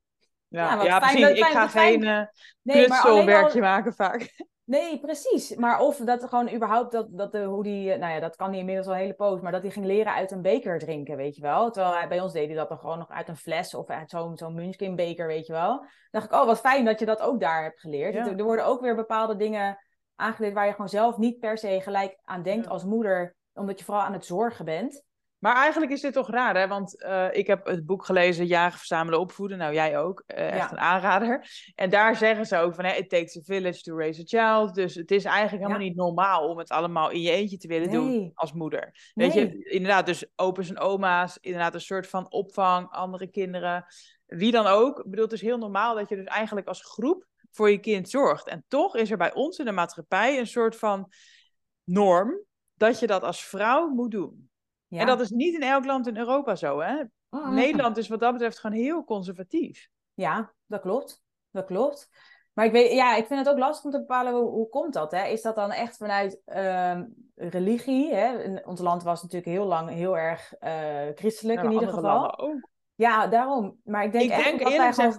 Ja, 0.47 0.83
ja, 0.83 0.99
precies. 0.99 1.29
ik 1.29 1.43
ga 1.43 1.67
geen 1.67 2.03
uh, 2.03 2.21
nee, 2.61 2.87
werkje 3.25 3.61
maken 3.61 3.93
vaak. 3.93 4.33
Nee, 4.67 4.99
precies. 4.99 5.55
Maar 5.55 5.79
of 5.79 5.97
dat 5.97 6.23
gewoon 6.23 6.53
überhaupt 6.53 6.91
dat, 6.91 7.07
dat 7.09 7.31
de, 7.31 7.43
hoe 7.43 7.63
die, 7.63 7.91
eh, 7.91 7.99
nou 7.99 8.13
ja, 8.13 8.19
dat 8.19 8.35
kan 8.35 8.49
hij 8.49 8.59
inmiddels 8.59 8.87
al 8.87 8.93
een 8.93 8.99
hele 8.99 9.13
poos, 9.13 9.41
maar 9.41 9.51
dat 9.51 9.61
hij 9.61 9.71
ging 9.71 9.85
leren 9.85 10.13
uit 10.13 10.31
een 10.31 10.41
beker 10.41 10.79
drinken, 10.79 11.17
weet 11.17 11.35
je 11.35 11.41
wel. 11.41 11.71
Terwijl 11.71 11.95
hij, 11.95 12.07
bij 12.07 12.19
ons 12.19 12.33
deed 12.33 12.47
hij 12.47 12.55
dat 12.55 12.69
dan 12.69 12.77
gewoon 12.77 12.97
nog 12.97 13.09
uit 13.09 13.27
een 13.27 13.37
fles 13.37 13.75
of 13.75 13.89
uit 13.89 14.09
zo'n 14.09 14.37
zo'n 14.37 14.53
Munchkin 14.53 14.95
beker, 14.95 15.27
weet 15.27 15.45
je 15.45 15.53
wel. 15.53 15.77
Dan 15.77 15.87
dacht 16.11 16.25
ik, 16.25 16.31
oh, 16.31 16.45
wat 16.45 16.59
fijn 16.59 16.85
dat 16.85 16.99
je 16.99 17.05
dat 17.05 17.21
ook 17.21 17.39
daar 17.39 17.63
hebt 17.63 17.79
geleerd. 17.79 18.15
Er, 18.15 18.43
worden 18.43 18.65
ook 18.65 18.81
weer 18.81 18.95
bepaalde 18.95 19.35
dingen 19.35 19.77
aangeleerd 20.17 20.53
waar 20.53 20.65
je 20.65 20.71
gewoon 20.71 20.89
zelf 20.89 21.17
niet 21.17 21.39
per 21.39 21.57
se 21.57 21.79
gelijk 21.81 22.17
aan 22.23 22.43
denkt 22.43 22.67
als 22.67 22.83
moeder, 22.83 23.35
omdat 23.53 23.79
je 23.79 23.85
vooral 23.85 24.03
aan 24.03 24.13
het 24.13 24.25
zorgen 24.25 24.65
bent. 24.65 25.05
Maar 25.37 25.55
eigenlijk 25.55 25.91
is 25.91 26.01
dit 26.01 26.13
toch 26.13 26.29
raar, 26.29 26.57
hè? 26.57 26.67
Want 26.67 27.03
uh, 27.03 27.27
ik 27.31 27.47
heb 27.47 27.65
het 27.65 27.85
boek 27.85 28.05
gelezen, 28.05 28.45
Jagen, 28.45 28.77
Verzamelen, 28.77 29.19
Opvoeden. 29.19 29.57
Nou, 29.57 29.73
jij 29.73 29.97
ook. 29.99 30.23
Uh, 30.27 30.51
echt 30.51 30.71
een 30.71 30.79
aanrader. 30.79 31.47
En 31.75 31.89
daar 31.89 32.15
zeggen 32.15 32.45
ze 32.45 32.57
ook 32.57 32.75
van, 32.75 32.85
hè, 32.85 32.93
it 32.93 33.09
takes 33.09 33.37
a 33.37 33.41
village 33.41 33.81
to 33.81 33.97
raise 33.97 34.21
a 34.21 34.23
child. 34.25 34.75
Dus 34.75 34.95
het 34.95 35.11
is 35.11 35.23
eigenlijk 35.23 35.63
helemaal 35.63 35.87
niet 35.87 35.95
normaal 35.95 36.49
om 36.49 36.57
het 36.57 36.69
allemaal 36.69 37.09
in 37.09 37.21
je 37.21 37.31
eentje 37.31 37.57
te 37.57 37.67
willen 37.67 37.91
doen 37.91 38.31
als 38.33 38.53
moeder. 38.53 39.11
Weet 39.13 39.33
je, 39.33 39.63
inderdaad, 39.63 40.05
dus 40.05 40.25
opa's 40.35 40.69
en 40.69 40.79
oma's, 40.79 41.37
inderdaad 41.41 41.73
een 41.73 41.81
soort 41.81 42.07
van 42.07 42.31
opvang, 42.31 42.89
andere 42.89 43.27
kinderen. 43.27 43.85
Wie 44.25 44.51
dan 44.51 44.65
ook. 44.65 44.99
Ik 44.99 45.09
bedoel, 45.09 45.25
het 45.25 45.33
is 45.33 45.41
heel 45.41 45.57
normaal 45.57 45.95
dat 45.95 46.09
je 46.09 46.15
dus 46.15 46.25
eigenlijk 46.25 46.67
als 46.67 46.83
groep 46.83 47.25
voor 47.57 47.69
je 47.69 47.77
kind 47.77 48.09
zorgt. 48.09 48.47
En 48.47 48.65
toch 48.67 48.95
is 48.95 49.11
er 49.11 49.17
bij 49.17 49.33
ons 49.33 49.57
in 49.57 49.65
de 49.65 49.71
maatschappij 49.71 50.39
een 50.39 50.47
soort 50.47 50.75
van 50.75 51.11
norm 51.83 52.41
dat 52.73 52.99
je 52.99 53.07
dat 53.07 53.23
als 53.23 53.45
vrouw 53.45 53.87
moet 53.87 54.11
doen. 54.11 54.49
En 54.89 55.05
dat 55.05 55.19
is 55.19 55.29
niet 55.29 55.53
in 55.53 55.63
elk 55.63 55.85
land 55.85 56.07
in 56.07 56.17
Europa 56.17 56.55
zo, 56.55 56.79
hè? 56.79 57.03
Oh, 57.29 57.49
Nederland 57.49 57.97
is 57.97 58.07
wat 58.07 58.19
dat 58.19 58.31
betreft 58.31 58.59
gewoon 58.59 58.77
heel 58.77 59.03
conservatief. 59.03 59.89
Ja, 60.13 60.53
dat 60.65 60.81
klopt. 60.81 61.23
Dat 61.51 61.65
klopt. 61.65 62.09
Maar 62.53 62.65
ik, 62.65 62.71
weet, 62.71 62.91
ja, 62.91 63.15
ik 63.15 63.25
vind 63.25 63.39
het 63.39 63.49
ook 63.49 63.57
lastig 63.57 63.85
om 63.85 63.91
te 63.91 63.99
bepalen 63.99 64.33
hoe, 64.33 64.49
hoe 64.49 64.69
komt 64.69 64.93
dat. 64.93 65.11
Hè? 65.11 65.25
Is 65.25 65.41
dat 65.41 65.55
dan 65.55 65.71
echt 65.71 65.97
vanuit 65.97 66.41
uh, 66.45 67.01
religie? 67.35 68.13
Hè? 68.13 68.43
In, 68.43 68.67
ons 68.67 68.79
land 68.79 69.03
was 69.03 69.21
natuurlijk 69.21 69.51
heel 69.51 69.65
lang 69.65 69.89
heel 69.89 70.17
erg 70.17 70.53
uh, 70.59 71.15
christelijk 71.15 71.63
in 71.63 71.71
ieder 71.71 71.89
geval. 71.89 72.39
Ook. 72.39 72.69
Ja, 72.95 73.27
daarom. 73.27 73.79
Maar 73.83 74.03
ik 74.03 74.11
denk, 74.11 74.23
ik 74.23 74.31
echt 74.31 74.43
denk 74.43 74.59
dat 74.59 74.95
wij 74.95 75.13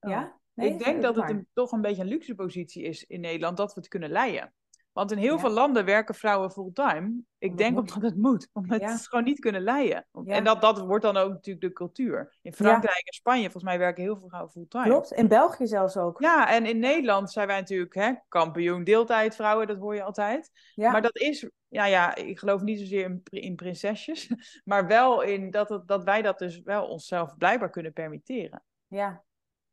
Ja? 0.00 0.38
Nee, 0.54 0.70
ik 0.70 0.84
denk 0.84 1.02
dat 1.02 1.16
het 1.16 1.30
een, 1.30 1.46
toch 1.52 1.72
een 1.72 1.80
beetje 1.80 2.02
een 2.02 2.08
luxe 2.08 2.34
positie 2.34 2.82
is 2.82 3.04
in 3.04 3.20
Nederland 3.20 3.56
dat 3.56 3.74
we 3.74 3.80
het 3.80 3.88
kunnen 3.88 4.10
leiden. 4.10 4.52
Want 4.94 5.12
in 5.12 5.18
heel 5.18 5.38
veel 5.38 5.50
landen 5.50 5.84
werken 5.84 6.14
vrouwen 6.14 6.50
fulltime. 6.50 7.22
Ik 7.38 7.56
denk 7.56 7.78
omdat 7.78 8.02
het 8.02 8.16
moet. 8.16 8.48
Omdat 8.52 8.80
ja. 8.80 8.96
ze 8.96 9.08
gewoon 9.08 9.24
niet 9.24 9.38
kunnen 9.38 9.62
leiden. 9.62 10.06
En 10.24 10.44
dat, 10.44 10.60
dat 10.60 10.78
wordt 10.78 11.04
dan 11.04 11.16
ook 11.16 11.30
natuurlijk 11.30 11.66
de 11.66 11.72
cultuur. 11.72 12.38
In 12.42 12.52
Frankrijk 12.52 13.06
en 13.06 13.12
Spanje, 13.12 13.42
volgens 13.42 13.62
mij 13.62 13.78
werken 13.78 14.02
heel 14.02 14.16
veel 14.16 14.28
vrouwen 14.28 14.52
fulltime. 14.52 14.84
Klopt, 14.84 15.12
in 15.12 15.28
België 15.28 15.66
zelfs 15.66 15.96
ook. 15.96 16.20
Ja, 16.20 16.50
en 16.50 16.66
in 16.66 16.78
Nederland 16.78 17.32
zijn 17.32 17.46
wij 17.46 17.58
natuurlijk 17.60 17.94
hè, 17.94 18.12
kampioen 18.28 18.84
deeltijdvrouwen. 18.84 19.66
Dat 19.66 19.78
hoor 19.78 19.94
je 19.94 20.02
altijd. 20.02 20.50
Maar 20.74 21.02
dat 21.02 21.16
is, 21.16 21.50
ja, 21.68 21.84
ja, 21.84 22.14
ik 22.14 22.38
geloof 22.38 22.62
niet 22.62 22.78
zozeer 22.78 23.04
in, 23.04 23.20
in 23.24 23.54
prinsesjes. 23.54 24.30
Maar 24.64 24.86
wel 24.86 25.22
in 25.22 25.50
dat, 25.50 25.68
het, 25.68 25.88
dat 25.88 26.04
wij 26.04 26.22
dat 26.22 26.38
dus 26.38 26.60
wel 26.60 26.86
onszelf 26.86 27.36
blijkbaar 27.36 27.70
kunnen 27.70 27.92
permitteren. 27.92 28.62
Ja, 28.86 29.24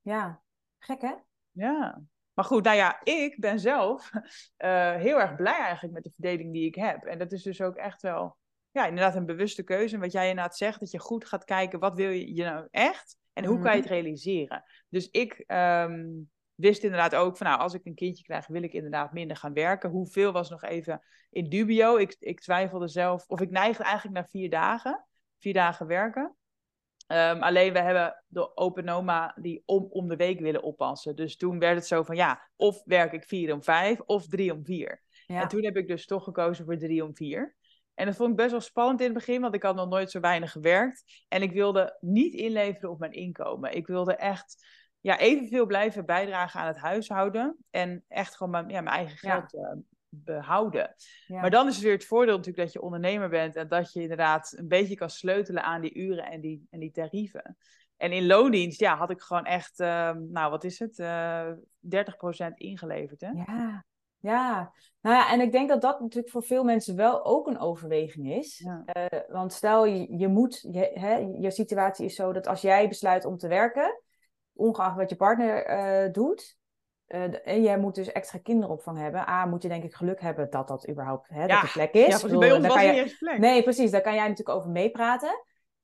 ja. 0.02 0.42
Gek 0.84 1.02
hè? 1.02 1.14
Ja. 1.52 2.02
Maar 2.34 2.46
goed, 2.46 2.64
nou 2.64 2.76
ja, 2.76 3.02
ik 3.04 3.40
ben 3.40 3.60
zelf 3.60 4.12
uh, 4.14 4.22
heel 5.06 5.20
erg 5.20 5.36
blij 5.36 5.60
eigenlijk 5.60 5.94
met 5.94 6.04
de 6.04 6.12
verdeling 6.12 6.54
die 6.54 6.66
ik 6.66 6.76
heb. 6.76 7.04
En 7.04 7.18
dat 7.18 7.32
is 7.32 7.44
dus 7.44 7.62
ook 7.62 7.76
echt 7.76 8.02
wel, 8.02 8.38
ja, 8.72 8.88
inderdaad 8.88 9.16
een 9.16 9.26
bewuste 9.26 9.64
keuze. 9.64 9.96
En 9.96 10.02
wat 10.02 10.12
jij 10.12 10.30
inderdaad 10.30 10.58
zegt, 10.58 10.80
dat 10.80 10.92
je 10.92 11.00
goed 11.00 11.26
gaat 11.26 11.44
kijken, 11.44 11.80
wat 11.80 11.96
wil 11.96 12.10
je, 12.10 12.34
je 12.36 12.44
nou 12.44 12.68
echt? 12.72 13.18
En 13.34 13.46
hoe 13.46 13.60
kan 13.60 13.72
je 13.72 13.78
het 13.78 13.86
mhm. 13.86 13.94
realiseren? 13.94 14.64
Dus 14.90 15.10
ik 15.10 15.44
um, 15.48 16.30
wist 16.56 16.84
inderdaad 16.84 17.16
ook 17.16 17.38
van, 17.38 17.48
nou, 17.48 17.60
als 17.60 17.74
ik 17.74 17.86
een 17.86 17.96
kindje 17.96 18.24
krijg, 18.24 18.48
wil 18.48 18.64
ik 18.64 18.74
inderdaad 18.74 19.14
minder 19.14 19.38
gaan 19.38 19.54
werken. 19.54 19.90
Hoeveel 19.90 20.32
was 20.32 20.50
nog 20.50 20.64
even 20.64 21.02
in 21.30 21.50
dubio? 21.50 21.98
Ik, 21.98 22.16
ik 22.20 22.40
twijfelde 22.40 22.88
zelf, 22.88 23.28
of 23.28 23.42
ik 23.42 23.50
neigde 23.50 23.84
eigenlijk 23.84 24.16
naar 24.16 24.30
vier 24.30 24.50
dagen. 24.50 25.06
Vier 25.38 25.54
dagen 25.54 25.88
werken. 25.88 26.36
Um, 27.12 27.44
alleen 27.44 27.74
we 27.74 27.80
hebben 27.80 28.24
de 28.28 28.58
open 28.58 28.90
oma 28.90 29.36
die 29.42 29.64
om, 29.66 29.88
om 29.90 30.08
de 30.08 30.16
week 30.16 30.40
willen 30.40 30.64
oppassen. 30.64 31.16
Dus 31.16 31.38
toen 31.38 31.60
werd 31.60 31.76
het 31.76 31.88
zo 31.88 32.04
van 32.04 32.16
ja, 32.16 32.50
of 32.56 32.82
werk 32.86 33.12
ik 33.12 33.24
vier 33.24 33.54
om 33.54 33.64
vijf 33.64 34.00
of 34.00 34.28
drie 34.28 34.54
om 34.54 34.66
vier. 34.66 35.02
En 35.28 35.48
toen 35.48 35.64
heb 35.64 35.78
ik 35.78 35.88
dus 35.88 36.06
toch 36.06 36.24
gekozen 36.24 36.66
voor 36.66 36.78
drie 36.78 37.04
om 37.04 37.16
vier. 37.16 37.56
En 37.94 38.06
dat 38.06 38.16
vond 38.16 38.30
ik 38.30 38.36
best 38.36 38.52
wel 38.52 38.60
spannend 38.60 39.00
in 39.00 39.06
het 39.06 39.16
begin, 39.16 39.42
want 39.42 39.56
ik 39.56 39.64
had 39.64 39.76
nog 39.76 39.90
nooit 39.90 40.12
zo 40.12 40.20
weinig 40.20 40.52
gewerkt. 40.52 41.24
En 41.28 41.42
ik 41.42 41.52
wilde 41.52 41.98
niet 42.00 42.34
inleveren 42.34 42.90
op 42.90 43.00
mijn 43.00 43.12
inkomen. 43.12 43.76
Ik 43.76 43.88
wilde 43.88 44.16
echt 44.16 44.66
ja, 45.00 45.20
evenveel 45.20 45.66
blijven 45.66 46.06
bijdragen 46.06 46.60
aan 46.60 46.68
het 46.68 46.78
huishouden. 46.78 47.58
En 47.70 48.04
echt 48.08 48.36
gewoon 48.36 48.52
mijn, 48.52 48.70
ja, 48.70 48.82
mijn 48.82 48.96
eigen 48.96 49.18
geld 49.18 49.52
ja. 49.52 49.78
Eh, 50.12 50.20
behouden. 50.24 50.96
Maar 51.28 51.50
dan 51.50 51.68
is 51.68 51.76
het 51.76 51.84
weer 51.84 51.94
het 51.94 52.06
voordeel 52.06 52.36
natuurlijk 52.36 52.64
dat 52.64 52.74
je 52.74 52.82
ondernemer 52.82 53.30
bent 53.30 53.56
en 53.56 53.68
dat 53.68 53.94
je 53.94 54.02
inderdaad 54.02 54.54
een 54.58 54.68
beetje 54.68 54.96
kan 54.96 55.10
sleutelen 55.10 55.64
aan 55.64 55.82
die 55.82 55.94
uren 55.94 56.26
en 56.26 56.42
die, 56.42 56.68
en 56.70 56.80
die 56.80 56.92
tarieven. 56.92 57.58
En 57.98 58.12
in 58.12 58.26
loondienst, 58.26 58.80
ja, 58.80 58.96
had 58.96 59.10
ik 59.10 59.22
gewoon 59.22 59.46
echt, 59.46 59.80
uh, 59.80 60.12
nou 60.12 60.50
wat 60.50 60.64
is 60.64 60.80
het, 60.80 61.00
uh, 61.00 61.50
eh, 61.50 61.58
30% 61.80 62.58
ingeleverd. 62.58 63.22
Hè? 63.22 63.30
Ja, 63.30 63.86
ja. 64.20 64.74
Nou 65.02 65.16
ja, 65.16 65.32
en 65.32 65.42
ik 65.42 65.52
denk 65.52 65.70
dat 65.70 65.82
dat 65.82 66.00
natuurlijk 66.00 66.32
voor 66.32 66.44
veel 66.44 66.64
mensen 66.64 66.96
wel 66.96 67.26
ook 67.26 67.48
een 67.48 67.60
overweging 67.60 68.34
is. 68.34 68.58
Ja. 68.58 68.84
Uh, 68.98 69.20
want 69.28 69.54
stel, 69.54 69.86
je, 69.86 70.18
je 70.18 70.28
moet, 70.28 70.68
je, 70.72 70.92
hè, 70.94 71.16
je 71.16 71.52
situatie 71.52 72.06
is 72.06 72.16
zo 72.16 72.34
dat 72.34 72.48
als 72.48 72.62
jij 72.62 72.88
besluit 72.88 73.26
om 73.26 73.38
te 73.38 73.48
werken, 73.48 74.02
ongeacht 74.54 74.96
wat 74.96 75.10
je 75.10 75.16
partner 75.16 75.70
uh, 75.70 76.12
doet, 76.12 76.60
uh, 77.14 77.48
en 77.48 77.62
jij 77.62 77.78
moet 77.80 77.96
dus 77.96 78.12
extra 78.12 78.40
kinderopvang 78.40 78.98
hebben. 78.98 79.28
A, 79.28 79.46
moet 79.46 79.62
je 79.62 79.68
denk 79.68 79.84
ik 79.84 79.94
geluk 79.94 80.22
hebben 80.22 80.50
dat 80.50 80.68
dat 80.68 80.90
überhaupt 80.90 81.30
hè, 81.30 81.48
dat 81.48 81.62
de 81.62 81.70
plek 81.74 81.94
is. 81.94 82.08
Ja, 82.08 82.22
bedoel, 82.22 82.40
bij 82.40 82.52
ons 82.52 82.68
was 82.68 82.82
je... 82.82 82.92
niet 82.92 83.16
plek. 83.20 83.38
Nee, 83.38 83.64
precies. 83.64 83.92
Daar 83.92 84.02
kan 84.02 84.14
jij 84.14 84.28
natuurlijk 84.28 84.58
over 84.58 84.70
meepraten. 84.70 85.44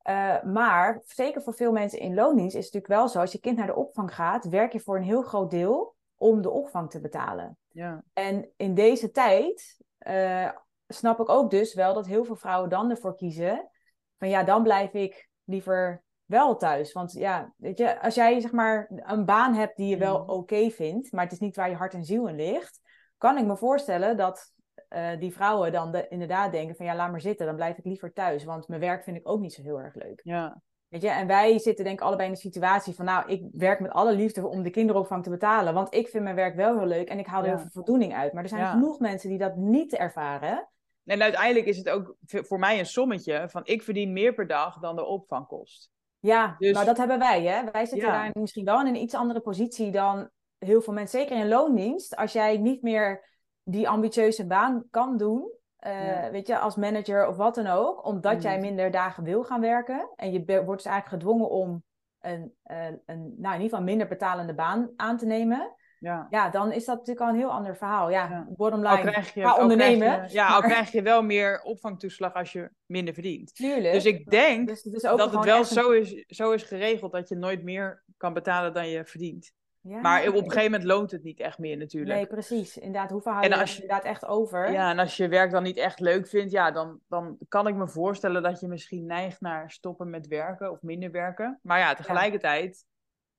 Uh, 0.09 0.43
maar 0.43 1.01
zeker 1.05 1.41
voor 1.41 1.53
veel 1.53 1.71
mensen 1.71 1.99
in 1.99 2.13
loondienst 2.13 2.55
is 2.55 2.65
het 2.65 2.73
natuurlijk 2.73 3.01
wel 3.01 3.09
zo... 3.09 3.19
als 3.19 3.31
je 3.31 3.39
kind 3.39 3.57
naar 3.57 3.67
de 3.67 3.75
opvang 3.75 4.15
gaat, 4.15 4.49
werk 4.49 4.71
je 4.71 4.79
voor 4.79 4.95
een 4.95 5.03
heel 5.03 5.21
groot 5.21 5.51
deel 5.51 5.95
om 6.15 6.41
de 6.41 6.49
opvang 6.49 6.89
te 6.89 6.99
betalen. 6.99 7.57
Ja. 7.67 8.03
En 8.13 8.49
in 8.55 8.73
deze 8.73 9.11
tijd 9.11 9.77
uh, 10.07 10.49
snap 10.87 11.19
ik 11.19 11.29
ook 11.29 11.49
dus 11.49 11.73
wel 11.73 11.93
dat 11.93 12.07
heel 12.07 12.25
veel 12.25 12.35
vrouwen 12.35 12.69
dan 12.69 12.89
ervoor 12.89 13.15
kiezen... 13.15 13.69
van 14.17 14.29
ja, 14.29 14.43
dan 14.43 14.63
blijf 14.63 14.93
ik 14.93 15.29
liever 15.43 16.03
wel 16.27 16.57
thuis. 16.57 16.93
Want 16.93 17.11
ja, 17.11 17.53
weet 17.57 17.77
je, 17.77 18.01
als 18.01 18.15
jij 18.15 18.39
zeg 18.39 18.51
maar 18.51 18.87
een 18.89 19.25
baan 19.25 19.53
hebt 19.53 19.77
die 19.77 19.87
je 19.87 19.97
wel 19.97 20.23
mm. 20.23 20.29
oké 20.29 20.69
vindt, 20.69 21.11
maar 21.11 21.23
het 21.23 21.33
is 21.33 21.39
niet 21.39 21.55
waar 21.55 21.69
je 21.69 21.75
hart 21.75 21.93
en 21.93 22.03
ziel 22.03 22.27
in 22.27 22.35
ligt, 22.35 22.79
kan 23.17 23.37
ik 23.37 23.45
me 23.45 23.57
voorstellen 23.57 24.17
dat 24.17 24.53
uh, 24.89 25.19
die 25.19 25.33
vrouwen 25.33 25.71
dan 25.71 25.91
de, 25.91 26.07
inderdaad 26.07 26.51
denken 26.51 26.75
van 26.75 26.85
ja, 26.85 26.95
laat 26.95 27.11
maar 27.11 27.21
zitten, 27.21 27.45
dan 27.45 27.55
blijf 27.55 27.77
ik 27.77 27.85
liever 27.85 28.13
thuis, 28.13 28.43
want 28.43 28.67
mijn 28.67 28.81
werk 28.81 29.03
vind 29.03 29.17
ik 29.17 29.29
ook 29.29 29.39
niet 29.39 29.53
zo 29.53 29.61
heel 29.61 29.79
erg 29.79 29.95
leuk. 29.95 30.21
Ja. 30.23 30.61
Weet 30.87 31.01
je, 31.01 31.09
en 31.09 31.27
wij 31.27 31.59
zitten 31.59 31.85
denk 31.85 31.99
ik 31.99 32.05
allebei 32.05 32.27
in 32.27 32.33
de 32.33 32.39
situatie 32.39 32.95
van 32.95 33.05
nou, 33.05 33.29
ik 33.29 33.43
werk 33.51 33.79
met 33.79 33.91
alle 33.91 34.15
liefde 34.15 34.47
om 34.47 34.63
de 34.63 34.69
kinderopvang 34.69 35.23
te 35.23 35.29
betalen, 35.29 35.73
want 35.73 35.93
ik 35.93 36.07
vind 36.07 36.23
mijn 36.23 36.35
werk 36.35 36.55
wel 36.55 36.77
heel 36.77 36.87
leuk 36.87 37.09
en 37.09 37.19
ik 37.19 37.25
haal 37.25 37.41
er 37.41 37.47
heel 37.47 37.59
veel 37.59 37.69
voldoening 37.71 38.15
uit. 38.15 38.33
Maar 38.33 38.43
er 38.43 38.49
zijn 38.49 38.67
genoeg 38.67 38.99
mensen 38.99 39.29
die 39.29 39.37
dat 39.37 39.55
niet 39.55 39.93
ervaren. 39.93 40.69
En 41.03 41.21
uiteindelijk 41.21 41.65
is 41.65 41.77
het 41.77 41.89
ook 41.89 42.15
voor 42.21 42.59
mij 42.59 42.79
een 42.79 42.85
sommetje 42.85 43.49
van 43.49 43.61
ik 43.65 43.83
verdien 43.83 44.13
meer 44.13 44.33
per 44.33 44.47
dag 44.47 44.79
dan 44.79 44.95
de 44.95 45.05
opvang 45.05 45.47
kost. 45.47 45.91
Ja, 46.19 46.55
dus... 46.57 46.73
maar 46.73 46.85
dat 46.85 46.97
hebben 46.97 47.19
wij. 47.19 47.43
Hè? 47.43 47.71
Wij 47.71 47.85
zitten 47.85 48.11
daar 48.11 48.29
misschien 48.33 48.65
wel 48.65 48.79
in 48.79 48.87
een 48.87 49.01
iets 49.01 49.15
andere 49.15 49.39
positie 49.39 49.91
dan 49.91 50.29
heel 50.57 50.81
veel 50.81 50.93
mensen. 50.93 51.19
Zeker 51.19 51.37
in 51.37 51.47
loondienst. 51.47 52.15
Als 52.15 52.33
jij 52.33 52.57
niet 52.57 52.81
meer 52.81 53.25
die 53.63 53.89
ambitieuze 53.89 54.47
baan 54.47 54.83
kan 54.89 55.17
doen, 55.17 55.51
uh, 55.87 56.27
weet 56.27 56.47
je, 56.47 56.59
als 56.59 56.75
manager 56.75 57.27
of 57.27 57.35
wat 57.35 57.55
dan 57.55 57.67
ook, 57.67 58.05
omdat 58.05 58.41
jij 58.41 58.55
mm. 58.55 58.61
minder 58.61 58.91
dagen 58.91 59.23
wil 59.23 59.43
gaan 59.43 59.61
werken. 59.61 60.09
En 60.15 60.31
je 60.31 60.45
wordt 60.45 60.83
dus 60.83 60.91
eigenlijk 60.91 61.23
gedwongen 61.23 61.49
om 61.49 61.83
een, 62.19 62.53
een, 62.63 63.01
een 63.05 63.33
nou, 63.37 63.55
in 63.55 63.61
ieder 63.61 63.69
geval 63.69 63.81
minder 63.81 64.07
betalende 64.07 64.53
baan 64.53 64.89
aan 64.95 65.17
te 65.17 65.25
nemen. 65.25 65.75
Ja. 65.99 66.27
ja, 66.29 66.49
dan 66.49 66.71
is 66.71 66.85
dat 66.85 66.97
natuurlijk 66.97 67.25
al 67.25 67.33
een 67.33 67.39
heel 67.39 67.51
ander 67.51 67.77
verhaal. 67.77 68.09
Ja, 68.09 68.29
ja. 68.29 68.47
bottom 68.49 68.81
line, 68.81 69.01
krijg 69.01 69.33
je, 69.33 69.41
ga 69.41 69.57
ondernemen. 69.57 70.29
ja, 70.29 70.47
al 70.47 70.61
krijg 70.61 70.91
je 70.91 71.01
wel 71.01 71.23
meer 71.23 71.61
opvangtoeslag 71.61 72.33
als 72.33 72.51
je 72.51 72.69
minder 72.85 73.13
verdient. 73.13 73.55
Tuurlijk. 73.55 73.93
Dus 73.93 74.05
ik 74.05 74.29
denk 74.29 74.67
dus 74.67 75.01
dat 75.01 75.31
het 75.31 75.45
wel 75.45 75.63
zo, 75.63 75.91
is, 75.91 76.23
zo 76.27 76.51
is 76.51 76.63
geregeld 76.63 77.11
dat 77.11 77.29
je 77.29 77.35
nooit 77.35 77.63
meer 77.63 78.03
kan 78.17 78.33
betalen 78.33 78.73
dan 78.73 78.89
je 78.89 79.05
verdient. 79.05 79.55
Ja, 79.81 79.99
maar 79.99 80.27
op 80.27 80.33
een 80.33 80.51
gegeven 80.51 80.71
moment 80.71 80.83
loont 80.83 81.11
het 81.11 81.23
niet 81.23 81.39
echt 81.39 81.57
meer 81.57 81.77
natuurlijk. 81.77 82.15
Nee, 82.15 82.27
precies. 82.27 82.77
Inderdaad, 82.77 83.09
hoeveel 83.09 83.31
hou 83.31 83.47
je 83.47 83.53
er 83.53 83.73
inderdaad 83.73 84.03
echt 84.03 84.25
over? 84.25 84.71
Ja, 84.71 84.91
en 84.91 84.99
als 84.99 85.17
je 85.17 85.27
werk 85.27 85.51
dan 85.51 85.63
niet 85.63 85.77
echt 85.77 85.99
leuk 85.99 86.27
vindt, 86.27 86.51
ja, 86.51 86.71
dan, 86.71 86.99
dan 87.07 87.37
kan 87.47 87.67
ik 87.67 87.75
me 87.75 87.87
voorstellen 87.87 88.43
dat 88.43 88.59
je 88.59 88.67
misschien 88.67 89.05
neigt 89.05 89.41
naar 89.41 89.71
stoppen 89.71 90.09
met 90.09 90.27
werken 90.27 90.71
of 90.71 90.81
minder 90.81 91.11
werken. 91.11 91.59
Maar 91.61 91.79
ja, 91.79 91.93
tegelijkertijd, 91.93 92.85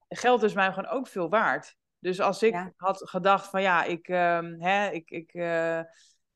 geld 0.09 0.43
is 0.43 0.55
mij 0.55 0.73
gewoon 0.73 0.91
ook 0.91 1.09
veel 1.09 1.29
waard. 1.29 1.77
Dus 2.01 2.21
als 2.21 2.43
ik 2.43 2.73
had 2.77 3.09
gedacht 3.09 3.47
van 3.47 3.63
ja, 3.63 3.85
ik, 3.85 4.09
uh, 4.09 4.39
hè, 4.59 4.91
ik, 4.91 5.11
ik, 5.11 5.35
uh, 5.35 5.77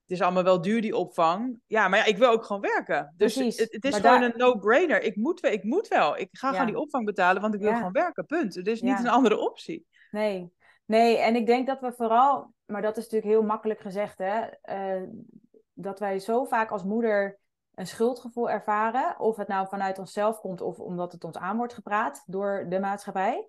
het 0.03 0.21
is 0.21 0.23
allemaal 0.23 0.43
wel 0.43 0.61
duur 0.61 0.81
die 0.81 0.97
opvang. 0.97 1.61
Ja, 1.67 1.89
maar 1.89 1.99
ja, 1.99 2.05
ik 2.05 2.17
wil 2.17 2.31
ook 2.31 2.45
gewoon 2.45 2.63
werken. 2.63 3.15
Dus 3.17 3.35
het, 3.35 3.59
het, 3.59 3.85
is 3.85 3.97
gewoon 3.97 4.23
een 4.23 4.37
no-brainer. 4.37 5.03
Ik 5.03 5.17
moet, 5.17 5.45
ik 5.45 5.65
moet 5.65 5.89
wel. 5.89 6.19
Ik 6.19 6.29
ga 6.33 6.51
gewoon 6.51 6.67
die 6.67 6.79
opvang 6.79 7.05
betalen, 7.05 7.43
want 7.43 7.55
ik 7.55 7.61
wil 7.61 7.75
gewoon 7.75 7.93
werken. 7.93 8.27
Punt. 8.27 8.55
Het 8.55 8.67
is 8.67 8.83
niet 8.83 8.99
een 8.99 9.09
andere 9.09 9.39
optie. 9.39 9.87
Nee. 10.11 10.53
nee, 10.85 11.19
en 11.19 11.37
ik 11.37 11.47
denk 11.47 11.67
dat 11.67 11.81
we 11.81 11.93
vooral, 11.93 12.55
maar 12.67 12.83
dat 12.83 12.97
is 12.97 13.03
natuurlijk 13.03 13.33
heel 13.33 13.43
makkelijk 13.43 13.81
gezegd, 13.81 14.19
hè, 14.19 14.47
uh, 14.65 15.09
dat 15.73 15.99
wij 15.99 16.19
zo 16.19 16.45
vaak 16.45 16.71
als 16.71 16.85
moeder 16.85 17.39
een 17.75 17.87
schuldgevoel 17.87 18.51
ervaren. 18.51 19.19
Of 19.19 19.37
het 19.37 19.49
nou 19.49 19.69
vanuit 19.69 19.99
onszelf 19.99 20.41
komt 20.41 20.61
of 20.61 20.79
omdat 20.79 21.13
het 21.13 21.25
ons 21.25 21.37
aan 21.37 21.57
wordt 21.57 21.75
gepraat 21.75 22.23
door 22.27 22.67
de 22.69 22.81
maatschappij. 22.81 23.49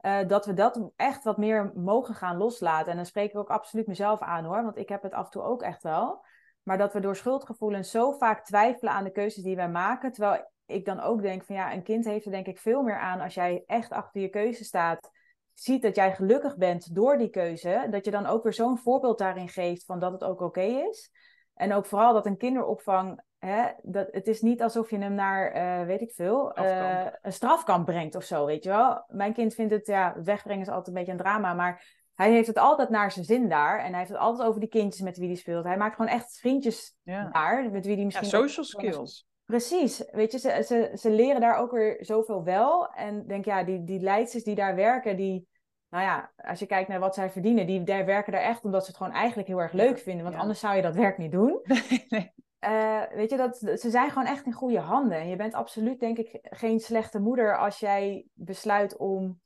Uh, 0.00 0.18
dat 0.26 0.46
we 0.46 0.54
dat 0.54 0.90
echt 0.96 1.24
wat 1.24 1.36
meer 1.36 1.72
mogen 1.74 2.14
gaan 2.14 2.36
loslaten. 2.36 2.90
En 2.90 2.96
dan 2.96 3.06
spreek 3.06 3.30
ik 3.30 3.38
ook 3.38 3.50
absoluut 3.50 3.86
mezelf 3.86 4.20
aan 4.20 4.44
hoor, 4.44 4.62
want 4.62 4.76
ik 4.76 4.88
heb 4.88 5.02
het 5.02 5.12
af 5.12 5.24
en 5.24 5.30
toe 5.30 5.42
ook 5.42 5.62
echt 5.62 5.82
wel. 5.82 6.24
Maar 6.62 6.78
dat 6.78 6.92
we 6.92 7.00
door 7.00 7.16
schuldgevoelens 7.16 7.90
zo 7.90 8.12
vaak 8.12 8.44
twijfelen 8.44 8.92
aan 8.92 9.04
de 9.04 9.12
keuzes 9.12 9.42
die 9.42 9.56
wij 9.56 9.68
maken. 9.68 10.12
Terwijl 10.12 10.50
ik 10.66 10.84
dan 10.84 11.00
ook 11.00 11.22
denk 11.22 11.44
van 11.44 11.54
ja, 11.54 11.72
een 11.72 11.82
kind 11.82 12.04
heeft 12.04 12.24
er 12.24 12.30
denk 12.30 12.46
ik 12.46 12.58
veel 12.58 12.82
meer 12.82 12.98
aan 12.98 13.20
als 13.20 13.34
jij 13.34 13.62
echt 13.66 13.90
achter 13.90 14.20
je 14.20 14.28
keuze 14.28 14.64
staat. 14.64 15.10
Ziet 15.54 15.82
dat 15.82 15.96
jij 15.96 16.14
gelukkig 16.14 16.56
bent 16.56 16.94
door 16.94 17.18
die 17.18 17.30
keuze. 17.30 17.86
Dat 17.90 18.04
je 18.04 18.10
dan 18.10 18.26
ook 18.26 18.42
weer 18.42 18.52
zo'n 18.52 18.78
voorbeeld 18.78 19.18
daarin 19.18 19.48
geeft 19.48 19.84
van 19.84 19.98
dat 19.98 20.12
het 20.12 20.24
ook 20.24 20.40
oké 20.40 20.60
is. 20.60 21.10
En 21.54 21.72
ook 21.72 21.86
vooral 21.86 22.12
dat 22.12 22.26
een 22.26 22.36
kinderopvang 22.36 23.22
Hè, 23.38 23.66
dat, 23.82 24.08
het 24.10 24.26
is 24.26 24.40
niet 24.40 24.62
alsof 24.62 24.90
je 24.90 24.98
hem 24.98 25.14
naar, 25.14 25.56
uh, 25.56 25.86
weet 25.86 26.00
ik 26.00 26.12
veel, 26.12 26.58
uh, 26.58 27.06
een 27.22 27.32
strafkamp 27.32 27.86
brengt 27.86 28.14
of 28.14 28.24
zo, 28.24 28.46
weet 28.46 28.64
je 28.64 28.70
wel. 28.70 29.04
Mijn 29.08 29.32
kind 29.32 29.54
vindt 29.54 29.72
het, 29.72 29.86
ja, 29.86 30.14
wegbrengen 30.22 30.62
is 30.62 30.68
altijd 30.68 30.86
een 30.86 30.94
beetje 30.94 31.12
een 31.12 31.18
drama, 31.18 31.54
maar 31.54 31.96
hij 32.14 32.30
heeft 32.30 32.46
het 32.46 32.58
altijd 32.58 32.88
naar 32.88 33.12
zijn 33.12 33.24
zin 33.24 33.48
daar. 33.48 33.78
En 33.78 33.88
hij 33.88 33.98
heeft 33.98 34.10
het 34.10 34.18
altijd 34.18 34.48
over 34.48 34.60
die 34.60 34.68
kindjes 34.68 35.02
met 35.02 35.16
wie 35.16 35.26
hij 35.26 35.36
speelt. 35.36 35.64
Hij 35.64 35.76
maakt 35.76 35.96
gewoon 35.96 36.10
echt 36.10 36.38
vriendjes 36.38 36.96
daar, 37.04 37.70
met 37.70 37.86
wie 37.86 37.94
hij 37.94 38.04
misschien... 38.04 38.28
Ja, 38.28 38.32
social 38.32 38.64
skills. 38.64 39.26
Precies, 39.44 40.04
weet 40.10 40.32
je, 40.32 40.38
ze, 40.38 40.62
ze, 40.66 40.90
ze 40.94 41.10
leren 41.10 41.40
daar 41.40 41.56
ook 41.56 41.70
weer 41.70 41.96
zoveel 42.00 42.44
wel. 42.44 42.88
En 42.88 43.26
denk, 43.26 43.44
ja, 43.44 43.64
die, 43.64 43.84
die 43.84 44.00
leidsters 44.00 44.44
die 44.44 44.54
daar 44.54 44.74
werken, 44.74 45.16
die... 45.16 45.48
Nou 45.88 46.04
ja, 46.04 46.32
als 46.36 46.58
je 46.58 46.66
kijkt 46.66 46.88
naar 46.88 47.00
wat 47.00 47.14
zij 47.14 47.30
verdienen, 47.30 47.66
die 47.66 47.82
daar 47.82 48.04
werken 48.04 48.32
daar 48.32 48.42
echt 48.42 48.64
omdat 48.64 48.82
ze 48.82 48.88
het 48.88 48.96
gewoon 48.96 49.12
eigenlijk 49.12 49.48
heel 49.48 49.60
erg 49.60 49.72
leuk 49.72 49.98
vinden. 49.98 50.24
Want 50.24 50.36
anders 50.36 50.60
zou 50.60 50.76
je 50.76 50.82
dat 50.82 50.94
werk 50.94 51.18
niet 51.18 51.32
doen. 51.32 51.60
Nee, 51.88 52.06
nee. 52.08 52.32
Uh, 52.60 53.02
weet 53.10 53.30
je, 53.30 53.36
dat, 53.36 53.56
ze 53.56 53.90
zijn 53.90 54.10
gewoon 54.10 54.28
echt 54.28 54.46
in 54.46 54.52
goede 54.52 54.78
handen. 54.78 55.18
En 55.18 55.28
je 55.28 55.36
bent 55.36 55.54
absoluut, 55.54 56.00
denk 56.00 56.18
ik, 56.18 56.38
geen 56.42 56.80
slechte 56.80 57.20
moeder 57.20 57.58
als 57.58 57.78
jij 57.78 58.26
besluit 58.32 58.96
om 58.96 59.40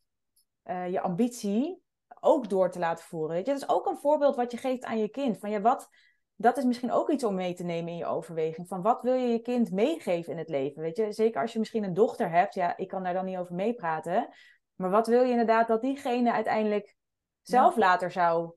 uh, 0.65 0.91
je 0.91 1.01
ambitie 1.01 1.83
ook 2.21 2.49
door 2.49 2.71
te 2.71 2.79
laten 2.79 3.05
voeren. 3.05 3.37
Weet 3.37 3.47
je? 3.47 3.53
Dat 3.53 3.63
is 3.63 3.69
ook 3.69 3.87
een 3.87 3.99
voorbeeld 3.99 4.37
wat 4.37 4.51
je 4.51 4.57
geeft 4.57 4.85
aan 4.85 4.99
je 4.99 5.09
kind. 5.09 5.39
Van 5.39 5.51
ja, 5.51 5.61
wat, 5.61 5.89
dat 6.35 6.57
is 6.57 6.65
misschien 6.65 6.93
ook 6.93 7.11
iets 7.11 7.25
om 7.25 7.35
mee 7.35 7.55
te 7.55 7.65
nemen 7.65 7.93
in 7.93 7.99
je 7.99 8.07
overweging. 8.07 8.69
Van 8.69 8.83
wat 8.83 9.03
wil 9.03 9.15
je 9.15 9.29
je 9.29 9.43
kind 9.43 9.73
meegeven 9.73 10.33
in 10.33 10.39
het 10.39 10.49
leven? 10.49 10.83
Weet 10.83 10.97
je? 10.97 11.13
Zeker 11.13 11.41
als 11.41 11.53
je 11.53 11.59
misschien 11.59 11.85
een 11.85 11.95
dochter 11.95 12.31
hebt. 12.31 12.55
Ja, 12.55 12.77
ik 12.77 12.89
kan 12.89 13.03
daar 13.03 13.15
dan 13.15 13.25
niet 13.25 13.39
over 13.39 13.55
meepraten. 13.55 14.29
Maar 14.75 14.91
wat 14.91 15.07
wil 15.07 15.23
je 15.23 15.31
inderdaad 15.31 15.69
dat 15.69 15.83
diegene 15.83 16.33
uiteindelijk 16.33 16.97
zelf 17.43 17.77
later 17.77 18.11
zou 18.11 18.55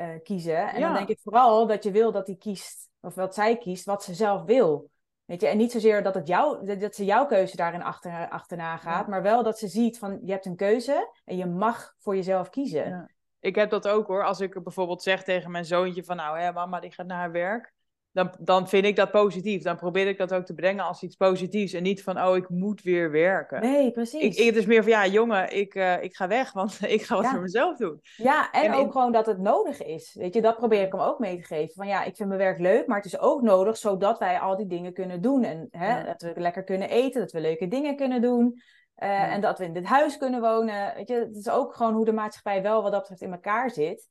uh, 0.00 0.08
kiezen? 0.22 0.68
En 0.68 0.80
dan 0.80 0.94
denk 0.94 1.08
ik 1.08 1.18
vooral 1.22 1.66
dat 1.66 1.84
je 1.84 1.90
wil 1.90 2.12
dat 2.12 2.26
hij 2.26 2.36
kiest 2.36 2.88
of 3.00 3.14
wat 3.14 3.34
zij 3.34 3.58
kiest, 3.58 3.84
wat 3.84 4.04
ze 4.04 4.14
zelf 4.14 4.42
wil. 4.42 4.90
Weet 5.24 5.40
je, 5.40 5.46
en 5.46 5.56
niet 5.56 5.72
zozeer 5.72 6.02
dat, 6.02 6.14
het 6.14 6.26
jou, 6.26 6.76
dat 6.78 6.94
ze 6.94 7.04
jouw 7.04 7.26
keuze 7.26 7.56
daarin 7.56 7.82
achter, 7.82 8.28
achterna 8.28 8.76
gaat, 8.76 9.08
maar 9.08 9.22
wel 9.22 9.42
dat 9.42 9.58
ze 9.58 9.68
ziet 9.68 9.98
van 9.98 10.18
je 10.24 10.32
hebt 10.32 10.46
een 10.46 10.56
keuze 10.56 11.12
en 11.24 11.36
je 11.36 11.46
mag 11.46 11.94
voor 11.98 12.16
jezelf 12.16 12.50
kiezen. 12.50 12.88
Ja. 12.88 13.08
Ik 13.40 13.54
heb 13.54 13.70
dat 13.70 13.88
ook 13.88 14.06
hoor. 14.06 14.24
Als 14.24 14.40
ik 14.40 14.62
bijvoorbeeld 14.62 15.02
zeg 15.02 15.22
tegen 15.22 15.50
mijn 15.50 15.64
zoontje 15.64 16.04
van 16.04 16.16
nou, 16.16 16.38
hè, 16.38 16.52
mama 16.52 16.80
die 16.80 16.92
gaat 16.92 17.06
naar 17.06 17.18
haar 17.18 17.32
werk 17.32 17.72
dan, 18.12 18.34
dan 18.38 18.68
vind 18.68 18.84
ik 18.84 18.96
dat 18.96 19.10
positief. 19.10 19.62
Dan 19.62 19.76
probeer 19.76 20.06
ik 20.06 20.18
dat 20.18 20.34
ook 20.34 20.44
te 20.44 20.54
brengen 20.54 20.84
als 20.84 21.02
iets 21.02 21.16
positiefs. 21.16 21.72
En 21.72 21.82
niet 21.82 22.02
van, 22.02 22.22
oh, 22.22 22.36
ik 22.36 22.48
moet 22.48 22.82
weer 22.82 23.10
werken. 23.10 23.60
Nee, 23.60 23.90
precies. 23.90 24.22
Ik, 24.22 24.34
ik, 24.34 24.46
het 24.46 24.56
is 24.56 24.66
meer 24.66 24.82
van, 24.82 24.92
ja, 24.92 25.06
jongen, 25.06 25.56
ik, 25.56 25.74
uh, 25.74 26.02
ik 26.02 26.16
ga 26.16 26.28
weg, 26.28 26.52
want 26.60 26.78
ik 26.82 27.02
ga 27.02 27.16
wat 27.16 27.26
voor 27.26 27.40
mezelf 27.40 27.76
doen. 27.76 28.00
Ja, 28.16 28.50
en, 28.50 28.74
ook 28.74 28.92
gewoon 28.92 29.12
dat 29.12 29.26
het 29.26 29.38
nodig 29.38 29.82
is. 29.82 30.14
Weet 30.14 30.34
je, 30.34 30.42
dat 30.42 30.56
probeer 30.56 30.82
ik 30.82 30.92
hem 30.92 31.00
ook 31.00 31.18
mee 31.18 31.36
te 31.36 31.44
geven. 31.44 31.74
Van 31.74 31.86
ja, 31.86 32.04
ik 32.04 32.16
vind 32.16 32.28
mijn 32.28 32.40
werk 32.40 32.58
leuk, 32.58 32.86
maar 32.86 32.96
het 32.96 33.06
is 33.06 33.18
ook 33.18 33.42
nodig 33.42 33.76
zodat 33.76 34.18
wij 34.18 34.38
al 34.38 34.56
die 34.56 34.66
dingen 34.66 34.92
kunnen 34.92 35.20
doen. 35.20 35.44
En 35.44 35.68
hè, 35.70 36.04
dat 36.04 36.22
we 36.22 36.32
lekker 36.36 36.64
kunnen 36.64 36.88
eten, 36.88 37.20
dat 37.20 37.32
we 37.32 37.40
leuke 37.40 37.68
dingen 37.68 37.96
kunnen 37.96 38.22
doen. 38.22 38.60
Uh, 39.02 39.32
En 39.32 39.40
dat 39.40 39.58
we 39.58 39.64
in 39.64 39.72
dit 39.72 39.84
huis 39.84 40.18
kunnen 40.18 40.40
wonen. 40.40 40.94
Weet 40.94 41.08
je, 41.08 41.14
het 41.14 41.36
is 41.36 41.48
ook 41.48 41.74
gewoon 41.74 41.94
hoe 41.94 42.04
de 42.04 42.12
maatschappij 42.12 42.62
wel 42.62 42.82
wat 42.82 42.92
dat 42.92 43.00
betreft 43.00 43.22
in 43.22 43.32
elkaar 43.32 43.70
zit. 43.70 44.08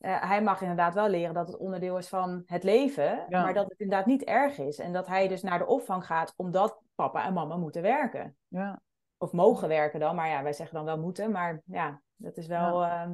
Uh, 0.00 0.28
hij 0.28 0.42
mag 0.42 0.60
inderdaad 0.60 0.94
wel 0.94 1.08
leren 1.08 1.34
dat 1.34 1.46
het 1.46 1.56
onderdeel 1.56 1.98
is 1.98 2.08
van 2.08 2.42
het 2.46 2.62
leven, 2.62 3.26
maar 3.28 3.54
dat 3.54 3.68
het 3.68 3.80
inderdaad 3.80 4.06
niet 4.06 4.24
erg 4.24 4.58
is. 4.58 4.78
En 4.78 4.92
dat 4.92 5.06
hij 5.06 5.28
dus 5.28 5.42
naar 5.42 5.58
de 5.58 5.66
opvang 5.66 6.06
gaat 6.06 6.32
omdat 6.36 6.80
papa 6.94 7.24
en 7.24 7.32
mama 7.32 7.56
moeten 7.56 7.82
werken. 7.82 8.36
Ja. 8.48 8.80
Of 9.18 9.32
mogen 9.32 9.68
werken 9.68 10.00
dan, 10.00 10.14
maar 10.14 10.28
ja, 10.28 10.42
wij 10.42 10.52
zeggen 10.52 10.76
dan 10.76 10.84
wel 10.84 10.98
moeten, 10.98 11.30
maar 11.30 11.62
ja, 11.64 12.00
dat 12.16 12.36
is 12.36 12.46
wel 12.46 12.82
ja. 12.82 13.06
uh, 13.06 13.12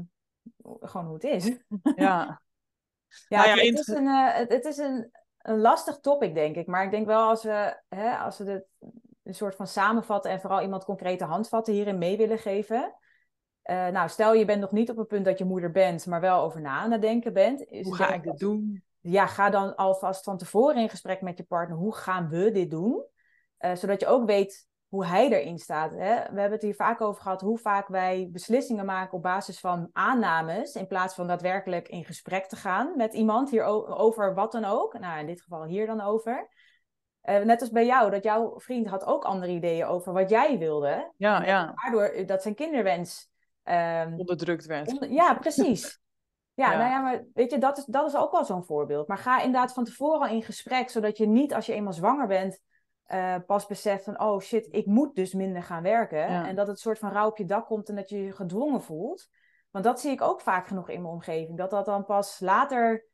gewoon 0.80 1.06
hoe 1.06 1.14
het 1.14 1.24
is. 1.24 1.44
Ja, 1.94 2.40
ja, 3.28 3.44
nou 3.44 3.50
het, 3.50 3.68
het, 3.68 3.78
is, 3.78 3.86
een, 3.86 4.06
uh, 4.06 4.34
het, 4.34 4.52
het, 4.52 4.64
is 4.64 4.76
een, 4.76 5.10
een 5.38 5.60
lastig 5.60 5.98
topic, 6.00 6.34
denk 6.34 6.56
ik. 6.56 6.66
Maar 6.66 6.84
ik 6.84 6.90
denk 6.90 7.06
wel 7.06 7.28
als 7.28 7.42
we, 7.42 7.82
hè, 7.88 8.16
als 8.16 8.38
we 8.38 8.44
dit 8.44 8.66
een 9.22 9.34
soort 9.34 9.56
van 9.56 9.66
samenvatten 9.66 10.30
en 10.30 10.40
vooral 10.40 10.62
iemand 10.62 10.84
concrete 10.84 11.24
handvatten 11.24 11.74
hierin 11.74 11.98
mee 11.98 12.16
willen 12.16 12.38
geven 12.38 12.94
uh, 13.70 13.86
nou, 13.86 14.08
stel 14.08 14.34
je 14.34 14.44
bent 14.44 14.60
nog 14.60 14.72
niet 14.72 14.90
op 14.90 14.96
het 14.96 15.08
punt 15.08 15.24
dat 15.24 15.38
je 15.38 15.44
moeder 15.44 15.70
bent, 15.70 16.06
maar 16.06 16.20
wel 16.20 16.42
over 16.42 16.60
na 16.60 16.78
aan 16.78 16.92
het 16.92 17.00
denken 17.00 17.32
bent. 17.32 17.64
Hoe 17.82 17.94
ga 17.94 18.12
ik 18.12 18.22
dit 18.22 18.38
doen? 18.38 18.84
Ja, 19.00 19.26
ga 19.26 19.50
dan 19.50 19.74
alvast 19.74 20.24
van 20.24 20.38
tevoren 20.38 20.76
in 20.76 20.88
gesprek 20.88 21.20
met 21.20 21.38
je 21.38 21.44
partner. 21.44 21.76
Hoe 21.76 21.94
gaan 21.94 22.28
we 22.28 22.50
dit 22.50 22.70
doen? 22.70 23.04
Uh, 23.60 23.74
zodat 23.74 24.00
je 24.00 24.06
ook 24.06 24.26
weet 24.26 24.68
hoe 24.88 25.06
hij 25.06 25.28
erin 25.28 25.58
staat. 25.58 25.92
Hè? 25.92 26.14
We 26.14 26.40
hebben 26.40 26.50
het 26.50 26.62
hier 26.62 26.74
vaak 26.74 27.00
over 27.00 27.22
gehad 27.22 27.40
hoe 27.40 27.58
vaak 27.58 27.88
wij 27.88 28.28
beslissingen 28.32 28.84
maken 28.84 29.12
op 29.12 29.22
basis 29.22 29.60
van 29.60 29.88
aannames. 29.92 30.74
In 30.74 30.86
plaats 30.86 31.14
van 31.14 31.26
daadwerkelijk 31.26 31.88
in 31.88 32.04
gesprek 32.04 32.46
te 32.46 32.56
gaan 32.56 32.96
met 32.96 33.14
iemand 33.14 33.50
hier 33.50 33.64
over 33.96 34.34
wat 34.34 34.52
dan 34.52 34.64
ook. 34.64 34.98
Nou, 34.98 35.20
in 35.20 35.26
dit 35.26 35.42
geval 35.42 35.64
hier 35.64 35.86
dan 35.86 36.00
over. 36.00 36.48
Uh, 37.22 37.38
net 37.38 37.60
als 37.60 37.70
bij 37.70 37.86
jou, 37.86 38.10
dat 38.10 38.22
jouw 38.22 38.60
vriend 38.60 38.86
had 38.86 39.04
ook 39.04 39.24
andere 39.24 39.52
ideeën 39.52 39.86
over 39.86 40.12
wat 40.12 40.30
jij 40.30 40.58
wilde. 40.58 41.12
Ja, 41.16 41.44
ja. 41.44 41.72
Waardoor 41.74 42.26
dat 42.26 42.42
zijn 42.42 42.54
kinderwens 42.54 43.34
Um, 43.70 44.18
Onderdrukt 44.18 44.66
werd. 44.66 45.06
ja, 45.08 45.34
precies. 45.34 45.98
Ja, 46.54 46.76
nou 46.76 46.90
ja, 46.90 47.00
maar 47.00 47.24
weet 47.34 47.50
je, 47.50 47.58
dat 47.58 47.78
is, 47.78 47.84
dat 47.84 48.06
is 48.06 48.16
ook 48.16 48.32
wel 48.32 48.44
zo'n 48.44 48.64
voorbeeld. 48.64 49.08
Maar 49.08 49.18
ga 49.18 49.42
inderdaad 49.42 49.72
van 49.72 49.84
tevoren 49.84 50.20
al 50.20 50.34
in 50.34 50.42
gesprek, 50.42 50.90
zodat 50.90 51.16
je 51.16 51.26
niet 51.26 51.54
als 51.54 51.66
je 51.66 51.72
eenmaal 51.72 51.92
zwanger 51.92 52.26
bent, 52.26 52.60
uh, 53.08 53.34
pas 53.46 53.66
beseft 53.66 54.04
van, 54.04 54.20
oh 54.20 54.40
shit, 54.40 54.68
ik 54.70 54.86
moet 54.86 55.14
dus 55.14 55.34
minder 55.34 55.62
gaan 55.62 55.82
werken. 55.82 56.26
En 56.26 56.54
dat 56.54 56.66
het 56.66 56.78
soort 56.78 56.98
van 56.98 57.12
rauw 57.12 57.28
op 57.28 57.36
je 57.36 57.44
dak 57.44 57.66
komt 57.66 57.88
en 57.88 57.94
dat 57.94 58.08
je 58.08 58.22
je 58.22 58.32
gedwongen 58.32 58.82
voelt. 58.82 59.28
Want 59.70 59.84
dat 59.84 60.00
zie 60.00 60.10
ik 60.10 60.22
ook 60.22 60.40
vaak 60.40 60.66
genoeg 60.66 60.88
in 60.88 61.00
mijn 61.00 61.14
omgeving. 61.14 61.58
Dat 61.58 61.70
dat 61.70 61.84
dan 61.84 62.04
pas 62.04 62.40
later 62.40 63.06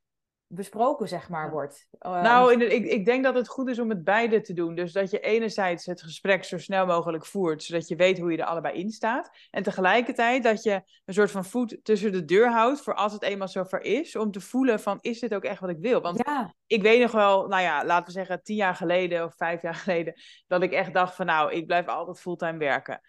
besproken, 0.55 1.09
zeg 1.09 1.29
maar, 1.29 1.51
wordt. 1.51 1.87
Ehm, 1.99 2.23
nou, 2.23 2.65
ik, 2.65 2.85
ik 2.85 3.05
denk 3.05 3.25
dat 3.25 3.35
het 3.35 3.49
goed 3.49 3.69
is 3.69 3.79
om 3.79 3.89
het 3.89 4.05
beide 4.05 4.41
te 4.41 4.53
doen. 4.53 4.75
Dus 4.75 4.93
dat 4.93 5.11
je 5.11 5.21
enerzijds 5.21 5.87
het 5.87 6.03
gesprek 6.03 6.45
zo 6.45 6.59
snel 6.59 6.87
mogelijk 6.87 7.27
voert, 7.27 7.63
zodat 7.63 7.89
je 7.89 7.97
weet 7.97 8.19
hoe 8.19 8.31
je 8.33 8.39
er 8.39 8.45
allebei 8.45 8.79
in 8.79 8.91
staat. 8.91 9.31
En 9.51 9.63
tegelijkertijd 9.63 10.43
dat 10.43 10.63
je 10.63 10.83
een 11.05 11.15
soort 11.15 11.31
van 11.31 11.45
voet 11.45 11.79
tussen 11.83 12.13
de 12.13 12.25
deur 12.25 12.51
houdt 12.51 12.81
voor 12.81 12.95
als 12.95 13.13
het 13.13 13.23
eenmaal 13.23 13.49
zover 13.49 13.81
is, 13.81 14.17
om 14.17 14.31
te 14.31 14.41
voelen 14.41 14.81
van, 14.81 14.99
is 15.01 15.21
dit 15.21 15.35
ook 15.35 15.45
echt 15.45 15.61
wat 15.61 15.71
ik 15.71 15.79
wil? 15.81 16.01
Want 16.01 16.21
ja. 16.27 16.55
ik 16.67 16.83
weet 16.83 17.01
nog 17.01 17.13
wel, 17.13 17.47
nou 17.47 17.63
ja, 17.63 17.85
laten 17.85 18.07
we 18.07 18.13
zeggen 18.13 18.43
tien 18.43 18.57
jaar 18.57 18.75
geleden 18.75 19.25
of 19.25 19.37
vijf 19.37 19.63
jaar 19.63 19.75
geleden, 19.75 20.15
dat 20.47 20.63
ik 20.63 20.73
echt 20.73 20.95
dacht 20.95 21.15
van, 21.15 21.27
nou, 21.27 21.53
ik 21.53 21.67
blijf 21.67 21.87
altijd 21.87 22.21
fulltime 22.21 22.59
werken. 22.59 23.01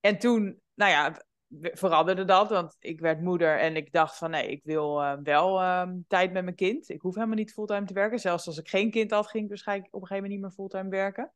En 0.00 0.18
toen, 0.18 0.60
nou 0.74 0.90
ja, 0.90 1.22
veranderde 1.58 2.24
dat, 2.24 2.50
want 2.50 2.76
ik 2.78 3.00
werd 3.00 3.20
moeder 3.20 3.58
en 3.58 3.76
ik 3.76 3.92
dacht 3.92 4.16
van 4.16 4.30
nee, 4.30 4.48
ik 4.48 4.64
wil 4.64 5.00
uh, 5.00 5.12
wel 5.22 5.60
uh, 5.60 5.88
tijd 6.08 6.32
met 6.32 6.44
mijn 6.44 6.56
kind. 6.56 6.88
Ik 6.88 7.00
hoef 7.00 7.14
helemaal 7.14 7.36
niet 7.36 7.52
fulltime 7.52 7.86
te 7.86 7.94
werken. 7.94 8.18
Zelfs 8.18 8.46
als 8.46 8.58
ik 8.58 8.68
geen 8.68 8.90
kind 8.90 9.10
had, 9.10 9.26
ging 9.26 9.42
ik 9.42 9.48
waarschijnlijk 9.48 9.94
op 9.94 10.00
een 10.00 10.06
gegeven 10.06 10.30
moment 10.30 10.40
niet 10.40 10.58
meer 10.58 10.68
fulltime 10.68 10.96
werken. 10.96 11.32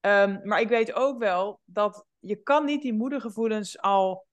Um, 0.00 0.40
maar 0.44 0.60
ik 0.60 0.68
weet 0.68 0.92
ook 0.92 1.18
wel 1.18 1.60
dat 1.64 2.06
je 2.18 2.36
kan 2.36 2.64
niet 2.64 2.82
die 2.82 2.94
moedergevoelens 2.94 3.80
al 3.80 4.26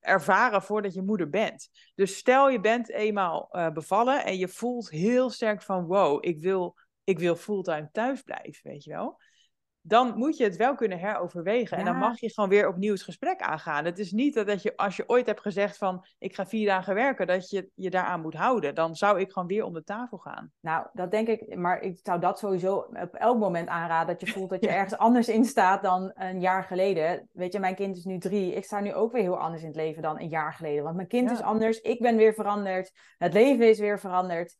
ervaren 0.00 0.62
voordat 0.62 0.94
je 0.94 1.02
moeder 1.02 1.28
bent. 1.28 1.68
Dus 1.94 2.16
stel 2.16 2.50
je 2.50 2.60
bent 2.60 2.90
eenmaal 2.90 3.48
uh, 3.52 3.70
bevallen 3.70 4.24
en 4.24 4.36
je 4.36 4.48
voelt 4.48 4.90
heel 4.90 5.30
sterk 5.30 5.62
van 5.62 5.86
wow, 5.86 6.26
ik 6.26 6.40
wil, 6.40 6.76
ik 7.04 7.18
wil 7.18 7.36
fulltime 7.36 7.88
thuis 7.92 8.22
blijven, 8.22 8.70
weet 8.70 8.84
je 8.84 8.90
wel 8.90 9.18
dan 9.82 10.18
moet 10.18 10.36
je 10.36 10.44
het 10.44 10.56
wel 10.56 10.74
kunnen 10.74 10.98
heroverwegen. 10.98 11.78
En 11.78 11.84
dan 11.84 11.96
mag 11.96 12.20
je 12.20 12.32
gewoon 12.32 12.50
weer 12.50 12.68
opnieuw 12.68 12.92
het 12.92 13.02
gesprek 13.02 13.40
aangaan. 13.40 13.84
Het 13.84 13.98
is 13.98 14.12
niet 14.12 14.34
dat, 14.34 14.46
dat 14.46 14.62
je, 14.62 14.76
als 14.76 14.96
je 14.96 15.08
ooit 15.08 15.26
hebt 15.26 15.40
gezegd 15.40 15.76
van 15.76 16.06
ik 16.18 16.34
ga 16.34 16.46
vier 16.46 16.66
dagen 16.66 16.94
werken, 16.94 17.26
dat 17.26 17.50
je 17.50 17.70
je 17.74 17.90
daaraan 17.90 18.20
moet 18.20 18.34
houden. 18.34 18.74
Dan 18.74 18.94
zou 18.94 19.20
ik 19.20 19.32
gewoon 19.32 19.48
weer 19.48 19.64
om 19.64 19.72
de 19.72 19.84
tafel 19.84 20.18
gaan. 20.18 20.52
Nou, 20.60 20.86
dat 20.92 21.10
denk 21.10 21.28
ik, 21.28 21.56
maar 21.56 21.80
ik 21.80 22.00
zou 22.02 22.20
dat 22.20 22.38
sowieso 22.38 22.76
op 22.76 23.14
elk 23.14 23.38
moment 23.38 23.68
aanraden. 23.68 24.16
Dat 24.16 24.28
je 24.28 24.32
voelt 24.36 24.50
dat 24.50 24.64
je 24.64 24.70
ergens 24.70 24.96
anders 24.96 25.28
in 25.28 25.44
staat 25.44 25.82
dan 25.82 26.10
een 26.14 26.40
jaar 26.40 26.64
geleden. 26.64 27.28
Weet 27.32 27.52
je, 27.52 27.58
mijn 27.58 27.74
kind 27.74 27.96
is 27.96 28.04
nu 28.04 28.18
drie. 28.18 28.54
Ik 28.54 28.64
sta 28.64 28.80
nu 28.80 28.94
ook 28.94 29.12
weer 29.12 29.22
heel 29.22 29.38
anders 29.38 29.62
in 29.62 29.68
het 29.68 29.76
leven 29.76 30.02
dan 30.02 30.20
een 30.20 30.28
jaar 30.28 30.52
geleden. 30.52 30.84
Want 30.84 30.96
mijn 30.96 31.08
kind 31.08 31.30
is 31.30 31.40
anders, 31.40 31.80
ik 31.80 32.00
ben 32.00 32.16
weer 32.16 32.34
veranderd. 32.34 32.92
Het 33.18 33.32
leven 33.32 33.68
is 33.68 33.78
weer 33.78 33.98
veranderd. 33.98 34.56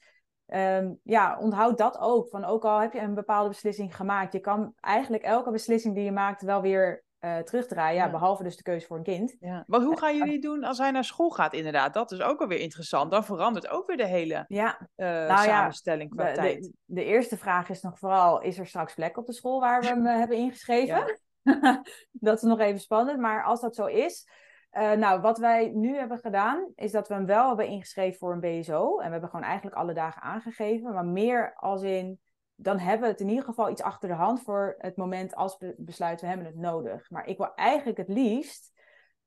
Um, 0.54 1.00
ja, 1.02 1.38
onthoud 1.38 1.78
dat 1.78 1.98
ook. 1.98 2.28
Van 2.28 2.44
ook 2.44 2.64
al 2.64 2.80
heb 2.80 2.92
je 2.92 3.00
een 3.00 3.14
bepaalde 3.14 3.48
beslissing 3.48 3.96
gemaakt, 3.96 4.32
je 4.32 4.40
kan 4.40 4.72
eigenlijk 4.80 5.22
elke 5.22 5.50
beslissing 5.50 5.94
die 5.94 6.04
je 6.04 6.12
maakt 6.12 6.42
wel 6.42 6.60
weer 6.60 7.04
uh, 7.20 7.38
terugdraaien. 7.38 8.02
Ja, 8.02 8.10
behalve 8.10 8.42
dus 8.42 8.56
de 8.56 8.62
keuze 8.62 8.86
voor 8.86 8.96
een 8.96 9.02
kind. 9.02 9.36
Ja. 9.40 9.64
Maar 9.66 9.80
hoe 9.80 9.98
gaan 9.98 10.16
jullie 10.16 10.40
doen 10.40 10.64
als 10.64 10.78
hij 10.78 10.90
naar 10.90 11.04
school 11.04 11.30
gaat, 11.30 11.52
inderdaad? 11.52 11.94
Dat 11.94 12.12
is 12.12 12.20
ook 12.20 12.40
alweer 12.40 12.58
interessant. 12.58 13.10
Dan 13.10 13.24
verandert 13.24 13.68
ook 13.68 13.86
weer 13.86 13.96
de 13.96 14.06
hele 14.06 14.44
ja. 14.48 14.78
Uh, 14.96 15.06
nou, 15.06 15.44
samenstelling 15.44 16.10
qua 16.10 16.24
de, 16.24 16.32
tijd. 16.32 16.62
De, 16.62 16.72
de, 16.84 17.04
eerste 17.04 17.36
vraag 17.36 17.68
is 17.68 17.80
nog 17.80 17.98
vooral, 17.98 18.40
is 18.40 18.58
er 18.58 18.66
straks 18.66 18.94
plek 18.94 19.16
op 19.16 19.26
de 19.26 19.32
school 19.32 19.60
waar 19.60 19.80
we 19.80 19.86
hem 19.86 20.06
eh, 20.06 20.16
hebben 20.16 20.36
ingeschreven? 20.36 21.20
dat 22.12 22.36
is 22.36 22.42
nog 22.42 22.60
even 22.60 22.80
spannend. 22.80 23.20
Maar 23.20 23.44
als 23.44 23.60
dat 23.60 23.74
zo 23.74 23.86
is, 23.86 24.28
uh, 24.72 24.92
nou, 24.92 25.20
wat 25.20 25.38
wij 25.38 25.70
nu 25.74 25.96
hebben 25.96 26.18
gedaan, 26.18 26.72
is 26.74 26.92
dat 26.92 27.08
we 27.08 27.14
hem 27.14 27.26
wel 27.26 27.48
hebben 27.48 27.66
ingeschreven 27.66 28.18
voor 28.18 28.32
een 28.32 28.60
BSO. 28.60 28.98
En 28.98 29.04
we 29.04 29.12
hebben 29.12 29.30
gewoon 29.30 29.44
eigenlijk 29.44 29.76
alle 29.76 29.94
dagen 29.94 30.22
aangegeven. 30.22 30.92
Maar 30.92 31.04
meer 31.04 31.54
als 31.54 31.82
in, 31.82 32.20
dan 32.54 32.78
hebben 32.78 33.06
we 33.06 33.12
het 33.12 33.20
in 33.20 33.28
ieder 33.28 33.44
geval 33.44 33.70
iets 33.70 33.82
achter 33.82 34.08
de 34.08 34.14
hand 34.14 34.42
voor 34.42 34.74
het 34.78 34.96
moment 34.96 35.34
als 35.34 35.58
we 35.58 35.74
besluiten, 35.76 36.24
we 36.26 36.32
hebben 36.32 36.52
het 36.52 36.60
nodig. 36.60 37.10
Maar 37.10 37.26
ik 37.26 37.36
wil 37.36 37.54
eigenlijk 37.54 37.98
het 37.98 38.08
liefst 38.08 38.72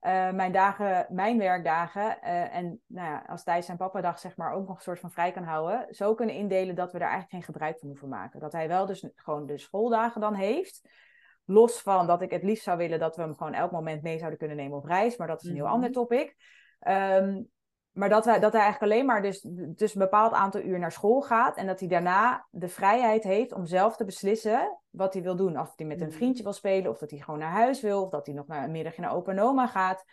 uh, 0.04 0.32
mijn 0.32 0.52
dagen, 0.52 1.06
mijn 1.10 1.38
werkdagen 1.38 2.18
uh, 2.24 2.56
en 2.56 2.82
nou 2.88 3.08
ja, 3.08 3.24
als 3.28 3.44
Thijs 3.44 3.66
zijn 3.66 3.78
papadag 3.78 4.20
zeg 4.20 4.38
maar 4.38 4.54
ook 4.54 4.68
nog 4.68 4.76
een 4.76 4.84
soort 4.84 5.00
van 5.00 5.12
vrij 5.12 5.32
kan 5.32 5.44
houden, 5.44 5.94
zo 5.96 6.14
kunnen 6.16 6.36
indelen 6.36 6.76
dat 6.76 6.92
we 6.92 7.00
daar 7.00 7.10
eigenlijk 7.10 7.36
geen 7.36 7.54
gebruik 7.54 7.80
van 7.80 7.88
hoeven 7.88 8.10
maken. 8.10 8.40
Dat 8.40 8.52
hij 8.52 8.68
wel 8.68 8.86
dus 8.86 9.08
gewoon 9.16 9.46
de 9.46 9.58
schooldagen 9.58 10.22
dan 10.22 10.34
heeft. 10.34 10.90
Los 11.46 11.82
van 11.82 12.08
dat 12.08 12.22
ik 12.22 12.32
het 12.32 12.44
liefst 12.44 12.64
zou 12.64 12.78
willen 12.78 13.00
dat 13.00 13.16
we 13.16 13.22
hem 13.22 13.36
gewoon 13.36 13.54
elk 13.54 13.72
moment 13.72 14.02
mee 14.02 14.18
zouden 14.18 14.40
kunnen 14.40 14.58
nemen 14.58 14.78
op 14.78 14.86
reis. 14.86 15.18
Maar 15.18 15.28
dat 15.28 15.44
is 15.44 15.50
een 15.50 15.56
heel 15.56 15.68
ander 15.68 15.90
mhm. 15.90 16.00
topic. 16.00 16.36
Um, 16.88 17.52
maar 17.92 18.10
dat, 18.10 18.26
wij, 18.26 18.40
dat 18.40 18.54
hij 18.54 18.62
eigenlijk 18.62 18.94
alleen 18.94 19.06
maar 19.06 19.22
dus, 19.22 19.46
dus 19.76 19.94
een 19.94 20.02
bepaald 20.02 20.34
aantal 20.34 20.62
uur 20.62 20.80
naar 20.80 20.92
school 20.92 21.22
gaat. 21.22 21.58
En 21.58 21.68
dat 21.68 21.80
hij 21.80 21.90
daarna 21.90 22.48
de 22.50 22.68
vrijheid 22.68 23.24
heeft 23.24 23.54
om 23.54 23.66
zelf 23.66 23.96
te 23.96 24.06
beslissen 24.06 24.80
wat 24.90 25.14
hij 25.14 25.24
wil 25.24 25.36
doen. 25.36 25.60
Of 25.60 25.74
hij 25.76 25.86
met 25.86 26.02
een 26.02 26.08
mhm. 26.08 26.16
vriendje 26.16 26.44
wil 26.44 26.54
spelen, 26.54 26.92
of 26.92 26.98
dat 26.98 27.12
hij 27.12 27.20
gewoon 27.20 27.40
naar 27.40 27.52
huis 27.52 27.82
wil. 27.82 28.04
Of 28.04 28.10
dat 28.10 28.26
hij 28.26 28.36
nog 28.36 28.48
naar 28.48 28.64
een 28.64 28.72
middagje 28.72 29.02
naar 29.02 29.14
opa 29.14 29.32
en 29.32 29.40
oma 29.40 29.68
gaat. 29.68 30.04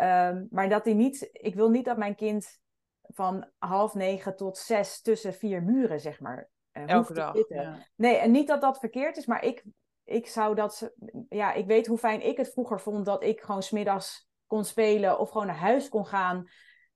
Um, 0.00 0.46
maar 0.50 0.68
dat 0.68 0.84
hij 0.84 0.94
niet... 0.94 1.28
Ik 1.32 1.54
wil 1.54 1.70
niet 1.70 1.84
dat 1.84 1.96
mijn 1.96 2.14
kind 2.14 2.62
van 3.00 3.50
half 3.58 3.94
negen 3.94 4.36
tot 4.36 4.58
zes 4.58 5.00
tussen 5.00 5.34
vier 5.34 5.62
muren, 5.62 6.00
zeg 6.00 6.20
maar, 6.20 6.48
uh, 6.72 6.88
Elke 6.88 7.12
dag. 7.12 7.48
Ja. 7.48 7.76
Nee, 7.96 8.16
en 8.16 8.30
niet 8.30 8.48
dat 8.48 8.60
dat 8.60 8.78
verkeerd 8.78 9.16
is, 9.16 9.26
maar 9.26 9.44
ik 9.44 9.64
ik 10.04 10.26
zou 10.26 10.54
dat, 10.54 10.92
ja, 11.28 11.52
ik 11.52 11.66
weet 11.66 11.86
hoe 11.86 11.98
fijn 11.98 12.26
ik 12.26 12.36
het 12.36 12.52
vroeger 12.52 12.80
vond 12.80 13.06
dat 13.06 13.22
ik 13.22 13.40
gewoon 13.40 13.62
smiddags 13.62 14.28
kon 14.46 14.64
spelen 14.64 15.18
of 15.18 15.30
gewoon 15.30 15.46
naar 15.46 15.56
huis 15.56 15.88
kon 15.88 16.06
gaan. 16.06 16.48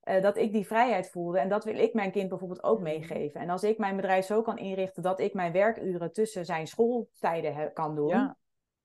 Uh, 0.03 0.21
dat 0.21 0.37
ik 0.37 0.51
die 0.51 0.67
vrijheid 0.67 1.09
voelde. 1.09 1.39
En 1.39 1.49
dat 1.49 1.63
wil 1.63 1.77
ik 1.77 1.93
mijn 1.93 2.11
kind 2.11 2.29
bijvoorbeeld 2.29 2.63
ook 2.63 2.79
meegeven. 2.79 3.41
En 3.41 3.49
als 3.49 3.63
ik 3.63 3.77
mijn 3.77 3.95
bedrijf 3.95 4.25
zo 4.25 4.41
kan 4.41 4.57
inrichten 4.57 5.03
dat 5.03 5.19
ik 5.19 5.33
mijn 5.33 5.51
werkuren 5.51 6.13
tussen 6.13 6.45
zijn 6.45 6.67
schooltijden 6.67 7.73
kan 7.73 7.95
doen. 7.95 8.07
Ja. 8.07 8.37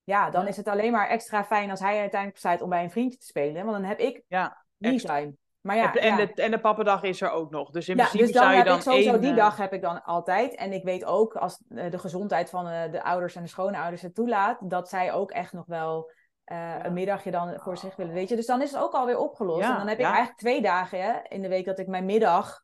ja 0.05 0.31
dan 0.31 0.47
is 0.47 0.57
het 0.57 0.69
alleen 0.69 0.93
maar 0.93 1.09
extra 1.09 1.45
fijn 1.45 1.71
als 1.71 1.81
hij 1.81 1.99
uiteindelijk 2.01 2.33
besluit 2.33 2.63
om 2.63 2.69
bij 2.69 2.83
een 2.83 2.91
vriendje 2.91 3.19
te 3.19 3.27
spelen. 3.27 3.65
Want 3.65 3.77
dan 3.77 3.89
heb 3.89 3.99
ik 3.99 4.23
ja, 4.29 4.65
me-time. 4.77 5.35
Maar 5.65 5.77
ja, 5.77 5.95
en, 5.95 6.17
ja. 6.17 6.27
De, 6.27 6.43
en 6.43 6.51
de 6.51 6.61
pappendag 6.61 7.03
is 7.03 7.21
er 7.21 7.31
ook 7.31 7.51
nog. 7.51 7.71
Dus 7.71 7.89
in 7.89 7.97
ja, 7.97 8.03
principe 8.03 8.25
dus 8.25 8.35
dan 8.35 8.43
zou 8.45 8.57
je 8.57 8.65
dan 8.65 8.77
ik 8.77 8.83
sowieso 8.83 9.11
één, 9.11 9.21
die 9.21 9.31
uh... 9.31 9.37
dag 9.37 9.57
heb 9.57 9.73
ik 9.73 9.83
dan 9.83 10.03
altijd. 10.03 10.55
En 10.55 10.73
ik 10.73 10.85
weet 10.85 11.05
ook 11.05 11.35
als 11.35 11.63
uh, 11.69 11.91
de 11.91 11.99
gezondheid 11.99 12.51
van 12.51 12.69
uh, 12.69 12.91
de 12.91 13.03
ouders 13.03 13.35
en 13.35 13.43
de 13.43 13.49
schoonouders 13.49 14.03
het 14.03 14.15
toelaat, 14.15 14.71
dat 14.71 14.89
zij 14.89 15.13
ook 15.13 15.31
echt 15.31 15.53
nog 15.53 15.67
wel 15.67 16.11
ja. 16.45 16.85
een 16.85 16.93
middagje 16.93 17.31
dan 17.31 17.61
voor 17.61 17.77
zich 17.77 17.97
willen. 17.97 18.15
Weet 18.15 18.29
je, 18.29 18.37
dus 18.37 18.47
dan 18.47 18.63
is 18.63 18.73
het 18.73 18.83
ook 18.83 18.93
alweer 18.93 19.19
opgelost. 19.19 19.69
en 19.69 19.77
dan 19.77 19.89
heb 19.89 19.99
ik 19.99 20.05
eigenlijk 20.05 20.39
twee 20.39 20.63
dagen 20.63 21.03
hè, 21.03 21.13
in 21.29 21.43
de 21.43 21.49
week 21.49 21.65
dat 21.65 21.79
ik 21.79 21.87
mijn 21.87 22.05
middag. 22.05 22.63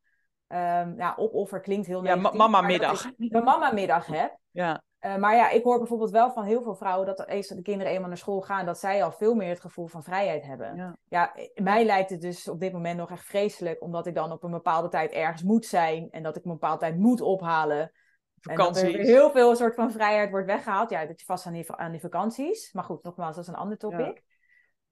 Um, 0.48 0.94
ja, 0.96 1.14
opoffer 1.16 1.61
klinkt 1.61 1.86
heel 1.86 2.01
negatief. 2.01 2.30
Ja, 2.32 2.36
mama 2.36 2.61
middag. 2.61 3.11
Mijn 3.16 3.44
mama 3.44 3.72
middag 3.72 4.07
heb. 4.07 4.36
Ja. 4.51 4.82
Uh, 5.01 5.16
maar 5.16 5.36
ja, 5.36 5.51
ik 5.51 5.62
hoor 5.62 5.78
bijvoorbeeld 5.78 6.11
wel 6.11 6.30
van 6.30 6.44
heel 6.44 6.62
veel 6.62 6.74
vrouwen 6.74 7.07
dat 7.07 7.26
als 7.26 7.46
de 7.46 7.62
kinderen 7.62 7.92
eenmaal 7.92 8.09
naar 8.09 8.18
school 8.18 8.40
gaan, 8.40 8.66
dat 8.66 8.78
zij 8.78 9.05
al 9.05 9.12
veel 9.12 9.34
meer 9.34 9.48
het 9.48 9.61
gevoel 9.61 9.86
van 9.86 10.03
vrijheid 10.03 10.44
hebben. 10.44 10.76
Ja. 10.76 10.96
ja, 11.09 11.34
mij 11.55 11.84
lijkt 11.84 12.11
het 12.11 12.20
dus 12.20 12.48
op 12.48 12.61
dit 12.61 12.72
moment 12.72 12.98
nog 12.98 13.11
echt 13.11 13.24
vreselijk, 13.24 13.82
omdat 13.82 14.07
ik 14.07 14.14
dan 14.14 14.32
op 14.32 14.42
een 14.42 14.51
bepaalde 14.51 14.88
tijd 14.88 15.12
ergens 15.12 15.42
moet 15.42 15.66
zijn 15.66 16.11
en 16.11 16.22
dat 16.22 16.36
ik 16.36 16.44
een 16.44 16.51
bepaalde 16.51 16.80
tijd 16.80 16.98
moet 16.98 17.20
ophalen. 17.20 17.92
Vakanties. 18.40 18.82
En 18.82 18.92
dat 18.92 19.01
er 19.01 19.07
heel 19.07 19.30
veel 19.30 19.57
soort 19.57 19.74
van 19.74 19.92
vrijheid 19.92 20.30
wordt 20.30 20.46
weggehaald. 20.46 20.90
Ja, 20.90 21.07
dat 21.07 21.20
je 21.20 21.26
vast 21.26 21.46
aan 21.46 21.53
die, 21.53 21.72
aan 21.72 21.90
die 21.90 22.01
vakanties. 22.01 22.72
Maar 22.72 22.84
goed, 22.84 23.03
nogmaals, 23.03 23.34
dat 23.34 23.44
is 23.44 23.51
een 23.51 23.59
ander 23.59 23.78
topic. 23.78 24.16
Ja. 24.16 24.22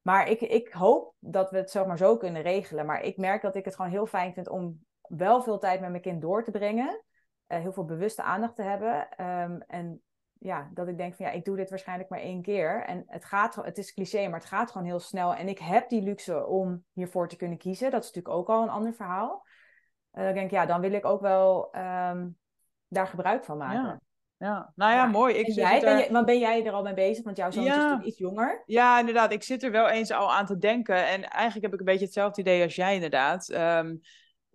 Maar 0.02 0.28
ik, 0.28 0.40
ik 0.40 0.72
hoop 0.72 1.14
dat 1.18 1.50
we 1.50 1.56
het 1.56 1.70
zomaar 1.70 1.98
zo 1.98 2.16
kunnen 2.16 2.42
regelen. 2.42 2.86
Maar 2.86 3.02
ik 3.02 3.16
merk 3.16 3.42
dat 3.42 3.54
ik 3.54 3.64
het 3.64 3.74
gewoon 3.76 3.90
heel 3.90 4.06
fijn 4.06 4.32
vind 4.32 4.48
om 4.48 4.84
wel 5.00 5.42
veel 5.42 5.58
tijd 5.58 5.80
met 5.80 5.90
mijn 5.90 6.02
kind 6.02 6.20
door 6.20 6.44
te 6.44 6.50
brengen 6.50 7.02
uh, 7.48 7.58
heel 7.58 7.72
veel 7.72 7.84
bewuste 7.84 8.22
aandacht 8.22 8.54
te 8.56 8.62
hebben. 8.62 9.08
Um, 9.26 9.62
en 9.66 10.02
ja, 10.38 10.70
dat 10.74 10.88
ik 10.88 10.96
denk 10.96 11.14
van 11.14 11.26
ja, 11.26 11.32
ik 11.32 11.44
doe 11.44 11.56
dit 11.56 11.70
waarschijnlijk 11.70 12.08
maar 12.08 12.20
één 12.20 12.42
keer. 12.42 12.84
En 12.84 13.04
het 13.06 13.24
gaat, 13.24 13.54
het 13.54 13.78
is 13.78 13.94
cliché, 13.94 14.28
maar 14.28 14.38
het 14.38 14.48
gaat 14.48 14.70
gewoon 14.70 14.86
heel 14.86 15.00
snel. 15.00 15.34
En 15.34 15.48
ik 15.48 15.58
heb 15.58 15.88
die 15.88 16.02
luxe 16.02 16.46
om 16.46 16.84
hiervoor 16.92 17.28
te 17.28 17.36
kunnen 17.36 17.58
kiezen. 17.58 17.90
Dat 17.90 18.02
is 18.04 18.12
natuurlijk 18.12 18.34
ook 18.34 18.48
al 18.48 18.62
een 18.62 18.68
ander 18.68 18.94
verhaal. 18.94 19.46
Uh, 20.12 20.24
dan 20.24 20.34
denk 20.34 20.46
ik, 20.46 20.52
ja, 20.52 20.66
dan 20.66 20.80
wil 20.80 20.92
ik 20.92 21.04
ook 21.04 21.20
wel 21.20 21.76
um, 21.76 22.36
daar 22.88 23.06
gebruik 23.06 23.44
van 23.44 23.56
maken. 23.56 23.82
Ja. 23.82 24.00
Ja, 24.36 24.72
nou 24.74 24.92
ja, 24.92 24.96
ja. 24.96 25.06
mooi. 25.06 25.34
Ik 25.34 25.46
jij, 25.46 25.80
ben 25.80 25.98
je, 25.98 26.12
want 26.12 26.26
ben 26.26 26.38
jij 26.38 26.66
er 26.66 26.72
al 26.72 26.82
mee 26.82 26.94
bezig? 26.94 27.24
Want 27.24 27.36
jouw 27.36 27.50
zoon 27.50 27.64
ja. 27.64 27.70
is 27.70 27.76
natuurlijk 27.76 28.06
iets 28.06 28.18
jonger. 28.18 28.62
Ja, 28.66 28.98
inderdaad. 28.98 29.32
Ik 29.32 29.42
zit 29.42 29.62
er 29.62 29.70
wel 29.70 29.88
eens 29.88 30.10
al 30.10 30.32
aan 30.32 30.46
te 30.46 30.58
denken. 30.58 31.06
En 31.06 31.30
eigenlijk 31.30 31.64
heb 31.64 31.72
ik 31.72 31.78
een 31.78 31.84
beetje 31.84 32.04
hetzelfde 32.04 32.40
idee 32.40 32.62
als 32.62 32.74
jij, 32.74 32.94
inderdaad. 32.94 33.48
Um, 33.48 34.00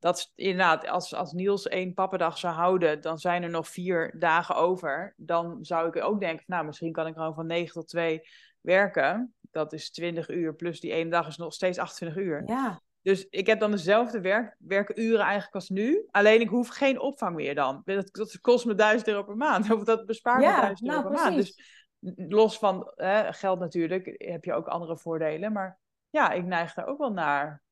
dat 0.03 0.31
inderdaad, 0.35 0.87
als, 0.87 1.13
als 1.13 1.31
Niels 1.31 1.67
één 1.67 1.93
pappendag 1.93 2.37
zou 2.37 2.53
houden, 2.53 3.01
dan 3.01 3.17
zijn 3.17 3.43
er 3.43 3.49
nog 3.49 3.67
vier 3.67 4.15
dagen 4.19 4.55
over. 4.55 5.13
Dan 5.17 5.57
zou 5.61 5.87
ik 5.87 6.03
ook 6.03 6.19
denken, 6.19 6.43
nou, 6.47 6.65
misschien 6.65 6.91
kan 6.91 7.07
ik 7.07 7.13
gewoon 7.13 7.33
van 7.33 7.45
9 7.45 7.73
tot 7.73 7.87
2 7.87 8.21
werken. 8.61 9.33
Dat 9.51 9.73
is 9.73 9.91
20 9.91 10.29
uur, 10.29 10.55
plus 10.55 10.79
die 10.79 10.91
ene 10.91 11.09
dag 11.09 11.27
is 11.27 11.37
nog 11.37 11.53
steeds 11.53 11.77
28 11.77 12.23
uur. 12.23 12.43
Ja. 12.45 12.81
Dus 13.01 13.27
ik 13.29 13.47
heb 13.47 13.59
dan 13.59 13.71
dezelfde 13.71 14.21
werk, 14.21 14.55
werkuren 14.59 15.19
eigenlijk 15.19 15.55
als 15.55 15.69
nu. 15.69 16.07
Alleen 16.11 16.41
ik 16.41 16.49
hoef 16.49 16.67
geen 16.67 16.99
opvang 16.99 17.35
meer 17.35 17.55
dan. 17.55 17.81
Dat, 17.85 18.09
dat 18.11 18.39
kost 18.41 18.65
me 18.65 18.75
1000 18.75 19.07
euro 19.07 19.23
per 19.23 19.37
maand. 19.37 19.71
Of 19.73 19.83
dat 19.83 20.05
bespaart 20.05 20.39
me 20.39 20.61
1000 20.61 20.81
nou, 20.81 21.03
euro 21.03 21.09
per 21.09 21.31
precies. 21.31 21.55
maand. 21.99 22.15
Dus 22.15 22.27
los 22.29 22.57
van 22.57 22.91
hè, 22.95 23.33
geld 23.33 23.59
natuurlijk, 23.59 24.15
heb 24.17 24.43
je 24.43 24.53
ook 24.53 24.67
andere 24.67 24.97
voordelen. 24.97 25.51
Maar 25.51 25.79
ja, 26.09 26.31
ik 26.31 26.45
neig 26.45 26.73
daar 26.73 26.87
ook 26.87 26.97
wel 26.97 27.11
naar 27.11 27.63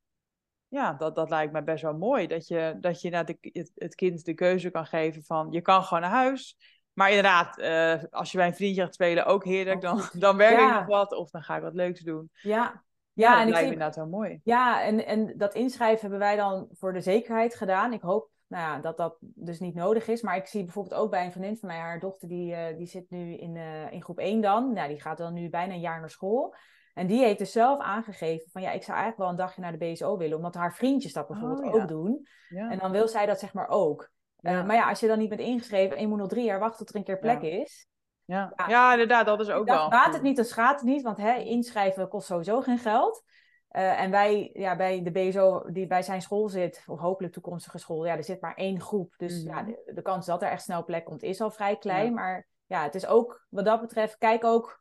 ja, 0.71 0.93
dat, 0.93 1.15
dat 1.15 1.29
lijkt 1.29 1.53
me 1.53 1.63
best 1.63 1.83
wel 1.83 1.97
mooi. 1.97 2.27
Dat 2.27 2.47
je, 2.47 2.77
dat 2.79 3.01
je 3.01 3.09
naar 3.09 3.25
de, 3.25 3.37
het, 3.41 3.71
het, 3.75 3.95
kind 3.95 4.25
de 4.25 4.33
keuze 4.33 4.69
kan 4.69 4.85
geven 4.85 5.23
van 5.23 5.47
je 5.51 5.61
kan 5.61 5.83
gewoon 5.83 6.01
naar 6.01 6.11
huis. 6.11 6.57
Maar 6.93 7.09
inderdaad, 7.09 7.59
uh, 7.59 8.03
als 8.11 8.31
je 8.31 8.37
bij 8.37 8.47
een 8.47 8.55
vriendje 8.55 8.81
gaat 8.81 8.93
spelen, 8.93 9.25
ook 9.25 9.43
heerlijk. 9.43 9.81
Dan, 9.81 10.01
dan 10.19 10.37
werk 10.37 10.59
ja. 10.59 10.67
ik 10.69 10.73
nog 10.73 10.85
wat 10.85 11.11
of 11.11 11.29
dan 11.29 11.43
ga 11.43 11.55
ik 11.55 11.61
wat 11.61 11.73
leuks 11.73 11.99
doen. 11.99 12.29
Ja, 12.33 12.51
ja, 12.51 12.81
ja 13.13 13.29
dat 13.29 13.39
en 13.39 13.43
lijkt 13.43 13.57
zie, 13.57 13.67
me 13.67 13.73
inderdaad 13.73 13.95
wel 13.95 14.07
mooi. 14.07 14.39
Ja, 14.43 14.83
en, 14.83 15.05
en 15.05 15.37
dat 15.37 15.53
inschrijven 15.53 16.01
hebben 16.01 16.19
wij 16.19 16.35
dan 16.35 16.67
voor 16.71 16.93
de 16.93 17.01
zekerheid 17.01 17.55
gedaan. 17.55 17.93
Ik 17.93 18.01
hoop 18.01 18.29
nou 18.51 18.63
ja, 18.63 18.79
dat 18.79 18.97
dat 18.97 19.15
dus 19.19 19.59
niet 19.59 19.75
nodig 19.75 20.07
is. 20.07 20.21
Maar 20.21 20.35
ik 20.35 20.45
zie 20.45 20.63
bijvoorbeeld 20.63 21.01
ook 21.01 21.09
bij 21.09 21.25
een 21.25 21.31
vriendin 21.31 21.57
van 21.57 21.67
mij, 21.67 21.77
haar 21.77 21.99
dochter, 21.99 22.27
die, 22.27 22.51
uh, 22.51 22.77
die 22.77 22.87
zit 22.87 23.09
nu 23.09 23.33
in, 23.33 23.55
uh, 23.55 23.91
in 23.91 24.03
groep 24.03 24.19
1 24.19 24.41
dan. 24.41 24.73
Nou, 24.73 24.87
die 24.87 25.01
gaat 25.01 25.17
dan 25.17 25.33
nu 25.33 25.49
bijna 25.49 25.73
een 25.73 25.79
jaar 25.79 25.99
naar 25.99 26.09
school. 26.09 26.55
En 26.93 27.07
die 27.07 27.23
heeft 27.23 27.37
dus 27.37 27.51
zelf 27.51 27.79
aangegeven 27.79 28.49
van 28.51 28.61
ja, 28.61 28.71
ik 28.71 28.83
zou 28.83 28.97
eigenlijk 28.97 29.17
wel 29.17 29.29
een 29.29 29.45
dagje 29.45 29.61
naar 29.61 29.77
de 29.77 29.91
BSO 29.91 30.17
willen, 30.17 30.37
omdat 30.37 30.55
haar 30.55 30.73
vriendjes 30.73 31.13
dat 31.13 31.27
bijvoorbeeld 31.27 31.59
oh, 31.59 31.75
ja. 31.75 31.81
ook 31.81 31.87
doen. 31.87 32.27
Ja. 32.49 32.69
En 32.69 32.79
dan 32.79 32.91
wil 32.91 33.07
zij 33.07 33.25
dat 33.25 33.39
zeg 33.39 33.53
maar 33.53 33.67
ook. 33.67 34.11
Ja. 34.37 34.51
Uh, 34.51 34.65
maar 34.65 34.75
ja, 34.75 34.89
als 34.89 34.99
je 34.99 35.07
dan 35.07 35.17
niet 35.17 35.29
bent 35.29 35.41
ingeschreven 35.41 35.95
en 35.95 36.01
je 36.01 36.07
moet 36.07 36.17
nog 36.17 36.27
drie 36.27 36.45
jaar 36.45 36.59
wachten 36.59 36.77
tot 36.77 36.89
er 36.89 36.95
een 36.95 37.03
keer 37.03 37.19
plek 37.19 37.41
is. 37.41 37.87
Ja. 38.25 38.53
Ja. 38.67 38.91
inderdaad, 38.91 39.25
dat 39.25 39.39
is 39.39 39.49
ook 39.49 39.67
wel. 39.67 39.89
Baat 39.89 40.13
het 40.13 40.21
niet, 40.21 40.35
dan 40.35 40.45
schaadt 40.45 40.79
het 40.79 40.89
niet, 40.89 41.01
want 41.01 41.17
hè, 41.17 41.33
inschrijven 41.35 42.07
kost 42.07 42.27
sowieso 42.27 42.61
geen 42.61 42.77
geld. 42.77 43.23
Uh, 43.71 44.01
en 44.01 44.11
wij, 44.11 44.49
ja, 44.53 44.75
bij 44.75 45.03
de 45.03 45.11
BSO 45.11 45.63
die 45.71 45.87
bij 45.87 46.01
zijn 46.01 46.21
school 46.21 46.49
zit, 46.49 46.83
of 46.87 46.99
hopelijk 46.99 47.33
toekomstige 47.33 47.77
school, 47.77 48.05
ja, 48.05 48.17
er 48.17 48.23
zit 48.23 48.41
maar 48.41 48.55
één 48.55 48.81
groep. 48.81 49.13
Dus 49.17 49.43
mm 49.43 49.51
-hmm. 49.51 49.57
ja, 49.57 49.63
de, 49.63 49.91
de, 49.93 50.01
kans 50.01 50.25
dat 50.25 50.41
er 50.41 50.49
echt 50.49 50.63
snel 50.63 50.83
plek 50.83 51.05
komt 51.05 51.23
is 51.23 51.41
al 51.41 51.51
vrij 51.51 51.77
klein. 51.77 52.13
Maar 52.13 52.47
ja, 52.65 52.83
het 52.83 52.95
is 52.95 53.05
ook 53.05 53.45
wat 53.49 53.65
dat 53.65 53.81
betreft, 53.81 54.17
kijk 54.17 54.43
ook 54.43 54.80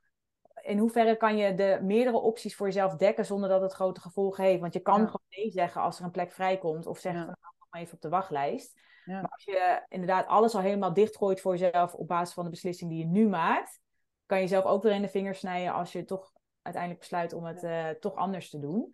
in 0.70 0.78
hoeverre 0.78 1.16
kan 1.16 1.36
je 1.36 1.54
de 1.54 1.78
meerdere 1.82 2.18
opties 2.18 2.56
voor 2.56 2.66
jezelf 2.66 2.96
dekken 2.96 3.24
zonder 3.24 3.48
dat 3.48 3.60
het 3.60 3.72
grote 3.72 4.00
gevolgen 4.00 4.44
heeft? 4.44 4.60
Want 4.60 4.72
je 4.72 4.80
kan 4.80 4.94
gewoon 4.94 5.20
nee 5.28 5.50
zeggen 5.50 5.82
als 5.82 5.98
er 5.98 6.04
een 6.04 6.10
plek 6.10 6.32
vrijkomt 6.32 6.86
of 6.86 6.98
zeggen 6.98 7.24
van 7.24 7.36
nou, 7.40 7.54
maar 7.70 7.80
even 7.80 7.94
op 7.94 8.00
de 8.00 8.08
wachtlijst. 8.08 8.80
Maar 9.04 9.28
als 9.28 9.44
je 9.44 9.84
inderdaad 9.88 10.26
alles 10.26 10.54
al 10.54 10.60
helemaal 10.60 10.92
dichtgooit 10.92 11.40
voor 11.40 11.56
jezelf 11.56 11.94
op 11.94 12.08
basis 12.08 12.34
van 12.34 12.44
de 12.44 12.50
beslissing 12.50 12.90
die 12.90 12.98
je 12.98 13.06
nu 13.06 13.28
maakt, 13.28 13.80
kan 14.26 14.38
je 14.38 14.44
jezelf 14.44 14.64
ook 14.64 14.82
weer 14.82 14.92
in 14.92 15.02
de 15.02 15.08
vingers 15.08 15.38
snijden 15.38 15.72
als 15.72 15.92
je 15.92 16.04
toch 16.04 16.32
uiteindelijk 16.62 17.02
besluit 17.02 17.32
om 17.32 17.44
het 17.44 17.62
uh, 17.62 17.88
toch 17.88 18.14
anders 18.14 18.50
te 18.50 18.58
doen. 18.58 18.90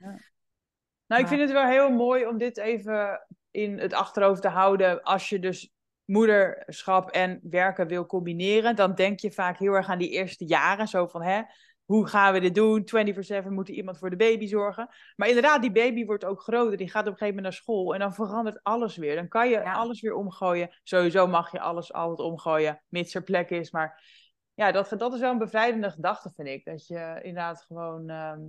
Nou, 1.06 1.22
ik 1.22 1.28
vind 1.28 1.40
het 1.40 1.52
wel 1.52 1.66
heel 1.66 1.90
mooi 1.90 2.26
om 2.26 2.38
dit 2.38 2.56
even 2.56 3.26
in 3.50 3.78
het 3.78 3.92
achterhoofd 3.92 4.42
te 4.42 4.48
houden. 4.48 5.02
Als 5.02 5.28
je 5.28 5.38
dus 5.38 5.72
moederschap 6.06 7.10
en 7.10 7.40
werken 7.42 7.86
wil 7.86 8.06
combineren, 8.06 8.76
dan 8.76 8.94
denk 8.94 9.20
je 9.20 9.32
vaak 9.32 9.58
heel 9.58 9.72
erg 9.72 9.88
aan 9.88 9.98
die 9.98 10.10
eerste 10.10 10.44
jaren. 10.44 10.88
Zo 10.88 11.06
van, 11.06 11.22
hè, 11.22 11.42
hoe 11.86 12.06
gaan 12.06 12.32
we 12.32 12.40
dit 12.40 12.54
doen? 12.54 12.84
24-7 13.44 13.46
moet 13.48 13.68
iemand 13.68 13.98
voor 13.98 14.10
de 14.10 14.16
baby 14.16 14.46
zorgen. 14.46 14.88
Maar 15.16 15.28
inderdaad, 15.28 15.60
die 15.60 15.72
baby 15.72 16.04
wordt 16.04 16.24
ook 16.24 16.40
groter. 16.40 16.76
Die 16.76 16.90
gaat 16.90 17.06
op 17.06 17.12
een 17.12 17.18
gegeven 17.18 17.34
moment 17.34 17.54
naar 17.54 17.62
school. 17.62 17.94
En 17.94 18.00
dan 18.00 18.14
verandert 18.14 18.62
alles 18.62 18.96
weer. 18.96 19.14
Dan 19.14 19.28
kan 19.28 19.48
je 19.48 19.72
alles 19.72 20.00
weer 20.00 20.14
omgooien. 20.14 20.70
Sowieso 20.82 21.26
mag 21.26 21.52
je 21.52 21.60
alles 21.60 21.92
altijd 21.92 22.28
omgooien, 22.28 22.82
mits 22.88 23.14
er 23.14 23.22
plek 23.22 23.50
is. 23.50 23.70
Maar 23.70 24.02
ja, 24.54 24.72
dat, 24.72 24.94
dat 24.96 25.12
is 25.12 25.20
wel 25.20 25.30
een 25.30 25.38
bevrijdende 25.38 25.90
gedachte, 25.90 26.30
vind 26.34 26.48
ik. 26.48 26.64
Dat 26.64 26.86
je 26.86 27.18
inderdaad 27.22 27.62
gewoon, 27.62 28.08
ehm, 28.08 28.40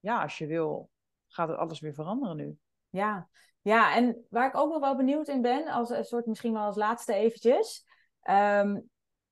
ja, 0.00 0.22
als 0.22 0.38
je 0.38 0.46
wil, 0.46 0.90
gaat 1.28 1.48
het 1.48 1.56
alles 1.56 1.80
weer 1.80 1.94
veranderen 1.94 2.36
nu. 2.36 2.58
Ja, 2.90 3.28
ja, 3.68 3.94
en 3.94 4.26
waar 4.30 4.46
ik 4.46 4.56
ook 4.56 4.72
nog 4.72 4.80
wel 4.80 4.96
benieuwd 4.96 5.28
in 5.28 5.42
ben, 5.42 5.66
als 5.66 5.90
een 5.90 6.04
soort 6.04 6.26
misschien 6.26 6.52
wel 6.52 6.62
als 6.62 6.76
laatste 6.76 7.12
eventjes, 7.14 7.84
ehm, 8.22 8.80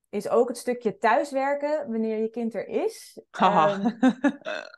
is 0.09 0.29
ook 0.29 0.49
het 0.49 0.57
stukje 0.57 0.99
thuiswerken 0.99 1.91
wanneer 1.91 2.19
je 2.19 2.29
kind 2.29 2.55
er 2.55 2.67
is. 2.67 3.21
Um, 3.43 3.99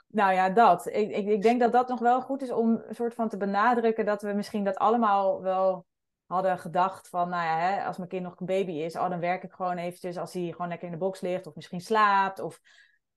nou 0.09 0.33
ja, 0.33 0.51
dat. 0.51 0.87
Ik, 0.87 1.11
ik, 1.11 1.27
ik 1.27 1.43
denk 1.43 1.61
dat 1.61 1.73
dat 1.73 1.89
nog 1.89 2.01
wel 2.01 2.21
goed 2.21 2.43
is 2.43 2.51
om 2.51 2.83
een 2.87 2.95
soort 2.95 3.15
van 3.15 3.29
te 3.29 3.37
benadrukken 3.37 4.05
dat 4.05 4.23
we 4.23 4.33
misschien 4.33 4.65
dat 4.65 4.77
allemaal 4.77 5.43
wel 5.43 5.87
hadden 6.27 6.59
gedacht 6.59 7.09
van, 7.09 7.29
nou 7.29 7.45
ja, 7.45 7.59
hè, 7.59 7.85
als 7.85 7.97
mijn 7.97 8.09
kind 8.09 8.23
nog 8.23 8.41
een 8.41 8.47
baby 8.47 8.73
is, 8.73 8.97
oh, 8.97 9.11
dan 9.11 9.21
werk 9.21 9.43
ik 9.43 9.53
gewoon 9.53 9.77
eventjes 9.77 10.17
als 10.17 10.33
hij 10.33 10.51
gewoon 10.51 10.69
lekker 10.69 10.87
in 10.87 10.93
de 10.93 10.99
box 10.99 11.21
ligt 11.21 11.47
of 11.47 11.55
misschien 11.55 11.81
slaapt. 11.81 12.41
Of 12.41 12.61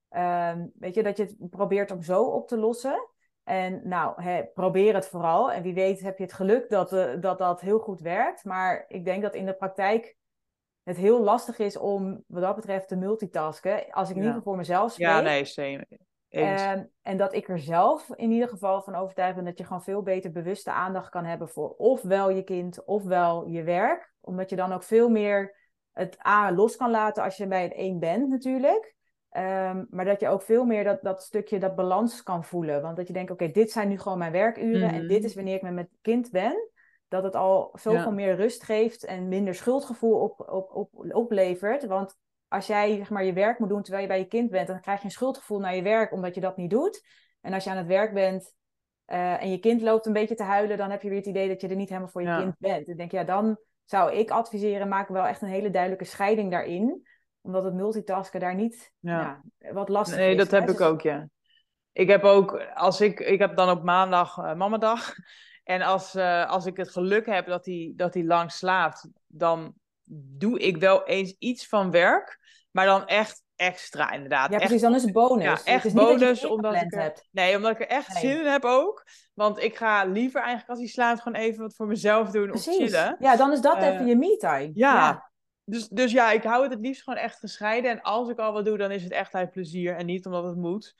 ehm, 0.10 0.68
weet 0.74 0.96
je, 0.96 1.04
dat 1.04 1.18
je 1.18 1.24
het 1.24 1.50
probeert 1.50 1.92
om 1.92 2.02
zo 2.02 2.24
op 2.24 2.48
te 2.48 2.58
lossen. 2.58 3.11
En 3.44 3.82
nou, 3.84 4.22
probeer 4.54 4.94
het 4.94 5.08
vooral. 5.08 5.52
En 5.52 5.64
wie 5.64 5.74
weet 5.74 6.02
heb 6.02 6.18
je 6.18 6.24
het 6.24 6.34
geluk 6.34 6.70
dat, 6.70 6.94
uh, 6.94 7.14
dat 7.20 7.38
dat 7.38 7.62
heel 7.62 7.80
goed 7.80 8.02
werkt. 8.02 8.46
Maar 8.46 8.86
ik 8.88 9.06
denk 9.06 9.22
dat 9.22 9.36
in 9.36 9.46
de 9.46 9.54
praktijk 9.54 10.16
het 10.84 10.98
heel 10.98 11.22
lastig 11.22 11.60
is 11.60 11.78
om 11.78 12.24
wat 12.28 12.42
dat 12.42 12.56
betreft 12.56 12.88
te 12.88 12.96
multitasken. 12.96 13.92
Als 13.92 14.10
ik 14.10 14.16
in 14.16 14.22
ieder 14.22 14.38
geval 14.38 14.52
voor 14.52 14.58
mezelf 14.62 14.92
spreek. 14.92 15.08
Ja, 15.08 15.22
nee, 15.22 15.46
same. 15.46 15.88
En, 16.30 16.92
en 17.02 17.18
dat 17.18 17.34
ik 17.34 17.50
er 17.50 17.60
zelf 17.60 18.10
in 18.16 18.32
ieder 18.32 18.50
geval 18.50 18.82
van 18.82 18.96
overtuigd 18.96 19.36
ben 19.36 19.46
dat 19.46 19.58
je 19.58 19.64
gewoon 19.64 19.84
veel 19.84 20.02
beter 20.02 20.32
bewuste 20.32 20.72
aandacht 20.72 21.10
kan 21.10 21.26
hebben 21.26 21.50
voor 21.50 21.70
ofwel 21.78 22.30
je 22.30 22.44
kind 22.44 22.86
ofwel 22.86 23.48
je 23.48 23.64
werk. 23.64 24.14
Omdat 24.22 24.50
je 24.50 24.56
dan 24.56 24.72
ook 24.72 24.84
veel 24.84 25.10
meer 25.10 25.56
het 25.92 26.26
A 26.28 26.52
los 26.52 26.76
kan 26.76 26.92
laten 26.92 27.24
als 27.24 27.38
je 27.38 27.48
bij 27.48 27.64
het 27.64 27.74
één 27.74 28.00
bent 28.00 28.30
natuurlijk. 28.30 28.96
Um, 29.38 29.88
maar 29.90 30.06
dat 30.06 30.20
je 30.20 30.28
ook 30.28 30.42
veel 30.42 30.66
meer 30.66 30.84
dat, 30.84 31.02
dat 31.02 31.24
stukje, 31.24 31.60
dat 31.60 31.76
balans 31.76 32.24
kan 32.24 32.44
voelen. 32.44 32.82
Want 32.82 32.98
dat 32.98 33.08
je 33.08 33.14
denkt, 33.14 33.32
oké, 33.32 33.48
dit 33.48 33.72
zijn 33.72 33.88
nu 33.88 34.00
gewoon 34.00 34.18
mijn 34.18 34.32
werkuren 34.32 34.90
en 34.90 35.08
dit 35.08 35.18
mhm. 35.18 35.26
is 35.26 35.36
wanneer 35.36 35.56
ik 35.56 35.62
met 35.62 35.74
mijn 35.74 35.90
kind 36.02 36.32
ben. 36.32 36.70
Dat 37.08 37.24
het 37.24 37.36
al 37.36 37.70
zoveel 37.74 38.12
meer 38.12 38.36
rust 38.36 38.64
geeft 38.64 39.06
en 39.06 39.28
minder 39.28 39.56
schuldgevoel 39.56 40.20
op, 40.20 40.50
op, 40.50 40.76
op, 40.76 41.16
oplevert. 41.16 41.86
Want 41.86 42.18
als 42.48 42.68
jij 42.68 42.96
zeg 42.96 43.10
maar, 43.10 43.24
je 43.24 43.34
werk 43.34 43.60
moet 43.60 43.70
doen 43.70 43.82
terwijl 43.82 44.04
je 44.04 44.10
bij 44.10 44.20
je 44.20 44.28
kind 44.28 44.50
bent, 44.50 44.68
dan 44.68 44.82
krijg 44.82 45.00
je 45.00 45.06
een 45.06 45.12
schuldgevoel 45.12 45.60
naar 45.60 45.76
je 45.76 45.82
werk 45.82 46.12
omdat 46.12 46.36
je 46.36 46.42
dat 46.42 46.58
niet 46.58 46.70
doet. 46.70 47.06
En 47.42 47.54
als 47.54 47.64
je 47.64 47.70
aan 47.70 47.78
het 47.78 47.88
werk 47.88 48.14
bent 48.14 48.54
uh, 49.08 49.42
en 49.42 49.52
je 49.52 49.60
kind 49.60 49.82
loopt 49.82 50.06
een 50.06 50.14
beetje 50.14 50.36
te 50.36 50.44
huilen, 50.44 50.78
dan 50.78 50.92
heb 50.92 51.02
je 51.02 51.10
weer 51.10 51.18
het 51.18 51.28
idee 51.28 51.48
dat 51.48 51.62
je 51.62 51.68
er 51.68 51.76
niet 51.76 51.90
helemaal 51.90 52.10
voor 52.10 52.22
je 52.22 52.38
kind 52.38 52.56
bent. 52.58 52.86
Dan 52.86 52.96
denk 52.96 53.12
je, 53.12 53.18
ja, 53.18 53.24
dan 53.24 53.58
zou 53.86 54.14
ik 54.14 54.32
adviseren, 54.32 54.88
maak 54.88 55.08
wel 55.08 55.26
echt 55.26 55.42
een 55.42 55.48
hele 55.48 55.70
duidelijke 55.70 56.06
scheiding 56.06 56.52
daarin 56.52 57.08
omdat 57.42 57.64
het 57.64 57.74
multitasken 57.74 58.40
daar 58.40 58.56
niet 58.56 58.92
ja. 59.00 59.42
wat 59.72 59.90
lastig 59.90 60.18
nee, 60.18 60.30
is. 60.30 60.36
Nee, 60.36 60.46
dat 60.46 60.60
heb 60.60 60.70
ik 60.70 60.78
dus 60.78 60.88
ook, 60.88 61.02
ja. 61.02 61.30
Ik 61.92 62.08
heb 62.08 62.24
ook, 62.24 62.64
als 62.74 63.02
ik, 63.02 63.20
ik 63.20 63.40
heb 63.40 63.56
dan 63.56 63.70
op 63.70 63.84
maandag 63.84 64.38
uh, 64.38 64.54
mamadag. 64.54 65.14
En 65.64 65.82
als, 65.82 66.16
uh, 66.16 66.50
als 66.50 66.66
ik 66.66 66.78
het 66.78 66.92
geluk 66.92 67.26
heb 67.26 67.46
dat 67.46 67.66
hij 67.66 67.94
dat 67.96 68.14
hij 68.14 68.24
lang 68.24 68.52
slaapt, 68.52 69.10
dan 69.28 69.74
doe 70.14 70.60
ik 70.60 70.78
wel 70.78 71.06
eens 71.06 71.36
iets 71.40 71.68
van 71.68 71.92
werk. 71.92 72.40
Maar 72.72 72.86
dan 72.86 73.06
echt 73.06 73.44
extra, 73.56 74.12
inderdaad. 74.12 74.52
Ja, 74.52 74.58
precies, 74.58 74.82
dan 74.82 74.96
is 74.96 75.04
het 75.04 75.12
bonus. 75.12 75.44
Ja, 75.44 75.60
echt 75.64 75.94
bonus, 75.94 76.46
omdat 76.46 76.76
ik 76.76 76.94
er, 76.94 77.14
Nee, 77.32 77.56
omdat 77.56 77.72
ik 77.72 77.80
er 77.80 77.88
echt 77.88 78.16
zin 78.16 78.40
in 78.40 78.46
heb 78.46 78.66
ook. 78.66 79.06
Want 79.34 79.60
ik 79.60 79.76
ga 79.76 80.04
liever 80.06 80.40
eigenlijk 80.40 80.70
als 80.70 80.80
hij 80.80 80.88
slaapt 80.88 81.22
gewoon 81.22 81.42
even 81.42 81.62
wat 81.62 81.76
voor 81.76 81.88
mezelf 81.88 82.30
doen 82.30 82.50
precies. 82.50 82.68
of 82.68 82.76
chillen. 82.76 83.16
Ja, 83.20 83.36
dan 83.36 83.52
is 83.52 83.62
dat 83.62 83.78
uh, 83.78 83.88
even 83.88 84.06
je 84.06 84.16
me-time. 84.16 84.72
Ja, 84.74 84.94
ja, 84.94 85.31
dus, 85.64 85.88
dus 85.88 86.12
ja, 86.12 86.32
ik 86.32 86.44
hou 86.44 86.64
het 86.64 86.72
het 86.72 86.82
liefst 86.82 87.04
gewoon 87.04 87.20
echt 87.20 87.40
gescheiden. 87.40 87.92
En 87.92 88.02
als 88.02 88.30
ik 88.30 88.38
al 88.38 88.54
wat 88.54 88.66
doe, 88.66 88.78
dan 88.78 88.92
is 88.92 89.04
het 89.04 89.12
echt 89.12 89.34
uit 89.34 89.52
plezier 89.52 89.96
en 89.96 90.06
niet 90.06 90.26
omdat 90.26 90.44
het 90.44 90.56
moet. 90.56 90.96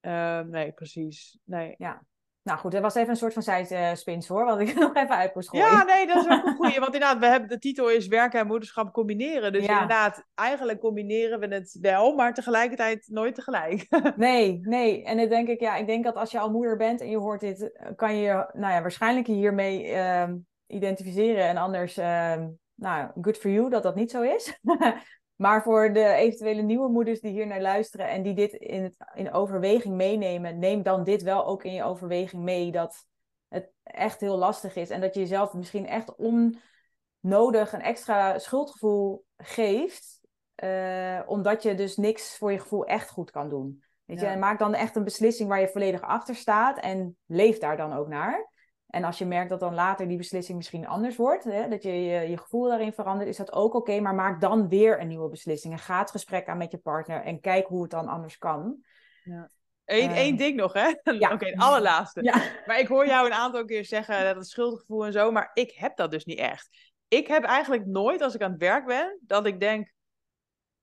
Uh, 0.00 0.40
nee, 0.40 0.72
precies. 0.72 1.38
Nee. 1.44 1.74
Ja. 1.78 2.02
Nou 2.42 2.58
goed, 2.58 2.72
dat 2.72 2.82
was 2.82 2.94
even 2.94 3.08
een 3.10 3.16
soort 3.16 3.32
van 3.32 3.42
zijspins 3.42 4.28
hoor, 4.28 4.44
wat 4.44 4.60
ik 4.60 4.74
nog 4.78 4.94
even 4.94 5.16
uit 5.16 5.34
moest 5.34 5.48
gooien. 5.48 5.66
Ja, 5.66 5.84
nee, 5.84 6.06
dat 6.06 6.16
is 6.16 6.32
ook 6.32 6.46
een 6.46 6.56
goeie. 6.56 6.80
Want 6.80 6.94
inderdaad, 6.94 7.18
we 7.18 7.26
hebben, 7.26 7.48
de 7.48 7.58
titel 7.58 7.90
is 7.90 8.06
werken 8.06 8.40
en 8.40 8.46
moederschap 8.46 8.92
combineren. 8.92 9.52
Dus 9.52 9.66
inderdaad, 9.66 10.24
eigenlijk 10.34 10.80
combineren 10.80 11.40
we 11.40 11.46
het 11.46 11.78
wel, 11.80 12.14
maar 12.14 12.34
tegelijkertijd 12.34 13.08
nooit 13.08 13.34
tegelijk. 13.34 13.86
nee, 14.16 14.60
nee. 14.62 15.04
En 15.04 15.16
dan 15.16 15.28
denk 15.28 15.48
ik, 15.48 15.60
ja, 15.60 15.76
ik 15.76 15.86
denk 15.86 16.04
dat 16.04 16.16
als 16.16 16.30
je 16.30 16.38
al 16.38 16.50
moeder 16.50 16.76
bent 16.76 17.00
en 17.00 17.10
je 17.10 17.18
hoort 17.18 17.40
dit, 17.40 17.80
kan 17.96 18.16
je 18.16 18.50
nou 18.52 18.72
ja, 18.72 18.80
waarschijnlijk 18.80 19.26
hiermee 19.26 19.90
uh, 19.90 20.28
identificeren. 20.66 21.44
En 21.44 21.56
anders 21.56 21.98
uh, 21.98 22.44
nou, 22.80 23.10
good 23.20 23.38
for 23.38 23.50
you 23.50 23.70
dat 23.70 23.82
dat 23.82 23.94
niet 23.94 24.10
zo 24.10 24.22
is. 24.22 24.58
maar 25.44 25.62
voor 25.62 25.92
de 25.92 26.04
eventuele 26.04 26.62
nieuwe 26.62 26.88
moeders 26.88 27.20
die 27.20 27.30
hier 27.30 27.46
naar 27.46 27.60
luisteren 27.60 28.08
en 28.08 28.22
die 28.22 28.34
dit 28.34 28.52
in, 28.52 28.82
het, 28.82 28.94
in 29.14 29.32
overweging 29.32 29.94
meenemen, 29.94 30.58
neem 30.58 30.82
dan 30.82 31.04
dit 31.04 31.22
wel 31.22 31.46
ook 31.46 31.64
in 31.64 31.72
je 31.72 31.84
overweging 31.84 32.42
mee 32.42 32.72
dat 32.72 33.06
het 33.48 33.72
echt 33.82 34.20
heel 34.20 34.36
lastig 34.36 34.76
is 34.76 34.90
en 34.90 35.00
dat 35.00 35.14
je 35.14 35.20
jezelf 35.20 35.52
misschien 35.52 35.86
echt 35.86 36.14
onnodig 36.16 37.72
een 37.72 37.82
extra 37.82 38.38
schuldgevoel 38.38 39.24
geeft, 39.36 40.20
uh, 40.64 41.20
omdat 41.26 41.62
je 41.62 41.74
dus 41.74 41.96
niks 41.96 42.36
voor 42.36 42.52
je 42.52 42.58
gevoel 42.58 42.84
echt 42.84 43.10
goed 43.10 43.30
kan 43.30 43.48
doen. 43.48 43.84
Weet 44.04 44.20
je, 44.20 44.26
en 44.26 44.38
maak 44.38 44.58
dan 44.58 44.74
echt 44.74 44.96
een 44.96 45.04
beslissing 45.04 45.48
waar 45.48 45.60
je 45.60 45.68
volledig 45.68 46.00
achter 46.00 46.34
staat 46.34 46.78
en 46.78 47.16
leef 47.26 47.58
daar 47.58 47.76
dan 47.76 47.92
ook 47.92 48.08
naar. 48.08 48.49
En 48.90 49.04
als 49.04 49.18
je 49.18 49.26
merkt 49.26 49.50
dat 49.50 49.60
dan 49.60 49.74
later 49.74 50.08
die 50.08 50.16
beslissing 50.16 50.56
misschien 50.56 50.86
anders 50.86 51.16
wordt, 51.16 51.44
hè, 51.44 51.68
dat 51.68 51.82
je, 51.82 51.92
je, 51.92 52.28
je 52.28 52.38
gevoel 52.38 52.68
daarin 52.68 52.92
verandert, 52.92 53.28
is 53.28 53.36
dat 53.36 53.52
ook 53.52 53.74
oké. 53.74 54.00
maar 54.00 54.14
maak 54.14 54.40
dan 54.40 54.68
weer 54.68 55.00
een 55.00 55.08
nieuwe 55.08 55.28
beslissing. 55.28 55.72
En 55.72 55.78
ga 55.78 55.98
het 55.98 56.10
gesprek 56.10 56.48
aan 56.48 56.58
met 56.58 56.70
je 56.70 56.78
partner 56.78 57.22
en 57.22 57.40
kijk 57.40 57.66
hoe 57.66 57.82
het 57.82 57.90
dan 57.90 58.08
anders 58.08 58.38
kan. 58.38 58.84
Ja. 59.24 59.48
Eén, 59.84 60.10
één 60.10 60.28
ehm, 60.28 60.36
ding 60.36 60.56
nog, 60.56 60.72
hè? 60.72 60.94
Ja. 61.18 61.32
Oké, 61.32 61.46
het 61.46 61.58
allerlaatste. 61.58 62.22
Ja. 62.22 62.42
Maar 62.66 62.78
ik 62.78 62.86
hoor 62.86 63.06
jou 63.06 63.26
een 63.26 63.32
aantal 63.32 63.64
keer 63.64 63.84
zeggen 63.84 64.24
dat 64.24 64.36
het 64.36 64.48
schuldgevoel 64.48 65.06
en 65.06 65.12
zo, 65.12 65.30
maar 65.30 65.50
ik 65.54 65.70
heb 65.70 65.96
dat 65.96 66.10
dus 66.10 66.24
niet 66.24 66.38
echt. 66.38 66.92
Ik 67.08 67.26
heb 67.26 67.44
eigenlijk 67.44 67.86
nooit, 67.86 68.22
als 68.22 68.34
ik 68.34 68.42
aan 68.42 68.50
het 68.50 68.60
werk 68.60 68.86
ben, 68.86 69.18
dat 69.20 69.46
ik 69.46 69.60
denk: 69.60 69.92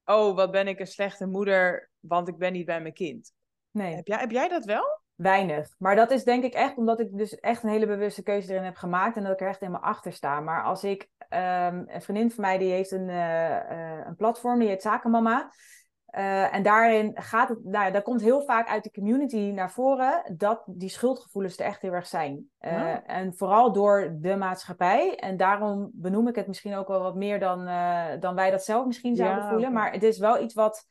Oh, 0.05 0.35
wat 0.35 0.51
ben 0.51 0.67
ik 0.67 0.79
een 0.79 0.87
slechte 0.87 1.27
moeder, 1.27 1.89
want 1.99 2.27
ik 2.27 2.37
ben 2.37 2.53
niet 2.53 2.65
bij 2.65 2.81
mijn 2.81 2.93
kind. 2.93 3.33
Nee. 3.71 3.95
Heb 3.95 4.07
jij, 4.07 4.17
heb 4.17 4.31
jij 4.31 4.47
dat 4.47 4.65
wel? 4.65 4.96
Weinig. 5.18 5.76
Maar 5.78 5.95
dat 5.95 6.11
is 6.11 6.24
denk 6.24 6.43
ik 6.43 6.53
echt 6.53 6.78
omdat 6.78 6.99
ik 6.99 7.18
dus 7.18 7.39
echt 7.39 7.63
een 7.63 7.70
hele 7.70 7.88
bewuste 7.88 8.24
keuze 8.24 8.51
erin 8.51 8.63
heb 8.63 8.76
gemaakt 8.76 9.18
en 9.18 9.24
dat 9.24 9.32
ik 9.32 9.41
er 9.41 9.47
echt 9.47 9.59
helemaal 9.59 9.82
achter 9.82 10.13
sta. 10.13 10.39
Maar 10.39 10.63
als 10.63 10.84
ik, 10.84 11.09
um, 11.30 11.86
een 11.88 12.01
vriendin 12.01 12.32
van 12.32 12.43
mij 12.43 12.57
die 12.57 12.72
heeft 12.72 12.91
een, 12.91 13.09
uh, 13.09 13.49
uh, 13.72 14.05
een 14.05 14.15
platform, 14.15 14.59
die 14.59 14.68
heet 14.68 14.82
Zakenmama. 14.82 15.51
Uh, 16.11 16.53
en 16.53 16.63
daarin 16.63 17.11
gaat 17.13 17.49
het, 17.49 17.63
nou 17.63 17.86
ja, 17.86 17.91
daar 17.91 18.01
komt 18.01 18.22
heel 18.22 18.41
vaak 18.41 18.68
uit 18.68 18.84
de 18.84 18.91
community 18.91 19.51
naar 19.51 19.72
voren 19.72 20.36
dat 20.38 20.63
die 20.65 20.89
schuldgevoelens 20.89 21.57
er 21.57 21.65
echt 21.65 21.82
heel 21.82 21.93
erg 21.93 22.07
zijn. 22.07 22.49
Ja. 22.59 23.05
En 23.05 23.36
vooral 23.36 23.72
door 23.72 24.15
de 24.20 24.36
maatschappij. 24.36 25.15
En 25.15 25.38
daarom 25.38 25.89
benoem 25.93 26.28
ik 26.28 26.36
het 26.36 26.47
misschien 26.47 26.76
ook 26.76 26.88
wel 26.88 27.01
wat 27.01 27.15
meer 27.15 27.39
dan, 27.39 27.65
dan 28.20 28.36
wij 28.36 28.51
dat 28.51 28.63
zelf 28.63 28.86
misschien 28.86 29.15
zouden 29.15 29.43
ja, 29.43 29.49
voelen. 29.49 29.70
Okay. 29.70 29.82
Maar 29.82 29.91
het 29.91 30.03
is 30.03 30.18
wel 30.18 30.41
iets 30.41 30.53
wat 30.53 30.86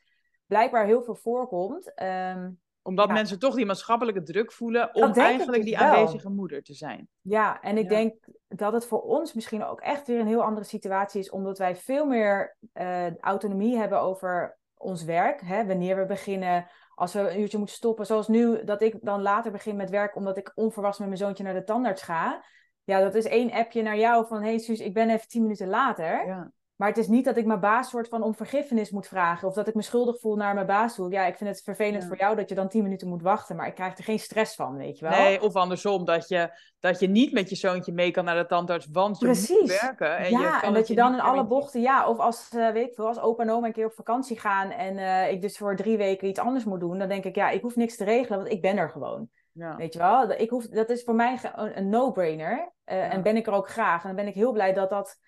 blijkbaar 0.46 0.84
heel 0.84 1.02
veel 1.02 1.16
voorkomt. 1.16 1.92
Um, 2.02 2.58
omdat 2.86 3.08
mensen 3.08 3.38
toch 3.38 3.54
die 3.54 3.66
maatschappelijke 3.66 4.22
druk 4.22 4.52
voelen 4.52 4.94
om 4.94 5.12
eigenlijk 5.12 5.62
dus 5.62 5.64
die 5.64 5.78
aanwezige 5.78 6.28
moeder 6.28 6.62
te 6.62 6.74
zijn. 6.74 7.08
Ja, 7.20 7.60
en 7.60 7.78
ik 7.78 7.88
denk 7.88 8.14
dat 8.48 8.72
het 8.72 8.86
voor 8.86 9.00
ons 9.00 9.32
misschien 9.34 9.64
ook 9.64 9.80
echt 9.80 10.06
weer 10.06 10.20
een 10.20 10.26
heel 10.26 10.42
andere 10.42 10.66
situatie 10.66 11.20
is, 11.20 11.30
omdat 11.30 11.58
wij 11.58 11.76
veel 11.76 12.06
meer 12.06 12.56
uh, 12.74 13.16
autonomie 13.16 13.76
hebben 13.76 14.00
over 14.00 14.58
ons 14.76 15.04
werk. 15.04 15.40
Hè? 15.40 15.66
Wanneer 15.66 15.96
we 15.96 16.06
beginnen, 16.06 16.66
als 16.94 17.12
we 17.12 17.20
een 17.20 17.40
uurtje 17.40 17.58
moeten 17.58 17.76
stoppen. 17.76 18.06
Zoals 18.06 18.28
nu, 18.28 18.64
dat 18.64 18.82
ik 18.82 18.98
dan 19.00 19.22
later 19.22 19.52
begin 19.52 19.76
met 19.76 19.90
werk 19.90 20.16
omdat 20.16 20.36
ik 20.36 20.52
onverwachts 20.54 20.98
met 20.98 21.08
mijn 21.08 21.20
zoontje 21.20 21.44
naar 21.44 21.54
de 21.54 21.64
tandarts 21.64 22.02
ga. 22.02 22.44
Ja, 22.84 23.00
dat 23.00 23.14
is 23.14 23.24
één 23.24 23.52
appje 23.52 23.82
naar 23.82 23.98
jou 23.98 24.26
van, 24.26 24.42
hey 24.42 24.58
Suus, 24.58 24.80
ik 24.80 24.94
ben 24.94 25.10
even 25.10 25.28
tien 25.28 25.42
minuten 25.42 25.68
later. 25.68 26.26
Ja. 26.26 26.50
Maar 26.76 26.88
het 26.88 26.96
is 26.96 27.08
niet 27.08 27.24
dat 27.24 27.36
ik 27.36 27.46
mijn 27.46 27.60
baas 27.60 27.88
soort 27.88 28.08
van 28.08 28.22
om 28.22 28.34
vergiffenis 28.34 28.90
moet 28.90 29.06
vragen. 29.06 29.48
Of 29.48 29.54
dat 29.54 29.68
ik 29.68 29.74
me 29.74 29.82
schuldig 29.82 30.20
voel 30.20 30.36
naar 30.36 30.54
mijn 30.54 30.66
baas 30.66 30.94
toe. 30.94 31.10
Ja, 31.10 31.26
ik 31.26 31.36
vind 31.36 31.50
het 31.50 31.62
vervelend 31.62 32.04
voor 32.04 32.16
jou 32.16 32.36
dat 32.36 32.48
je 32.48 32.54
dan 32.54 32.68
tien 32.68 32.82
minuten 32.82 33.08
moet 33.08 33.22
wachten. 33.22 33.56
Maar 33.56 33.66
ik 33.66 33.74
krijg 33.74 33.98
er 33.98 34.04
geen 34.04 34.18
stress 34.18 34.54
van, 34.54 34.76
weet 34.76 34.98
je 34.98 35.08
wel. 35.08 35.18
Nee, 35.18 35.42
of 35.42 35.54
andersom. 35.54 36.04
Dat 36.04 36.28
je, 36.28 36.50
dat 36.80 37.00
je 37.00 37.08
niet 37.08 37.32
met 37.32 37.50
je 37.50 37.56
zoontje 37.56 37.92
mee 37.92 38.10
kan 38.10 38.24
naar 38.24 38.36
de 38.36 38.46
tandarts. 38.46 38.88
Want 38.92 39.18
je 39.18 39.24
Precies. 39.24 39.60
moet 39.60 39.80
werken. 39.80 40.16
En 40.16 40.30
ja, 40.30 40.62
en 40.62 40.74
dat 40.74 40.88
je 40.88 40.94
dan 40.94 41.12
in 41.12 41.20
alle 41.20 41.46
bochten... 41.46 41.80
Ja, 41.80 42.08
of 42.08 42.18
als, 42.18 42.52
uh, 42.54 42.70
weet 42.70 42.88
ik 42.88 42.94
veel, 42.94 43.06
als 43.06 43.20
opa 43.20 43.42
en 43.42 43.50
oma 43.50 43.66
een 43.66 43.72
keer 43.72 43.86
op 43.86 43.94
vakantie 43.94 44.40
gaan. 44.40 44.70
En 44.70 44.96
uh, 44.96 45.30
ik 45.30 45.40
dus 45.40 45.58
voor 45.58 45.76
drie 45.76 45.96
weken 45.96 46.28
iets 46.28 46.40
anders 46.40 46.64
moet 46.64 46.80
doen. 46.80 46.98
Dan 46.98 47.08
denk 47.08 47.24
ik, 47.24 47.34
ja, 47.34 47.50
ik 47.50 47.62
hoef 47.62 47.76
niks 47.76 47.96
te 47.96 48.04
regelen. 48.04 48.38
Want 48.38 48.50
ik 48.50 48.60
ben 48.60 48.76
er 48.76 48.90
gewoon. 48.90 49.28
Ja. 49.52 49.76
Weet 49.76 49.92
je 49.92 49.98
wel? 49.98 50.30
Ik 50.30 50.50
hoef, 50.50 50.66
dat 50.66 50.90
is 50.90 51.04
voor 51.04 51.14
mij 51.14 51.38
een 51.52 51.88
no-brainer. 51.88 52.72
Uh, 52.86 53.12
En 53.12 53.22
ben 53.22 53.36
ik 53.36 53.46
er 53.46 53.52
ook 53.52 53.68
graag. 53.68 54.02
En 54.02 54.06
dan 54.06 54.16
ben 54.16 54.26
ik 54.26 54.34
heel 54.34 54.52
blij 54.52 54.72
dat 54.72 54.90
dat 54.90 55.18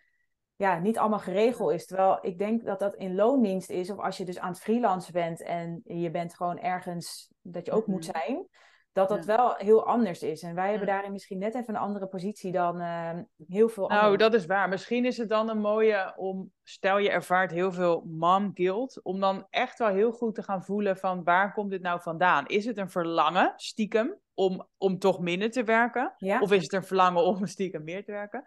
ja, 0.58 0.78
niet 0.78 0.98
allemaal 0.98 1.18
geregeld 1.18 1.72
is. 1.72 1.86
Terwijl 1.86 2.18
ik 2.20 2.38
denk 2.38 2.64
dat 2.64 2.78
dat 2.78 2.94
in 2.94 3.14
loondienst 3.14 3.70
is, 3.70 3.90
of 3.90 3.98
als 3.98 4.16
je 4.16 4.24
dus 4.24 4.38
aan 4.38 4.50
het 4.50 4.60
freelancen 4.60 5.12
bent 5.12 5.42
en 5.42 5.80
je 5.84 6.10
bent 6.10 6.34
gewoon 6.34 6.58
ergens 6.58 7.32
dat 7.42 7.66
je 7.66 7.72
ook 7.72 7.86
moet 7.86 8.06
mhm. 8.06 8.18
zijn, 8.18 8.46
dat 8.92 9.08
dat 9.08 9.24
wel 9.24 9.54
heel 9.54 9.86
anders 9.86 10.22
is. 10.22 10.42
En 10.42 10.54
wij 10.54 10.70
hebben 10.70 10.86
daarin 10.86 11.12
misschien 11.12 11.38
net 11.38 11.54
even 11.54 11.74
een 11.74 11.80
andere 11.80 12.06
positie 12.06 12.52
dan 12.52 12.80
uh, 12.80 13.10
heel 13.48 13.68
veel 13.68 13.88
Nou, 13.88 14.16
dat 14.16 14.34
is 14.34 14.46
waar. 14.46 14.68
Misschien 14.68 15.04
is 15.04 15.16
het 15.16 15.28
dan 15.28 15.48
een 15.48 15.60
mooie 15.60 16.12
om, 16.16 16.52
stel 16.62 16.98
je 16.98 17.10
ervaart 17.10 17.50
heel 17.50 17.72
veel 17.72 18.04
mom 18.06 18.50
guilt, 18.54 19.00
om 19.02 19.20
dan 19.20 19.46
echt 19.50 19.78
wel 19.78 19.88
heel 19.88 20.12
goed 20.12 20.34
te 20.34 20.42
gaan 20.42 20.64
voelen 20.64 20.96
van 20.96 21.24
waar 21.24 21.52
komt 21.52 21.70
dit 21.70 21.82
nou 21.82 22.00
vandaan? 22.00 22.46
Is 22.46 22.64
het 22.64 22.78
een 22.78 22.90
verlangen, 22.90 23.52
stiekem, 23.56 24.18
om, 24.34 24.68
om 24.76 24.98
toch 24.98 25.20
minder 25.20 25.50
te 25.50 25.64
werken? 25.64 26.14
Of 26.40 26.52
is 26.52 26.62
het 26.62 26.72
een 26.72 26.84
verlangen 26.84 27.24
om 27.24 27.46
stiekem 27.56 27.84
meer 27.84 28.04
te 28.04 28.12
werken? 28.12 28.44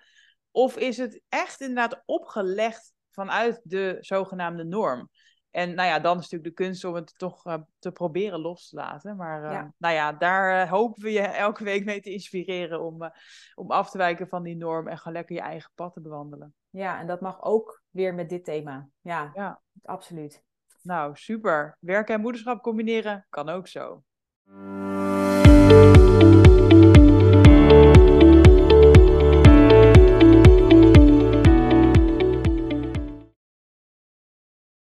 Of 0.52 0.78
is 0.78 0.98
het 0.98 1.22
echt 1.30 1.62
inderdaad 1.62 2.04
opgelegd 2.06 2.94
vanuit 3.10 3.62
de 3.64 3.98
zogenaamde 4.00 4.64
norm? 4.64 5.10
En 5.52 5.76
nou 5.76 5.88
ja, 5.88 6.00
dan 6.00 6.18
is 6.18 6.30
natuurlijk 6.30 6.58
de 6.58 6.64
kunst 6.64 6.84
om 6.84 6.94
het 6.94 7.18
toch 7.18 7.46
uh, 7.46 7.58
te 7.80 7.92
proberen 7.92 8.40
los 8.40 8.70
te 8.70 8.76
laten. 8.76 9.16
Maar 9.16 9.44
uh, 9.44 9.64
nou 9.78 9.94
ja, 9.96 10.12
daar 10.12 10.66
uh, 10.66 10.72
hopen 10.72 11.04
we 11.04 11.12
je 11.12 11.22
elke 11.22 11.64
week 11.64 11.86
mee 11.86 12.02
te 12.02 12.12
inspireren 12.12 12.82
om, 12.82 13.12
om 13.56 13.72
af 13.72 13.90
te 13.90 13.98
wijken 13.98 14.28
van 14.28 14.44
die 14.44 14.56
norm 14.56 14.88
en 14.88 14.98
gewoon 14.98 15.14
lekker 15.14 15.36
je 15.36 15.42
eigen 15.42 15.72
pad 15.76 15.94
te 15.94 16.02
bewandelen. 16.02 16.54
Ja, 16.70 17.00
en 17.00 17.08
dat 17.08 17.22
mag 17.22 17.44
ook 17.44 17.84
weer 17.90 18.14
met 18.14 18.30
dit 18.30 18.44
thema. 18.44 18.88
Ja, 19.02 19.32
ja. 19.34 19.62
absoluut. 19.84 20.44
Nou, 20.82 21.16
super. 21.16 21.78
Werk 21.80 22.10
en 22.10 22.22
moederschap 22.22 22.62
combineren 22.62 23.26
kan 23.30 23.50
ook 23.50 23.68
zo. 23.68 24.04